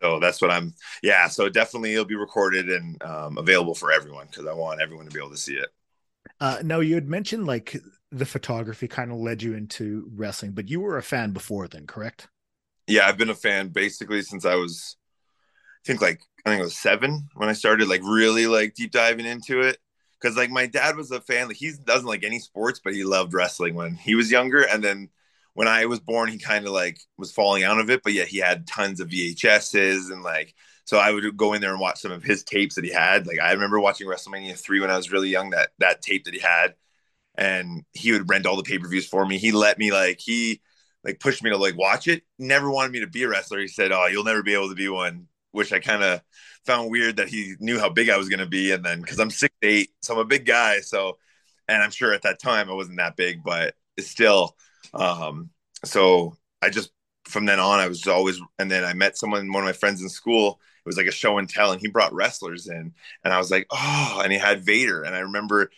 so 0.02 0.20
that's 0.20 0.42
what 0.42 0.52
i'm 0.52 0.74
yeah. 1.04 1.28
So 1.28 1.48
definitely 1.48 1.94
it'll 1.94 2.06
be 2.06 2.16
recorded 2.16 2.70
and 2.70 3.02
um, 3.04 3.38
available 3.38 3.76
for 3.76 3.92
everyone 3.92 4.28
because 4.28 4.48
i 4.48 4.54
want 4.54 4.82
everyone 4.82 5.06
to 5.06 5.12
be 5.12 5.20
able 5.20 5.32
to 5.32 5.38
see 5.38 5.56
it. 5.56 5.70
Uh 6.40 6.60
now 6.64 6.80
you 6.80 6.96
had 6.96 7.08
mentioned 7.08 7.46
like 7.46 7.78
the 8.12 8.26
photography 8.26 8.88
kind 8.88 9.12
of 9.12 9.18
led 9.18 9.44
you 9.44 9.54
into 9.54 10.10
wrestling 10.16 10.52
but 10.52 10.70
you 10.70 10.80
were 10.80 10.98
a 10.98 11.04
fan 11.04 11.32
before 11.32 11.68
then 11.68 11.86
correct? 11.86 12.28
Yeah 12.88 13.06
i've 13.08 13.18
been 13.18 13.30
a 13.30 13.36
fan 13.36 13.68
basically 13.68 14.22
since 14.22 14.46
i 14.46 14.56
was 14.56 14.96
i 15.36 15.88
think 15.88 16.02
like 16.02 16.22
I 16.48 16.52
think 16.52 16.62
it 16.62 16.64
was 16.64 16.78
seven 16.78 17.28
when 17.36 17.50
I 17.50 17.54
started 17.54 17.90
like 17.90 18.02
really 18.04 18.48
like 18.48 18.74
deep 18.74 18.92
diving 18.92 19.26
into 19.26 19.62
it. 19.62 19.80
Cause 20.22 20.38
like 20.38 20.50
my 20.50 20.66
dad 20.66 20.96
was 20.96 21.12
a 21.12 21.20
fan, 21.20 21.48
like 21.48 21.58
he 21.58 21.74
doesn't 21.86 22.08
like 22.08 22.24
any 22.24 22.40
sports, 22.40 22.80
but 22.84 22.94
he 22.94 23.04
loved 23.04 23.34
wrestling 23.34 23.76
when 23.76 23.96
he 23.96 24.16
was 24.16 24.32
younger. 24.32 24.62
And 24.62 24.84
then 24.84 25.10
when 25.54 25.68
I 25.68 25.86
was 25.86 26.00
born, 26.00 26.30
he 26.30 26.40
kind 26.40 26.66
of 26.66 26.72
like 26.72 27.00
was 27.18 27.34
falling 27.34 27.64
out 27.64 27.80
of 27.80 27.90
it, 27.90 28.02
but 28.02 28.14
yet 28.14 28.30
he 28.30 28.38
had 28.38 28.66
tons 28.66 29.02
of 29.02 29.10
VHSs 29.10 30.10
and 30.10 30.24
like 30.24 30.56
so 30.86 30.98
I 30.98 31.12
would 31.12 31.36
go 31.36 31.52
in 31.52 31.60
there 31.60 31.72
and 31.72 31.82
watch 31.82 32.00
some 32.00 32.14
of 32.14 32.24
his 32.24 32.44
tapes 32.44 32.76
that 32.76 32.86
he 32.86 32.92
had. 32.92 33.28
Like 33.28 33.42
I 33.42 33.52
remember 33.52 33.80
watching 33.82 34.08
WrestleMania 34.08 34.58
three 34.58 34.80
when 34.80 34.90
I 34.90 34.96
was 34.96 35.12
really 35.12 35.30
young, 35.30 35.50
that 35.50 35.72
that 35.80 36.02
tape 36.02 36.24
that 36.26 36.34
he 36.34 36.40
had. 36.40 36.76
And 37.36 37.84
he 37.94 38.14
would 38.14 38.30
rent 38.30 38.46
all 38.46 38.56
the 38.56 38.64
pay-per-views 38.64 39.08
for 39.08 39.26
me. 39.26 39.38
He 39.38 39.52
let 39.52 39.78
me 39.78 39.92
like 39.92 40.20
he 40.22 40.62
like 41.04 41.20
pushed 41.20 41.44
me 41.44 41.50
to 41.50 41.58
like 41.58 41.78
watch 41.78 42.08
it. 42.08 42.24
Never 42.40 42.72
wanted 42.72 42.94
me 42.94 43.02
to 43.02 43.08
be 43.08 43.24
a 43.24 43.28
wrestler. 43.28 43.60
He 43.60 43.68
said, 43.68 43.92
Oh, 43.92 44.08
you'll 44.08 44.24
never 44.24 44.44
be 44.44 44.54
able 44.54 44.70
to 44.70 44.76
be 44.76 44.90
one 44.90 45.28
which 45.58 45.74
I 45.74 45.80
kind 45.80 46.04
of 46.04 46.22
found 46.66 46.92
weird 46.92 47.18
that 47.18 47.30
he 47.30 47.56
knew 47.60 47.80
how 47.80 47.90
big 47.90 48.10
I 48.10 48.18
was 48.18 48.30
going 48.30 48.40
to 48.40 48.46
be. 48.46 48.72
And 48.72 48.84
then 48.86 49.02
because 49.02 49.20
I'm 49.20 49.30
six 49.32 49.54
eight, 49.62 49.90
so 50.02 50.14
I'm 50.14 50.20
a 50.20 50.26
big 50.26 50.46
guy. 50.46 50.80
So, 50.80 51.18
and 51.68 51.82
I'm 51.82 51.92
sure 51.92 52.14
at 52.14 52.22
that 52.24 52.40
time 52.40 52.70
I 52.70 52.74
wasn't 52.74 52.98
that 52.98 53.16
big, 53.16 53.44
but 53.44 53.76
it's 53.98 54.10
still. 54.10 54.56
Um, 54.94 55.50
so 55.84 56.38
I 56.62 56.70
just 56.70 56.92
from 57.26 57.46
then 57.46 57.60
on 57.60 57.80
I 57.80 57.88
was 57.88 58.08
always, 58.08 58.40
and 58.58 58.72
then 58.72 58.84
I 58.84 58.94
met 58.94 59.18
someone, 59.18 59.52
one 59.52 59.64
of 59.64 59.68
my 59.68 59.74
friends 59.74 60.02
in 60.02 60.10
school. 60.10 60.60
It 60.86 60.88
was 60.88 60.98
like 60.98 61.08
a 61.08 61.12
show 61.12 61.38
and 61.38 61.50
tell, 61.50 61.74
and 61.74 61.82
he 61.82 61.90
brought 61.90 62.14
wrestlers 62.14 62.68
in, 62.68 62.94
and 63.24 63.34
I 63.34 63.38
was 63.38 63.52
like, 63.52 63.68
oh, 63.72 64.22
and 64.24 64.32
he 64.32 64.40
had 64.40 64.64
Vader, 64.66 65.04
and 65.04 65.14
I 65.14 65.20
remember 65.20 65.70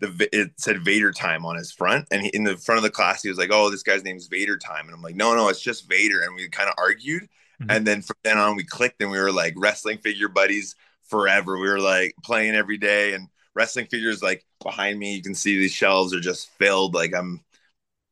the 0.00 0.28
it 0.32 0.52
said 0.56 0.84
Vader 0.84 1.12
time 1.12 1.44
on 1.44 1.56
his 1.56 1.72
front, 1.72 2.06
and 2.10 2.22
he, 2.22 2.28
in 2.28 2.44
the 2.44 2.56
front 2.56 2.78
of 2.78 2.82
the 2.82 2.90
class 2.90 3.22
he 3.22 3.28
was 3.28 3.38
like, 3.38 3.50
"Oh, 3.52 3.70
this 3.70 3.82
guy's 3.82 4.04
name's 4.04 4.28
Vader 4.28 4.56
time," 4.56 4.86
and 4.86 4.94
I'm 4.94 5.02
like, 5.02 5.16
"No, 5.16 5.34
no, 5.34 5.48
it's 5.48 5.60
just 5.60 5.88
Vader," 5.88 6.22
and 6.22 6.34
we 6.34 6.48
kind 6.48 6.68
of 6.68 6.74
argued, 6.78 7.28
Mm-hmm. 7.60 7.70
And 7.70 7.86
then 7.86 8.02
from 8.02 8.16
then 8.22 8.38
on, 8.38 8.56
we 8.56 8.64
clicked 8.64 9.02
and 9.02 9.10
we 9.10 9.18
were 9.18 9.32
like 9.32 9.54
wrestling 9.56 9.98
figure 9.98 10.28
buddies 10.28 10.76
forever. 11.04 11.58
We 11.58 11.68
were 11.68 11.80
like 11.80 12.14
playing 12.22 12.54
every 12.54 12.78
day 12.78 13.14
and 13.14 13.28
wrestling 13.54 13.86
figures 13.86 14.22
like 14.22 14.44
behind 14.62 14.98
me. 14.98 15.16
You 15.16 15.22
can 15.22 15.34
see 15.34 15.58
these 15.58 15.72
shelves 15.72 16.14
are 16.14 16.20
just 16.20 16.50
filled. 16.58 16.94
Like 16.94 17.14
I'm 17.14 17.40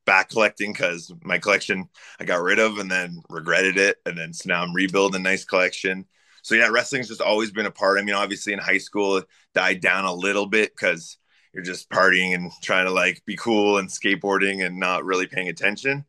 back 0.04 0.30
collecting 0.30 0.72
because 0.72 1.12
my 1.22 1.38
collection 1.38 1.88
I 2.20 2.24
got 2.24 2.42
rid 2.42 2.59
of 2.59 2.78
and 2.78 2.90
then 2.90 3.22
regretted 3.28 3.78
it. 3.78 3.98
And 4.04 4.18
then 4.18 4.32
so 4.32 4.48
now 4.48 4.62
I'm 4.62 4.74
rebuilding 4.74 5.20
a 5.20 5.22
nice 5.22 5.44
collection. 5.44 6.06
So 6.42 6.54
yeah, 6.54 6.68
wrestling's 6.68 7.09
just 7.09 7.20
always 7.20 7.50
been 7.50 7.66
a 7.66 7.70
part. 7.70 7.98
I 7.98 8.02
mean, 8.02 8.14
obviously 8.14 8.52
in 8.52 8.59
high 8.59 8.78
school 8.78 9.18
it 9.18 9.26
died 9.54 9.80
down 9.80 10.04
a 10.04 10.14
little 10.14 10.46
bit 10.46 10.74
because 10.74 11.18
you're 11.52 11.64
just 11.64 11.88
partying 11.90 12.35
and 12.35 12.50
trying 12.62 12.87
to 12.87 12.92
like 12.92 13.22
be 13.24 13.37
cool 13.37 13.78
and 13.78 13.88
skateboarding 13.88 14.64
and 14.64 14.78
not 14.78 15.04
really 15.04 15.26
paying 15.26 15.48
attention 15.48 16.04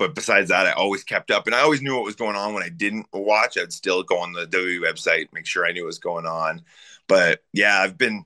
but 0.00 0.14
besides 0.14 0.48
that, 0.48 0.66
I 0.66 0.72
always 0.72 1.04
kept 1.04 1.30
up, 1.30 1.46
and 1.46 1.54
I 1.54 1.60
always 1.60 1.82
knew 1.82 1.94
what 1.94 2.04
was 2.04 2.16
going 2.16 2.34
on 2.34 2.54
when 2.54 2.62
I 2.62 2.70
didn't 2.70 3.06
watch. 3.12 3.58
I'd 3.58 3.70
still 3.70 4.02
go 4.02 4.16
on 4.18 4.32
the 4.32 4.46
WWE 4.46 4.80
website, 4.80 5.28
make 5.34 5.44
sure 5.44 5.66
I 5.66 5.72
knew 5.72 5.82
what 5.82 5.88
was 5.88 5.98
going 5.98 6.24
on. 6.24 6.62
But 7.06 7.44
yeah, 7.52 7.78
I've 7.78 7.98
been, 7.98 8.24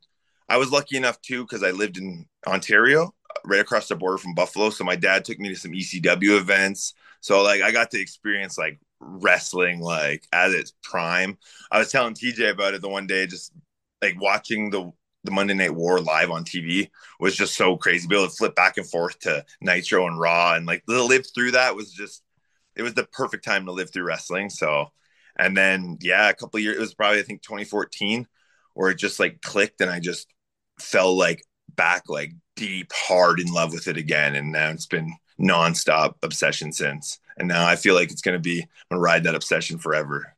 I 0.48 0.56
was 0.56 0.70
lucky 0.70 0.96
enough 0.96 1.20
too 1.20 1.42
because 1.42 1.64
I 1.64 1.72
lived 1.72 1.98
in 1.98 2.26
Ontario, 2.46 3.12
right 3.44 3.58
across 3.58 3.88
the 3.88 3.96
border 3.96 4.18
from 4.18 4.34
Buffalo. 4.34 4.70
So 4.70 4.84
my 4.84 4.94
dad 4.94 5.24
took 5.24 5.40
me 5.40 5.48
to 5.48 5.56
some 5.56 5.72
ECW 5.72 6.38
events. 6.38 6.94
So 7.20 7.42
like 7.42 7.60
I 7.60 7.72
got 7.72 7.90
to 7.90 8.00
experience 8.00 8.56
like 8.56 8.78
wrestling 9.00 9.80
like 9.80 10.28
at 10.32 10.52
its 10.52 10.74
prime. 10.84 11.38
I 11.72 11.80
was 11.80 11.90
telling 11.90 12.14
TJ 12.14 12.50
about 12.52 12.74
it 12.74 12.82
the 12.82 12.88
one 12.88 13.08
day, 13.08 13.26
just 13.26 13.52
like 14.00 14.20
watching 14.20 14.70
the 14.70 14.92
the 15.24 15.30
Monday 15.30 15.54
Night 15.54 15.74
War 15.74 16.00
live 16.00 16.30
on 16.30 16.44
TV 16.44 16.90
was 17.18 17.34
just 17.34 17.56
so 17.56 17.76
crazy. 17.76 18.06
Be 18.06 18.16
able 18.16 18.28
to 18.28 18.36
flip 18.36 18.54
back 18.54 18.76
and 18.76 18.88
forth 18.88 19.18
to 19.20 19.44
Nitro 19.60 20.06
and 20.06 20.20
Raw 20.20 20.54
and 20.54 20.66
like 20.66 20.82
live 20.86 21.26
through 21.34 21.52
that 21.52 21.74
was 21.74 21.92
just 21.92 22.22
it 22.76 22.82
was 22.82 22.94
the 22.94 23.04
perfect 23.04 23.44
time 23.44 23.66
to 23.66 23.72
live 23.72 23.92
through 23.92 24.04
wrestling. 24.04 24.50
So 24.50 24.88
and 25.36 25.56
then 25.56 25.98
yeah, 26.00 26.28
a 26.28 26.34
couple 26.34 26.60
years 26.60 26.76
it 26.76 26.80
was 26.80 26.94
probably 26.94 27.20
I 27.20 27.22
think 27.22 27.42
2014 27.42 28.28
where 28.74 28.90
it 28.90 28.98
just 28.98 29.18
like 29.18 29.40
clicked 29.40 29.80
and 29.80 29.90
I 29.90 29.98
just 30.00 30.28
fell 30.78 31.16
like 31.16 31.42
back 31.74 32.04
like 32.08 32.32
deep 32.56 32.92
hard 32.92 33.40
in 33.40 33.52
love 33.52 33.72
with 33.72 33.88
it 33.88 33.96
again. 33.96 34.34
And 34.34 34.52
now 34.52 34.70
it's 34.70 34.86
been 34.86 35.14
nonstop 35.40 36.14
obsession 36.22 36.70
since. 36.72 37.18
And 37.38 37.48
now 37.48 37.66
I 37.66 37.76
feel 37.76 37.94
like 37.94 38.12
it's 38.12 38.22
gonna 38.22 38.38
be 38.38 38.60
I'm 38.60 38.68
gonna 38.90 39.00
ride 39.00 39.24
that 39.24 39.34
obsession 39.34 39.78
forever 39.78 40.33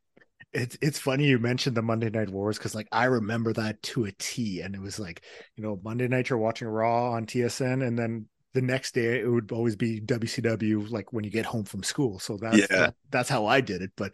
It's 0.57 0.75
it's 0.81 0.97
funny 0.97 1.25
you 1.25 1.37
mentioned 1.37 1.77
the 1.77 1.83
Monday 1.83 2.09
Night 2.09 2.31
Wars 2.31 2.57
because 2.57 2.73
like 2.73 2.87
I 2.91 3.05
remember 3.05 3.53
that 3.53 3.79
to 3.83 4.05
a 4.05 4.11
T, 4.13 4.61
and 4.61 4.73
it 4.73 4.81
was 4.81 4.99
like 4.99 5.21
you 5.55 5.63
know 5.63 5.79
Monday 5.83 6.07
night 6.07 6.29
you're 6.29 6.39
watching 6.39 6.67
Raw 6.67 7.11
on 7.11 7.27
TSN, 7.27 7.85
and 7.85 7.97
then 7.97 8.25
the 8.57 8.61
next 8.73 8.93
day 8.95 9.19
it 9.19 9.27
would 9.29 9.51
always 9.51 9.75
be 9.75 9.99
WCW 10.01 10.89
like 10.89 11.13
when 11.13 11.23
you 11.23 11.29
get 11.29 11.45
home 11.45 11.63
from 11.63 11.83
school. 11.83 12.17
So 12.19 12.37
that's 12.37 12.67
Yeah. 12.71 12.77
that, 12.77 12.95
that's 13.11 13.29
how 13.29 13.45
I 13.45 13.61
did 13.61 13.81
it. 13.83 13.91
But 13.95 14.13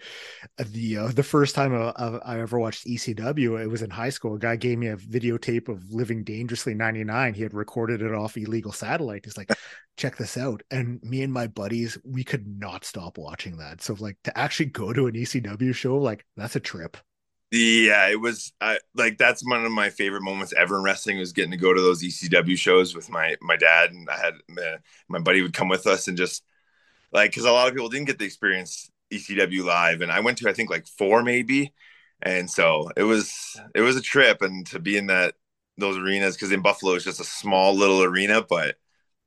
the 0.57 0.97
uh, 0.97 1.07
the 1.07 1.23
first 1.23 1.55
time 1.55 1.73
uh, 1.73 1.93
uh, 2.05 2.19
I 2.25 2.39
ever 2.41 2.59
watched 2.59 2.85
ECW, 2.85 3.57
it 3.63 3.67
was 3.67 3.81
in 3.81 3.89
high 3.89 4.09
school. 4.09 4.35
A 4.35 4.39
guy 4.39 4.55
gave 4.57 4.77
me 4.77 4.87
a 4.87 4.97
videotape 4.97 5.69
of 5.69 5.83
Living 5.91 6.23
Dangerously 6.23 6.73
'99. 6.73 7.33
He 7.33 7.43
had 7.43 7.53
recorded 7.53 8.01
it 8.01 8.13
off 8.13 8.37
illegal 8.37 8.71
satellite. 8.73 9.25
He's 9.25 9.37
like, 9.37 9.51
check 9.97 10.17
this 10.17 10.37
out. 10.37 10.61
And 10.71 11.01
me 11.03 11.21
and 11.23 11.31
my 11.33 11.47
buddies, 11.47 11.97
we 12.03 12.23
could 12.23 12.45
not 12.47 12.85
stop 12.85 13.17
watching 13.17 13.57
that. 13.57 13.81
So 13.81 13.95
like 13.99 14.17
to 14.25 14.37
actually 14.37 14.67
go 14.67 14.93
to 14.93 15.07
an 15.07 15.15
ECW 15.15 15.73
show, 15.73 15.97
like 15.97 16.25
that's 16.35 16.55
a 16.55 16.59
trip. 16.59 16.97
Yeah, 17.55 18.07
it 18.09 18.19
was 18.19 18.51
I 18.59 18.79
like 18.95 19.17
that's 19.19 19.45
one 19.47 19.63
of 19.63 19.71
my 19.71 19.91
favorite 19.91 20.23
moments 20.23 20.53
ever 20.57 20.77
in 20.77 20.83
wrestling 20.83 21.19
was 21.19 21.33
getting 21.33 21.51
to 21.51 21.57
go 21.57 21.71
to 21.71 21.81
those 21.81 22.03
ECW 22.03 22.55
shows 22.55 22.95
with 22.95 23.09
my 23.09 23.35
my 23.41 23.55
dad. 23.57 23.91
And 23.91 24.09
I 24.09 24.17
had 24.17 24.33
uh, 24.57 24.77
my 25.07 25.19
buddy 25.19 25.41
would 25.43 25.53
come 25.53 25.67
with 25.69 25.85
us 25.85 26.07
and 26.07 26.17
just 26.17 26.43
like 27.13 27.31
because 27.31 27.45
a 27.45 27.51
lot 27.51 27.67
of 27.69 27.73
people 27.75 27.89
didn't 27.89 28.07
get 28.07 28.19
the 28.19 28.25
experience 28.25 28.91
ECW 29.11 29.63
live. 29.63 30.01
And 30.01 30.11
I 30.11 30.21
went 30.21 30.39
to 30.39 30.49
I 30.49 30.53
think 30.53 30.69
like 30.71 30.87
four 30.87 31.23
maybe. 31.23 31.73
And 32.21 32.49
so 32.49 32.89
it 32.97 33.03
was 33.03 33.59
it 33.75 33.81
was 33.81 33.97
a 33.97 34.01
trip. 34.01 34.41
And 34.41 34.65
to 34.67 34.79
be 34.79 34.97
in 34.97 35.07
that 35.07 35.35
those 35.77 35.97
arenas 35.97 36.35
because 36.35 36.51
in 36.53 36.61
Buffalo 36.63 36.95
it's 36.95 37.05
just 37.05 37.19
a 37.21 37.25
small 37.25 37.75
little 37.75 38.03
arena 38.03 38.43
but 38.47 38.77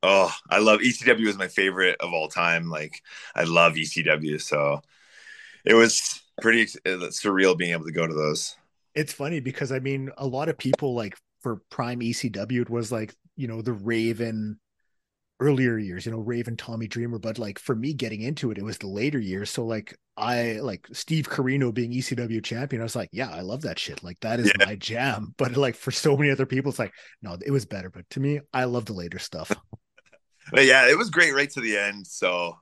oh 0.02 0.32
I 0.50 0.58
love 0.60 0.82
ECW 0.82 1.28
is 1.28 1.38
my 1.38 1.48
favorite 1.48 1.96
of 2.00 2.12
all 2.12 2.28
time. 2.28 2.70
Like 2.70 3.02
I 3.34 3.44
love 3.44 3.76
ECW 3.78 4.38
so 4.38 4.82
it 5.64 5.74
was 5.74 6.22
pretty 6.40 6.62
uh, 6.86 7.08
surreal 7.10 7.56
being 7.56 7.72
able 7.72 7.84
to 7.86 7.92
go 7.92 8.06
to 8.06 8.14
those. 8.14 8.56
It's 8.94 9.12
funny 9.12 9.40
because 9.40 9.72
I 9.72 9.78
mean, 9.78 10.10
a 10.16 10.26
lot 10.26 10.48
of 10.48 10.58
people 10.58 10.94
like 10.94 11.16
for 11.42 11.56
prime 11.70 12.02
ECW, 12.02 12.62
it 12.62 12.70
was 12.70 12.90
like, 12.90 13.14
you 13.36 13.46
know, 13.46 13.62
the 13.62 13.72
Raven 13.72 14.58
earlier 15.40 15.78
years, 15.78 16.06
you 16.06 16.12
know, 16.12 16.20
Raven, 16.20 16.56
Tommy 16.56 16.88
Dreamer. 16.88 17.18
But 17.18 17.38
like 17.38 17.58
for 17.58 17.76
me 17.76 17.94
getting 17.94 18.22
into 18.22 18.50
it, 18.50 18.58
it 18.58 18.64
was 18.64 18.78
the 18.78 18.88
later 18.88 19.18
years. 19.20 19.50
So 19.50 19.66
like 19.66 19.96
I 20.16 20.54
like 20.62 20.88
Steve 20.92 21.28
Corino 21.28 21.74
being 21.74 21.92
ECW 21.92 22.40
champion, 22.42 22.82
I 22.82 22.84
was 22.84 22.96
like, 22.96 23.10
yeah, 23.12 23.30
I 23.30 23.42
love 23.42 23.62
that 23.62 23.78
shit. 23.78 24.02
Like 24.04 24.20
that 24.20 24.40
is 24.40 24.54
Yeah. 24.58 24.66
my 24.66 24.76
jam. 24.76 25.34
But 25.38 25.56
like 25.56 25.76
for 25.76 25.92
so 25.92 26.16
many 26.16 26.30
other 26.30 26.46
people, 26.46 26.70
it's 26.70 26.78
like, 26.80 26.94
no, 27.22 27.38
it 27.44 27.50
was 27.52 27.66
better. 27.66 27.90
But 27.90 28.08
to 28.10 28.20
me, 28.20 28.40
I 28.54 28.64
love 28.64 28.86
the 28.86 28.94
later 28.94 29.18
stuff. 29.20 29.52
But 30.52 30.64
yeah, 30.64 30.88
it 30.88 30.96
was 30.96 31.10
great 31.10 31.34
right 31.34 31.50
to 31.50 31.60
the 31.60 31.76
end. 31.76 32.06
So, 32.06 32.58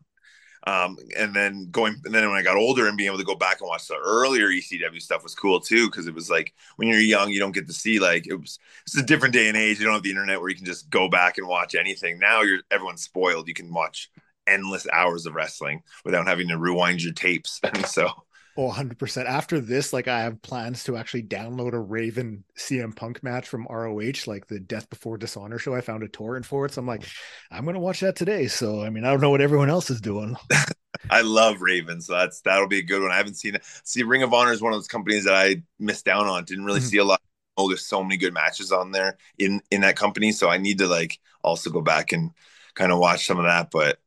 um, 0.67 0.97
and 1.17 1.35
then 1.35 1.69
going, 1.71 1.97
and 2.05 2.15
then 2.15 2.29
when 2.29 2.39
I 2.39 2.43
got 2.43 2.57
older 2.57 2.89
and 2.89 2.97
being 2.97 3.09
able 3.09 3.19
to 3.19 3.25
go 3.25 3.35
back 3.35 3.61
and 3.61 3.69
watch 3.69 3.87
the 3.87 3.97
earlier 3.97 4.49
ECW 4.49 5.01
stuff 5.01 5.23
was 5.23 5.35
cool 5.35 5.61
too, 5.61 5.91
because 5.91 6.07
it 6.07 6.15
was 6.15 6.31
like 6.31 6.55
when 6.77 6.89
you're 6.89 7.01
young, 7.01 7.31
you 7.31 7.39
don't 7.39 7.53
get 7.53 7.67
to 7.67 7.75
see 7.75 7.99
like 7.99 8.27
it 8.27 8.35
was. 8.35 8.59
It's 8.87 8.97
a 8.97 9.03
different 9.03 9.35
day 9.35 9.49
and 9.49 9.57
age. 9.57 9.79
You 9.79 9.85
don't 9.85 9.95
have 9.95 10.03
the 10.03 10.11
internet 10.11 10.41
where 10.41 10.49
you 10.49 10.57
can 10.57 10.65
just 10.65 10.89
go 10.89 11.09
back 11.09 11.39
and 11.39 11.47
watch 11.47 11.75
anything. 11.75 12.19
Now 12.19 12.43
you're 12.43 12.61
everyone's 12.71 13.03
spoiled. 13.03 13.49
You 13.49 13.55
can 13.55 13.73
watch 13.73 14.11
endless 14.47 14.87
hours 14.93 15.27
of 15.27 15.35
wrestling 15.35 15.83
without 16.05 16.27
having 16.27 16.49
to 16.49 16.59
rewind 16.59 17.03
your 17.03 17.13
tapes. 17.13 17.61
And 17.75 17.87
so, 17.87 18.24
Oh, 18.57 18.67
100%. 18.67 19.29
After 19.29 19.61
this, 19.61 19.93
like 19.93 20.07
I 20.07 20.21
have 20.23 20.41
plans 20.41 20.85
to 20.85 20.97
actually 20.97 21.25
download 21.25 21.73
a 21.73 21.79
Raven 21.81 22.45
CM 22.57 22.93
Punk 22.93 23.21
match 23.23 23.49
from 23.49 23.67
ROH, 23.69 24.27
like 24.29 24.47
the 24.47 24.61
Death 24.61 24.89
Before 24.91 25.19
Dishonor 25.19 25.59
show. 25.59 25.75
I 25.75 25.81
found 25.81 26.05
a 26.05 26.09
torrent 26.09 26.47
for 26.47 26.65
it. 26.65 26.73
So 26.73 26.81
I'm 26.81 26.87
like, 26.87 27.05
I'm 27.51 27.65
going 27.65 27.75
to 27.75 27.81
watch 27.81 28.01
that 28.01 28.15
today. 28.15 28.47
So, 28.47 28.83
I 28.83 28.91
mean, 28.91 29.05
I 29.05 29.11
don't 29.11 29.21
know 29.21 29.31
what 29.31 29.41
everyone 29.41 29.71
else 29.71 29.91
is 29.91 30.01
doing. 30.01 30.37
I 31.11 31.21
love 31.21 31.61
Raven. 31.61 32.01
So 32.01 32.15
that's 32.15 32.41
that'll 32.43 32.69
be 32.69 32.79
a 32.79 32.83
good 32.83 33.03
one. 33.03 33.11
I 33.13 33.17
haven't 33.17 33.35
seen 33.37 33.55
it. 33.55 33.65
See, 33.85 34.03
Ring 34.03 34.23
of 34.23 34.33
Honor 34.33 34.53
is 34.53 34.63
one 34.63 34.73
of 34.73 34.79
those 34.79 34.89
companies 34.89 35.25
that 35.25 35.35
I 35.35 35.63
missed 35.79 36.05
down 36.05 36.27
on. 36.27 36.45
Didn't 36.45 36.65
really 36.65 36.81
Mhm. 36.81 36.81
see 36.81 36.97
a 36.99 37.05
lot. 37.05 37.21
Oh, 37.57 37.69
there's 37.69 37.87
so 37.87 38.03
many 38.03 38.17
good 38.17 38.33
matches 38.35 38.73
on 38.73 38.91
there 38.91 39.19
in 39.39 39.61
in 39.71 39.83
that 39.83 39.97
company. 39.97 40.33
So 40.33 40.49
I 40.49 40.57
need 40.59 40.79
to 40.79 40.87
like 40.89 41.21
also 41.43 41.71
go 41.71 41.83
back 41.83 42.13
and 42.13 42.31
kind 42.75 42.91
of 42.91 42.99
watch 42.99 43.27
some 43.27 43.39
of 43.39 43.45
that. 43.45 43.71
But 43.71 43.99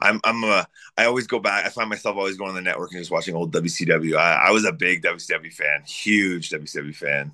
I'm 0.00 0.20
I'm 0.24 0.42
a 0.44 0.66
I 0.96 1.06
always 1.06 1.26
go 1.26 1.38
back. 1.38 1.64
I 1.66 1.68
find 1.70 1.88
myself 1.90 2.16
always 2.16 2.36
going 2.36 2.50
on 2.50 2.54
the 2.56 2.62
network 2.62 2.92
and 2.92 3.00
just 3.00 3.10
watching 3.10 3.34
old 3.34 3.52
WCW. 3.52 4.16
I, 4.16 4.48
I 4.48 4.50
was 4.50 4.64
a 4.64 4.72
big 4.72 5.02
WCW 5.02 5.52
fan, 5.52 5.82
huge 5.86 6.50
WCW 6.50 6.92
fan. 6.92 7.32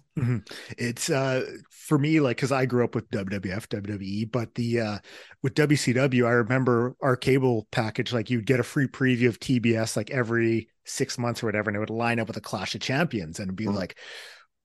It's 0.76 1.08
uh 1.10 1.44
for 1.70 1.98
me, 1.98 2.20
like, 2.20 2.36
because 2.36 2.52
I 2.52 2.66
grew 2.66 2.84
up 2.84 2.94
with 2.94 3.10
WWF, 3.10 3.68
WWE, 3.68 4.24
but 4.24 4.54
the 4.54 4.80
uh 4.80 4.98
with 5.42 5.54
WCW, 5.54 6.26
I 6.26 6.32
remember 6.32 6.94
our 7.00 7.16
cable 7.16 7.66
package, 7.70 8.12
like 8.12 8.30
you'd 8.30 8.46
get 8.46 8.60
a 8.60 8.64
free 8.64 8.86
preview 8.86 9.28
of 9.28 9.40
TBS 9.40 9.96
like 9.96 10.10
every 10.10 10.68
six 10.84 11.18
months 11.18 11.42
or 11.42 11.46
whatever, 11.46 11.70
and 11.70 11.76
it 11.76 11.80
would 11.80 11.90
line 11.90 12.20
up 12.20 12.28
with 12.28 12.36
a 12.36 12.40
Clash 12.40 12.74
of 12.74 12.80
Champions 12.80 13.38
and 13.38 13.48
it'd 13.48 13.56
be 13.56 13.66
Mhm. 13.66 13.74
like, 13.74 13.98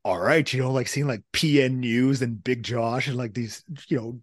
all 0.04 0.20
right, 0.20 0.52
you 0.54 0.62
know, 0.62 0.72
like 0.72 0.88
seeing 0.88 1.08
like 1.08 1.24
PN 1.34 1.80
News 1.80 2.22
and 2.22 2.44
Big 2.44 2.64
Josh 2.64 3.08
and 3.08 3.18
like 3.18 3.34
these, 3.34 3.64
you 3.88 3.98
know, 3.98 4.22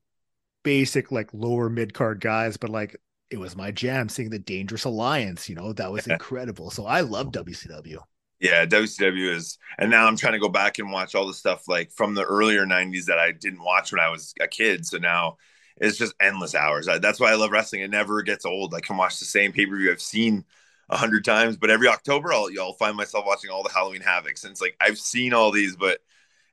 basic 0.65 1.13
like 1.13 1.31
lower 1.35 1.69
mid 1.71 1.95
card 1.95 2.21
guys, 2.21 2.57
but 2.57 2.71
like 2.71 2.97
it 3.33 3.39
was 3.39 3.57
my 3.57 3.71
jam 3.71 4.09
seeing 4.09 4.31
the 4.31 4.39
Dangerous 4.39 4.85
Alliance, 4.85 5.49
you 5.49 5.55
know, 5.55 5.73
that 5.73 5.91
was 5.91 6.07
incredible. 6.07 6.71
So 6.71 6.87
I 6.87 7.01
love 7.01 7.33
WCW. 7.33 7.99
Yeah, 8.41 8.67
WCW 8.67 9.35
is, 9.35 9.59
and 9.79 9.91
now 9.91 10.07
I'm 10.07 10.17
trying 10.17 10.33
to 10.35 10.39
go 10.39 10.49
back 10.49 10.79
and 10.79 10.91
watch 10.91 11.15
all 11.15 11.27
the 11.27 11.35
stuff 11.35 11.69
like 11.69 11.93
from 11.93 12.15
the 12.15 12.25
earlier 12.25 12.67
'90s 12.67 13.07
that 13.07 13.19
I 13.19 13.33
didn't 13.33 13.63
watch 13.63 13.93
when 13.93 14.01
I 14.01 14.09
was 14.09 14.35
a 14.41 14.49
kid. 14.49 14.85
So 14.85 14.99
now 14.99 15.37
it's 15.77 15.97
just 15.97 16.15
endless 16.21 16.55
hours. 16.55 16.89
I, 16.89 16.99
that's 16.99 17.21
why 17.21 17.31
I 17.31 17.37
love 17.37 17.53
wrestling. 17.53 17.83
It 17.83 17.91
never 17.91 18.21
gets 18.23 18.45
old. 18.45 18.75
I 18.75 18.81
can 18.81 18.97
watch 18.97 19.19
the 19.19 19.25
same 19.25 19.53
pay 19.53 19.65
per 19.67 19.77
view 19.77 19.91
I've 19.91 20.01
seen 20.01 20.45
a 20.91 20.97
hundred 20.97 21.25
times, 21.25 21.57
but 21.57 21.71
every 21.71 21.89
October 21.89 22.33
I'll 22.33 22.49
I'll 22.61 22.75
find 22.75 22.97
myself 22.97 23.25
watching 23.27 23.51
all 23.51 23.63
the 23.63 23.73
Halloween 23.73 24.03
Havocs, 24.03 24.43
and 24.43 24.51
it's 24.51 24.61
like 24.61 24.77
I've 24.81 24.99
seen 24.99 25.33
all 25.33 25.53
these, 25.53 25.77
but 25.77 26.01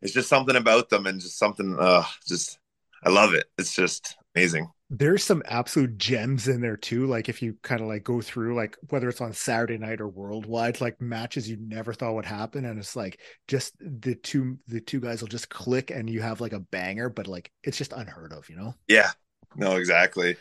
it's 0.01 0.13
just 0.13 0.29
something 0.29 0.55
about 0.55 0.89
them 0.89 1.07
and 1.07 1.19
just 1.19 1.37
something. 1.39 1.75
Uh, 1.77 2.05
just 2.27 2.59
I 3.03 3.09
love 3.09 3.33
it. 3.33 3.45
It's 3.57 3.75
just 3.75 4.15
amazing. 4.35 4.69
There's 4.91 5.23
some 5.23 5.43
absolute 5.45 5.97
gems 5.97 6.47
in 6.47 6.61
there 6.61 6.77
too. 6.77 7.05
Like 7.05 7.29
if 7.29 7.41
you 7.41 7.57
kind 7.61 7.81
of 7.81 7.87
like 7.87 8.03
go 8.03 8.21
through 8.21 8.55
like 8.55 8.75
whether 8.89 9.07
it's 9.07 9.21
on 9.21 9.33
Saturday 9.33 9.77
night 9.77 10.01
or 10.01 10.07
worldwide, 10.07 10.81
like 10.81 10.99
matches 10.99 11.47
you 11.49 11.57
never 11.59 11.93
thought 11.93 12.15
would 12.15 12.25
happen, 12.25 12.65
and 12.65 12.79
it's 12.79 12.95
like 12.95 13.19
just 13.47 13.75
the 13.79 14.15
two 14.15 14.57
the 14.67 14.81
two 14.81 14.99
guys 14.99 15.21
will 15.21 15.27
just 15.27 15.49
click 15.49 15.91
and 15.91 16.09
you 16.09 16.21
have 16.21 16.41
like 16.41 16.53
a 16.53 16.59
banger, 16.59 17.09
but 17.09 17.27
like 17.27 17.51
it's 17.63 17.77
just 17.77 17.93
unheard 17.93 18.33
of, 18.33 18.49
you 18.49 18.55
know. 18.55 18.73
Yeah. 18.87 19.11
No, 19.55 19.75
exactly. 19.77 20.37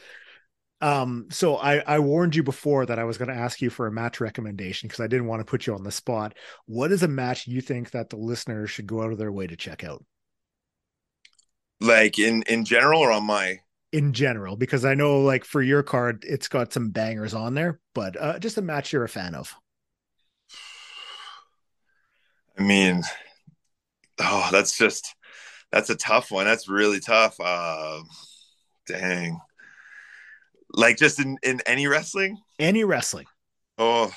Um, 0.80 1.26
so 1.30 1.56
I 1.56 1.78
I 1.80 1.98
warned 1.98 2.37
you 2.37 2.42
before 2.44 2.87
that 2.87 2.98
I 3.00 3.04
was 3.04 3.18
going 3.18 3.28
to 3.28 3.34
ask 3.34 3.61
you 3.61 3.68
for 3.70 3.87
a 3.88 3.92
match 3.92 4.20
recommendation 4.20 4.88
because 4.88 5.00
I 5.00 5.08
didn't 5.08 5.26
want 5.26 5.40
to 5.40 5.44
put 5.44 5.66
you 5.66 5.74
on 5.74 5.82
the 5.82 5.90
spot. 5.90 6.34
What 6.66 6.92
is 6.92 7.02
a 7.02 7.08
match 7.08 7.48
you 7.48 7.61
think 7.61 7.90
that 7.90 8.11
the 8.11 8.16
listeners 8.16 8.70
should 8.70 8.87
go 8.87 9.02
out 9.02 9.11
of 9.12 9.18
their 9.18 9.32
way 9.32 9.46
to 9.48 9.56
check 9.56 9.82
out 9.82 10.04
Like 11.80 12.18
in 12.18 12.42
in 12.42 12.64
general 12.64 13.00
or 13.00 13.11
on 13.12 13.24
my 13.24 13.61
in 13.92 14.12
general? 14.12 14.57
Because 14.57 14.85
I 14.85 14.94
know 14.94 15.20
like 15.20 15.44
for 15.44 15.62
your 15.62 15.83
card, 15.83 16.24
it's 16.27 16.48
got 16.48 16.72
some 16.72 16.90
bangers 16.90 17.35
on 17.35 17.55
there, 17.55 17.81
but 17.94 18.20
uh, 18.20 18.38
just 18.38 18.59
a 18.59 18.62
match 18.62 18.92
you're 18.92 19.05
a 19.05 19.09
fan 19.09 19.35
of. 19.35 19.55
I 22.59 22.62
mean, 22.62 23.03
oh, 24.18 24.48
that's 24.51 24.77
just 24.77 25.14
that's 25.70 25.90
a 25.90 25.96
tough 25.96 26.31
one. 26.31 26.46
That's 26.46 26.68
really 26.68 27.01
tough. 27.01 27.38
Uh, 27.40 28.01
dang. 28.87 29.38
Like 30.72 30.96
just 30.96 31.20
in 31.20 31.38
in 31.42 31.61
any 31.66 31.87
wrestling? 31.87 32.38
Any 32.59 32.85
wrestling. 32.85 33.27
Oh. 33.79 34.12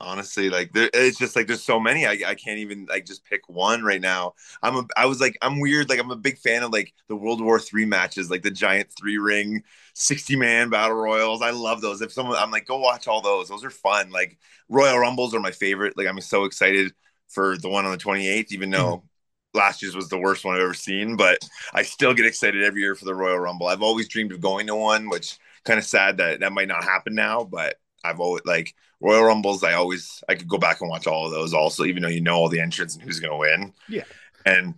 Honestly, 0.00 0.50
like 0.50 0.72
there, 0.72 0.90
it's 0.92 1.18
just 1.18 1.36
like 1.36 1.46
there's 1.46 1.62
so 1.62 1.78
many. 1.78 2.04
I, 2.04 2.18
I 2.26 2.34
can't 2.34 2.58
even 2.58 2.86
like 2.86 3.06
just 3.06 3.24
pick 3.24 3.48
one 3.48 3.84
right 3.84 4.00
now. 4.00 4.34
I'm 4.62 4.76
a 4.76 4.86
I 4.96 5.06
was 5.06 5.20
like 5.20 5.38
I'm 5.40 5.60
weird. 5.60 5.88
Like 5.88 6.00
I'm 6.00 6.10
a 6.10 6.16
big 6.16 6.36
fan 6.38 6.64
of 6.64 6.72
like 6.72 6.92
the 7.08 7.14
World 7.16 7.40
War 7.40 7.60
Three 7.60 7.86
matches, 7.86 8.28
like 8.28 8.42
the 8.42 8.50
giant 8.50 8.88
three 8.98 9.18
ring, 9.18 9.62
sixty 9.94 10.34
man 10.34 10.68
battle 10.68 10.96
royals. 10.96 11.42
I 11.42 11.50
love 11.50 11.80
those. 11.80 12.02
If 12.02 12.12
someone, 12.12 12.36
I'm 12.36 12.50
like, 12.50 12.66
go 12.66 12.78
watch 12.78 13.06
all 13.06 13.20
those. 13.20 13.48
Those 13.48 13.64
are 13.64 13.70
fun. 13.70 14.10
Like 14.10 14.36
Royal 14.68 14.98
Rumbles 14.98 15.32
are 15.32 15.40
my 15.40 15.52
favorite. 15.52 15.96
Like 15.96 16.08
I'm 16.08 16.20
so 16.20 16.44
excited 16.44 16.92
for 17.28 17.56
the 17.58 17.68
one 17.68 17.84
on 17.84 17.92
the 17.92 17.98
28th, 17.98 18.52
even 18.52 18.70
though 18.70 18.96
mm-hmm. 18.96 19.58
last 19.58 19.80
year's 19.80 19.96
was 19.96 20.08
the 20.08 20.18
worst 20.18 20.44
one 20.44 20.56
I've 20.56 20.62
ever 20.62 20.74
seen. 20.74 21.16
But 21.16 21.38
I 21.72 21.82
still 21.82 22.14
get 22.14 22.26
excited 22.26 22.64
every 22.64 22.80
year 22.80 22.96
for 22.96 23.04
the 23.04 23.14
Royal 23.14 23.38
Rumble. 23.38 23.68
I've 23.68 23.82
always 23.82 24.08
dreamed 24.08 24.32
of 24.32 24.40
going 24.40 24.66
to 24.66 24.74
one, 24.74 25.08
which 25.08 25.38
kind 25.64 25.78
of 25.78 25.84
sad 25.84 26.16
that 26.16 26.40
that 26.40 26.52
might 26.52 26.68
not 26.68 26.84
happen 26.84 27.14
now. 27.14 27.44
But 27.44 27.76
I've 28.04 28.20
always 28.20 28.42
like 28.44 28.74
Royal 29.00 29.24
Rumbles. 29.24 29.64
I 29.64 29.72
always 29.74 30.22
I 30.28 30.34
could 30.34 30.48
go 30.48 30.58
back 30.58 30.80
and 30.80 30.90
watch 30.90 31.06
all 31.06 31.26
of 31.26 31.32
those 31.32 31.54
also, 31.54 31.84
even 31.84 32.02
though 32.02 32.08
you 32.08 32.20
know 32.20 32.34
all 32.36 32.48
the 32.48 32.60
entrants 32.60 32.94
and 32.94 33.02
who's 33.02 33.20
going 33.20 33.32
to 33.32 33.38
win. 33.38 33.72
Yeah. 33.88 34.04
and 34.46 34.74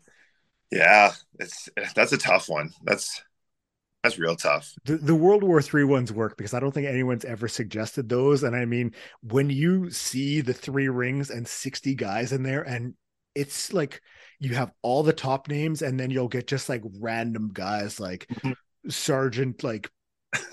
yeah, 0.71 1.13
it's 1.39 1.69
that's 1.95 2.13
a 2.13 2.19
tough 2.19 2.49
one. 2.49 2.71
That's 2.83 3.23
that's 4.03 4.19
real 4.19 4.37
tough. 4.37 4.73
the, 4.85 4.97
the 4.99 5.15
World 5.15 5.43
War 5.43 5.61
Three 5.61 5.85
ones 5.85 6.13
work 6.13 6.37
because 6.37 6.55
I 6.55 6.61
don't 6.61 6.73
think 6.73 6.87
anyone's 6.87 7.25
ever 7.25 7.49
suggested 7.49 8.09
those. 8.09 8.43
And 8.45 8.55
I 8.55 8.65
mean, 8.65 8.95
when 9.23 9.51
you 9.51 9.91
see 9.91 10.41
the 10.41 10.55
three 10.55 10.89
rings 10.89 11.31
and 11.31 11.47
60 11.47 11.95
guys 11.95 12.33
in 12.33 12.43
there, 12.43 12.63
and 12.63 12.95
it's 13.35 13.73
like 13.73 14.01
you 14.39 14.55
have 14.55 14.73
all 14.83 15.03
the 15.03 15.13
top 15.13 15.49
names, 15.49 15.83
and 15.83 15.99
then 15.99 16.11
you'll 16.11 16.29
get 16.29 16.47
just 16.47 16.69
like 16.69 16.83
random 17.01 17.51
guys 17.53 17.99
like 18.01 18.27
Mhm. 18.29 18.55
Sergeant 18.89 19.65
like 19.65 19.91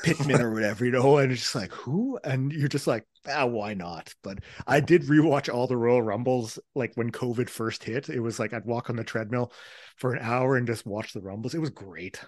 Pitman 0.03 0.41
or 0.41 0.53
whatever, 0.53 0.85
you 0.85 0.91
know, 0.91 1.17
and 1.17 1.31
it's 1.31 1.41
just 1.41 1.55
like 1.55 1.71
who, 1.71 2.19
and 2.23 2.51
you're 2.51 2.67
just 2.67 2.87
like, 2.87 3.05
ah, 3.27 3.45
why 3.45 3.73
not? 3.73 4.13
But 4.23 4.39
I 4.67 4.79
did 4.79 5.03
rewatch 5.03 5.53
all 5.53 5.67
the 5.67 5.77
Royal 5.77 6.01
Rumbles, 6.01 6.59
like 6.75 6.91
when 6.95 7.11
COVID 7.11 7.49
first 7.49 7.83
hit. 7.83 8.09
It 8.09 8.19
was 8.19 8.39
like 8.39 8.53
I'd 8.53 8.65
walk 8.65 8.89
on 8.89 8.95
the 8.95 9.03
treadmill 9.03 9.51
for 9.97 10.13
an 10.13 10.19
hour 10.21 10.57
and 10.57 10.67
just 10.67 10.85
watch 10.85 11.13
the 11.13 11.21
Rumbles. 11.21 11.53
It 11.53 11.61
was 11.61 11.69
great. 11.69 12.19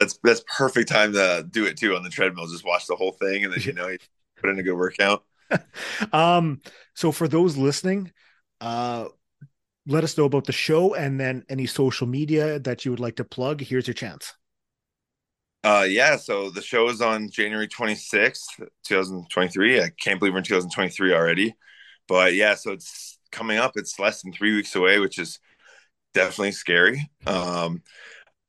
That's 0.00 0.18
that's 0.22 0.44
perfect 0.56 0.88
time 0.88 1.12
to 1.12 1.46
do 1.48 1.66
it 1.66 1.76
too 1.76 1.96
on 1.96 2.02
the 2.02 2.10
treadmill. 2.10 2.46
Just 2.46 2.64
watch 2.64 2.86
the 2.86 2.96
whole 2.96 3.12
thing, 3.12 3.44
and 3.44 3.52
then 3.52 3.60
you 3.60 3.72
know 3.72 3.88
you 3.88 3.98
put 4.36 4.50
in 4.50 4.58
a 4.58 4.62
good 4.62 4.76
workout. 4.76 5.24
um, 6.12 6.60
so 6.94 7.12
for 7.12 7.28
those 7.28 7.56
listening, 7.56 8.12
uh, 8.60 9.06
let 9.86 10.04
us 10.04 10.16
know 10.16 10.24
about 10.24 10.44
the 10.44 10.52
show 10.52 10.94
and 10.94 11.20
then 11.20 11.44
any 11.48 11.66
social 11.66 12.06
media 12.06 12.58
that 12.60 12.84
you 12.84 12.90
would 12.90 13.00
like 13.00 13.16
to 13.16 13.24
plug. 13.24 13.60
Here's 13.60 13.86
your 13.86 13.94
chance. 13.94 14.34
Uh, 15.64 15.86
yeah, 15.88 16.16
so 16.16 16.50
the 16.50 16.60
show 16.60 16.90
is 16.90 17.00
on 17.00 17.30
January 17.30 17.66
26th, 17.66 18.68
2023. 18.84 19.80
I 19.80 19.88
can't 19.98 20.20
believe 20.20 20.34
we're 20.34 20.38
in 20.38 20.44
2023 20.44 21.14
already. 21.14 21.54
But 22.06 22.34
yeah, 22.34 22.54
so 22.54 22.72
it's 22.72 23.18
coming 23.32 23.56
up. 23.56 23.72
It's 23.76 23.98
less 23.98 24.20
than 24.20 24.34
three 24.34 24.54
weeks 24.54 24.76
away, 24.76 24.98
which 24.98 25.18
is 25.18 25.38
definitely 26.12 26.52
scary. 26.52 27.08
Um, 27.26 27.82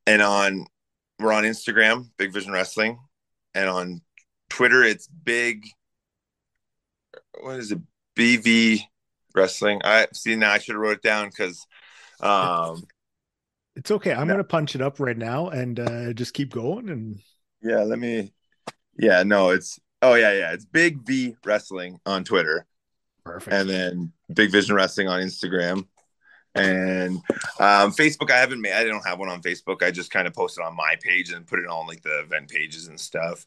and 0.06 0.22
on 0.22 0.66
we're 1.18 1.32
on 1.32 1.46
Instagram, 1.46 2.10
Big 2.18 2.34
Vision 2.34 2.52
Wrestling, 2.52 3.00
and 3.54 3.70
on 3.70 4.02
Twitter, 4.50 4.84
it's 4.84 5.08
Big. 5.08 5.68
What 7.40 7.60
is 7.60 7.72
it? 7.72 7.80
BV 8.18 8.82
Wrestling. 9.34 9.80
I 9.86 10.08
see 10.14 10.36
now. 10.36 10.52
I 10.52 10.58
should 10.58 10.76
have 10.76 10.82
wrote 10.82 10.98
it 10.98 11.02
down 11.02 11.30
because 11.30 11.66
um, 12.20 12.84
it's 13.76 13.92
okay. 13.92 14.14
I'm 14.14 14.28
no. 14.28 14.34
gonna 14.34 14.44
punch 14.44 14.76
it 14.76 14.82
up 14.82 15.00
right 15.00 15.18
now 15.18 15.50
and 15.50 15.80
uh, 15.80 16.14
just 16.14 16.34
keep 16.34 16.54
going. 16.54 16.90
And 16.90 17.20
yeah, 17.62 17.84
let 17.84 18.00
me. 18.00 18.34
Yeah, 18.98 19.24
no, 19.24 19.50
it's 19.50 19.80
oh 20.02 20.16
yeah, 20.16 20.34
yeah, 20.34 20.54
it's 20.54 20.66
Big 20.66 21.06
V 21.06 21.36
Wrestling 21.46 22.00
on 22.06 22.24
Twitter. 22.24 22.66
Perfect. 23.24 23.54
And 23.54 23.70
then 23.70 24.14
Big 24.34 24.52
Vision 24.52 24.76
Wrestling 24.76 25.08
on 25.08 25.22
Instagram. 25.22 25.88
And 26.54 27.18
um, 27.60 27.92
Facebook, 27.92 28.32
I 28.32 28.38
haven't 28.38 28.62
made. 28.62 28.72
I 28.72 28.86
don't 28.86 29.06
have 29.06 29.20
one 29.20 29.28
on 29.28 29.42
Facebook. 29.42 29.84
I 29.84 29.92
just 29.92 30.12
kind 30.12 30.26
of 30.26 30.34
post 30.34 30.58
it 30.58 30.64
on 30.64 30.76
my 30.76 30.96
page 31.02 31.32
and 31.34 31.46
put 31.46 31.60
it 31.60 31.68
on 31.68 31.86
like 31.86 32.02
the 32.02 32.22
event 32.22 32.50
pages 32.50 32.88
and 32.88 33.00
stuff. 33.00 33.46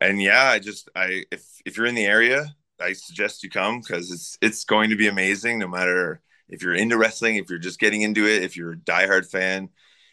And 0.00 0.20
yeah, 0.20 0.44
I 0.44 0.58
just 0.58 0.90
I 0.94 1.24
if 1.32 1.42
if 1.64 1.76
you're 1.78 1.86
in 1.86 1.94
the 1.94 2.04
area, 2.04 2.54
I 2.78 2.92
suggest 2.92 3.42
you 3.42 3.48
come 3.48 3.80
because 3.80 4.10
it's 4.10 4.36
it's 4.42 4.64
going 4.64 4.90
to 4.90 4.96
be 4.96 5.08
amazing. 5.08 5.58
No 5.58 5.68
matter 5.68 6.20
if 6.48 6.62
you're 6.62 6.74
into 6.74 6.96
wrestling, 6.96 7.36
if 7.36 7.50
you're 7.50 7.58
just 7.58 7.80
getting 7.80 8.02
into 8.02 8.26
it, 8.26 8.42
if 8.42 8.56
you're 8.56 8.72
a 8.72 8.76
diehard 8.76 9.26
fan, 9.26 9.68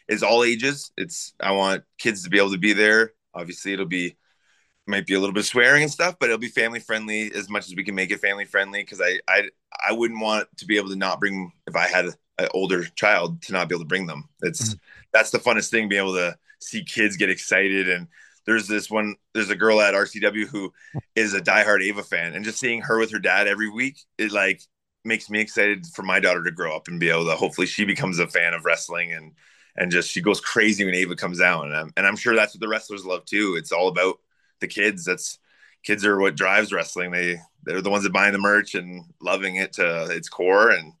it's 0.08 0.22
all 0.22 0.44
ages. 0.44 0.92
It's 0.96 1.34
I 1.40 1.52
want 1.52 1.84
kids 1.98 2.24
to 2.24 2.30
be 2.30 2.38
able 2.38 2.52
to 2.52 2.58
be 2.58 2.72
there. 2.72 3.12
Obviously, 3.34 3.72
it'll 3.72 3.86
be 3.86 4.16
might 4.86 5.06
be 5.06 5.14
a 5.14 5.20
little 5.20 5.32
bit 5.32 5.44
swearing 5.44 5.82
and 5.82 5.90
stuff, 5.90 6.16
but 6.20 6.26
it'll 6.26 6.38
be 6.38 6.48
family 6.48 6.80
friendly 6.80 7.32
as 7.34 7.48
much 7.48 7.66
as 7.66 7.74
we 7.74 7.84
can 7.84 7.94
make 7.94 8.10
it 8.10 8.20
family 8.20 8.44
friendly. 8.44 8.82
Because 8.82 9.00
I 9.00 9.20
I 9.28 9.48
I 9.86 9.92
wouldn't 9.92 10.20
want 10.20 10.48
to 10.58 10.66
be 10.66 10.76
able 10.76 10.90
to 10.90 10.96
not 10.96 11.20
bring 11.20 11.52
if 11.66 11.76
I 11.76 11.88
had 11.88 12.06
an 12.38 12.48
older 12.52 12.84
child 12.96 13.42
to 13.42 13.52
not 13.52 13.68
be 13.68 13.74
able 13.74 13.84
to 13.84 13.88
bring 13.88 14.06
them. 14.06 14.28
It's 14.42 14.70
mm-hmm. 14.70 14.78
that's 15.12 15.30
the 15.30 15.38
funnest 15.38 15.70
thing, 15.70 15.88
being 15.88 16.02
able 16.02 16.14
to 16.14 16.36
see 16.60 16.84
kids 16.84 17.16
get 17.16 17.30
excited 17.30 17.90
and 17.90 18.08
there's 18.46 18.68
this 18.68 18.90
one 18.90 19.16
there's 19.32 19.50
a 19.50 19.56
girl 19.56 19.80
at 19.80 19.94
RCW 19.94 20.46
who 20.46 20.72
is 21.14 21.34
a 21.34 21.40
diehard 21.40 21.82
Ava 21.82 22.02
fan 22.02 22.34
and 22.34 22.44
just 22.44 22.58
seeing 22.58 22.82
her 22.82 22.98
with 22.98 23.10
her 23.12 23.18
dad 23.18 23.46
every 23.46 23.68
week 23.68 24.00
it 24.18 24.32
like 24.32 24.62
makes 25.04 25.28
me 25.30 25.40
excited 25.40 25.86
for 25.86 26.02
my 26.02 26.20
daughter 26.20 26.42
to 26.42 26.50
grow 26.50 26.74
up 26.74 26.88
and 26.88 27.00
be 27.00 27.10
able 27.10 27.26
to 27.26 27.36
hopefully 27.36 27.66
she 27.66 27.84
becomes 27.84 28.18
a 28.18 28.26
fan 28.26 28.54
of 28.54 28.64
wrestling 28.64 29.12
and 29.12 29.32
and 29.76 29.90
just 29.90 30.10
she 30.10 30.20
goes 30.20 30.40
crazy 30.40 30.84
when 30.84 30.94
Ava 30.94 31.16
comes 31.16 31.40
out. 31.40 31.64
And 31.64 31.76
I'm, 31.76 31.92
and 31.96 32.06
I'm 32.06 32.16
sure 32.16 32.36
that's 32.36 32.54
what 32.54 32.60
the 32.60 32.68
wrestlers 32.68 33.04
love 33.04 33.24
too. 33.24 33.56
It's 33.58 33.72
all 33.72 33.88
about 33.88 34.18
the 34.60 34.68
kids. 34.68 35.04
That's 35.04 35.38
kids 35.82 36.04
are 36.04 36.18
what 36.18 36.36
drives 36.36 36.72
wrestling. 36.72 37.10
They 37.10 37.38
they're 37.64 37.82
the 37.82 37.90
ones 37.90 38.04
that 38.04 38.12
buying 38.12 38.32
the 38.32 38.38
merch 38.38 38.74
and 38.74 39.04
loving 39.20 39.56
it 39.56 39.74
to 39.74 40.10
its 40.10 40.28
core. 40.28 40.70
And 40.70 40.92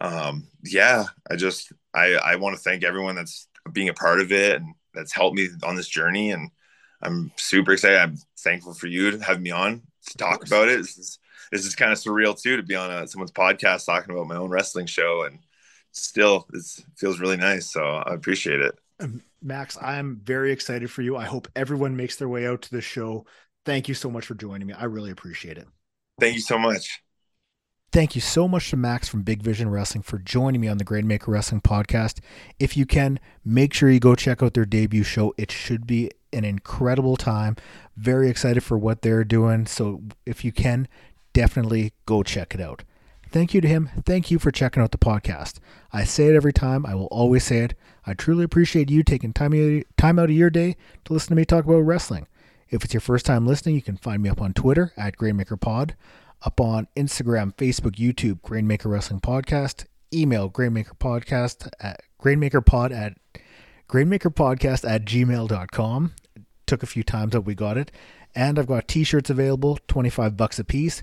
um 0.00 0.46
yeah 0.64 1.04
I 1.30 1.36
just 1.36 1.72
I 1.94 2.14
I 2.14 2.36
want 2.36 2.56
to 2.56 2.62
thank 2.62 2.84
everyone 2.84 3.16
that's 3.16 3.48
being 3.72 3.88
a 3.88 3.94
part 3.94 4.20
of 4.20 4.32
it 4.32 4.56
and 4.56 4.74
that's 4.94 5.12
helped 5.12 5.36
me 5.36 5.48
on 5.64 5.76
this 5.76 5.88
journey. 5.88 6.30
And 6.32 6.50
I'm 7.02 7.32
super 7.36 7.72
excited. 7.72 7.98
I'm 7.98 8.16
thankful 8.38 8.74
for 8.74 8.86
you 8.86 9.12
to 9.12 9.18
have 9.24 9.40
me 9.40 9.50
on 9.50 9.82
to 10.10 10.18
talk 10.18 10.46
about 10.46 10.68
it. 10.68 10.78
This 10.78 10.98
is, 10.98 11.18
this 11.50 11.66
is 11.66 11.74
kind 11.74 11.92
of 11.92 11.98
surreal 11.98 12.40
too 12.40 12.56
to 12.56 12.62
be 12.62 12.74
on 12.74 12.90
a, 12.90 13.06
someone's 13.06 13.32
podcast 13.32 13.86
talking 13.86 14.14
about 14.14 14.28
my 14.28 14.36
own 14.36 14.50
wrestling 14.50 14.86
show, 14.86 15.24
and 15.24 15.38
still 15.92 16.46
it 16.52 16.64
feels 16.96 17.20
really 17.20 17.36
nice. 17.36 17.72
So 17.72 17.82
I 17.82 18.14
appreciate 18.14 18.60
it. 18.60 18.78
Um, 19.00 19.22
Max, 19.42 19.78
I'm 19.80 20.20
very 20.22 20.52
excited 20.52 20.90
for 20.90 21.02
you. 21.02 21.16
I 21.16 21.24
hope 21.24 21.48
everyone 21.56 21.96
makes 21.96 22.16
their 22.16 22.28
way 22.28 22.46
out 22.46 22.62
to 22.62 22.70
the 22.70 22.82
show. 22.82 23.26
Thank 23.64 23.88
you 23.88 23.94
so 23.94 24.10
much 24.10 24.26
for 24.26 24.34
joining 24.34 24.66
me. 24.66 24.74
I 24.74 24.84
really 24.84 25.10
appreciate 25.10 25.58
it. 25.58 25.66
Thank 26.18 26.34
you 26.34 26.42
so 26.42 26.58
much. 26.58 27.02
Thank 27.92 28.14
you 28.14 28.20
so 28.20 28.46
much 28.46 28.70
to 28.70 28.76
Max 28.76 29.08
from 29.08 29.22
Big 29.22 29.42
Vision 29.42 29.68
Wrestling 29.68 30.02
for 30.02 30.18
joining 30.18 30.60
me 30.60 30.68
on 30.68 30.78
the 30.78 30.84
Grainmaker 30.84 31.26
Wrestling 31.26 31.60
podcast. 31.60 32.20
If 32.60 32.76
you 32.76 32.86
can, 32.86 33.18
make 33.44 33.74
sure 33.74 33.90
you 33.90 33.98
go 33.98 34.14
check 34.14 34.44
out 34.44 34.54
their 34.54 34.64
debut 34.64 35.02
show. 35.02 35.34
It 35.36 35.50
should 35.50 35.88
be 35.88 36.08
an 36.32 36.44
incredible 36.44 37.16
time. 37.16 37.56
Very 37.96 38.30
excited 38.30 38.62
for 38.62 38.78
what 38.78 39.02
they're 39.02 39.24
doing. 39.24 39.66
So 39.66 40.02
if 40.24 40.44
you 40.44 40.52
can, 40.52 40.86
definitely 41.32 41.92
go 42.06 42.22
check 42.22 42.54
it 42.54 42.60
out. 42.60 42.84
Thank 43.28 43.54
you 43.54 43.60
to 43.60 43.66
him. 43.66 43.90
Thank 44.06 44.30
you 44.30 44.38
for 44.38 44.52
checking 44.52 44.84
out 44.84 44.92
the 44.92 44.98
podcast. 44.98 45.58
I 45.92 46.04
say 46.04 46.28
it 46.28 46.36
every 46.36 46.52
time. 46.52 46.86
I 46.86 46.94
will 46.94 47.06
always 47.06 47.42
say 47.42 47.58
it. 47.58 47.74
I 48.06 48.14
truly 48.14 48.44
appreciate 48.44 48.88
you 48.88 49.02
taking 49.02 49.32
time, 49.32 49.82
time 49.96 50.20
out 50.20 50.30
of 50.30 50.36
your 50.36 50.50
day 50.50 50.76
to 51.06 51.12
listen 51.12 51.30
to 51.30 51.34
me 51.34 51.44
talk 51.44 51.64
about 51.64 51.80
wrestling. 51.80 52.28
If 52.68 52.84
it's 52.84 52.94
your 52.94 53.00
first 53.00 53.26
time 53.26 53.48
listening, 53.48 53.74
you 53.74 53.82
can 53.82 53.96
find 53.96 54.22
me 54.22 54.28
up 54.28 54.40
on 54.40 54.52
Twitter 54.52 54.92
at 54.96 55.16
GrainmakerPod 55.16 55.94
up 56.42 56.60
on 56.60 56.88
Instagram, 56.96 57.54
Facebook, 57.56 57.96
YouTube, 57.96 58.40
Grainmaker 58.40 58.86
Wrestling 58.86 59.20
Podcast. 59.20 59.86
Email 60.12 60.50
Grainmaker 60.50 60.98
Podcast 60.98 61.68
at 61.80 62.02
Grainmakerpod 62.20 62.92
at 62.92 63.16
Grainmakerpodcast 63.88 64.88
at 64.88 65.04
gmail.com. 65.04 66.12
Took 66.66 66.82
a 66.82 66.86
few 66.86 67.02
times 67.02 67.32
that 67.32 67.42
we 67.42 67.54
got 67.54 67.76
it. 67.76 67.90
And 68.34 68.58
I've 68.58 68.66
got 68.66 68.88
t-shirts 68.88 69.30
available, 69.30 69.78
25 69.88 70.36
bucks 70.36 70.58
a 70.58 70.64
piece. 70.64 71.02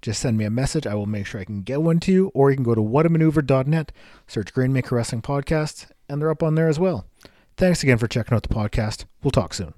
Just 0.00 0.20
send 0.20 0.36
me 0.36 0.44
a 0.44 0.50
message. 0.50 0.86
I 0.86 0.94
will 0.94 1.06
make 1.06 1.26
sure 1.26 1.40
I 1.40 1.44
can 1.44 1.62
get 1.62 1.82
one 1.82 2.00
to 2.00 2.12
you. 2.12 2.30
Or 2.34 2.50
you 2.50 2.56
can 2.56 2.64
go 2.64 2.74
to 2.74 2.80
whatamaneuver.net, 2.80 3.92
search 4.26 4.52
Grainmaker 4.52 4.92
Wrestling 4.92 5.22
Podcast, 5.22 5.90
and 6.08 6.20
they're 6.20 6.30
up 6.30 6.42
on 6.42 6.56
there 6.56 6.68
as 6.68 6.78
well. 6.78 7.06
Thanks 7.56 7.82
again 7.82 7.98
for 7.98 8.08
checking 8.08 8.34
out 8.34 8.42
the 8.42 8.54
podcast. 8.54 9.04
We'll 9.22 9.30
talk 9.30 9.54
soon. 9.54 9.74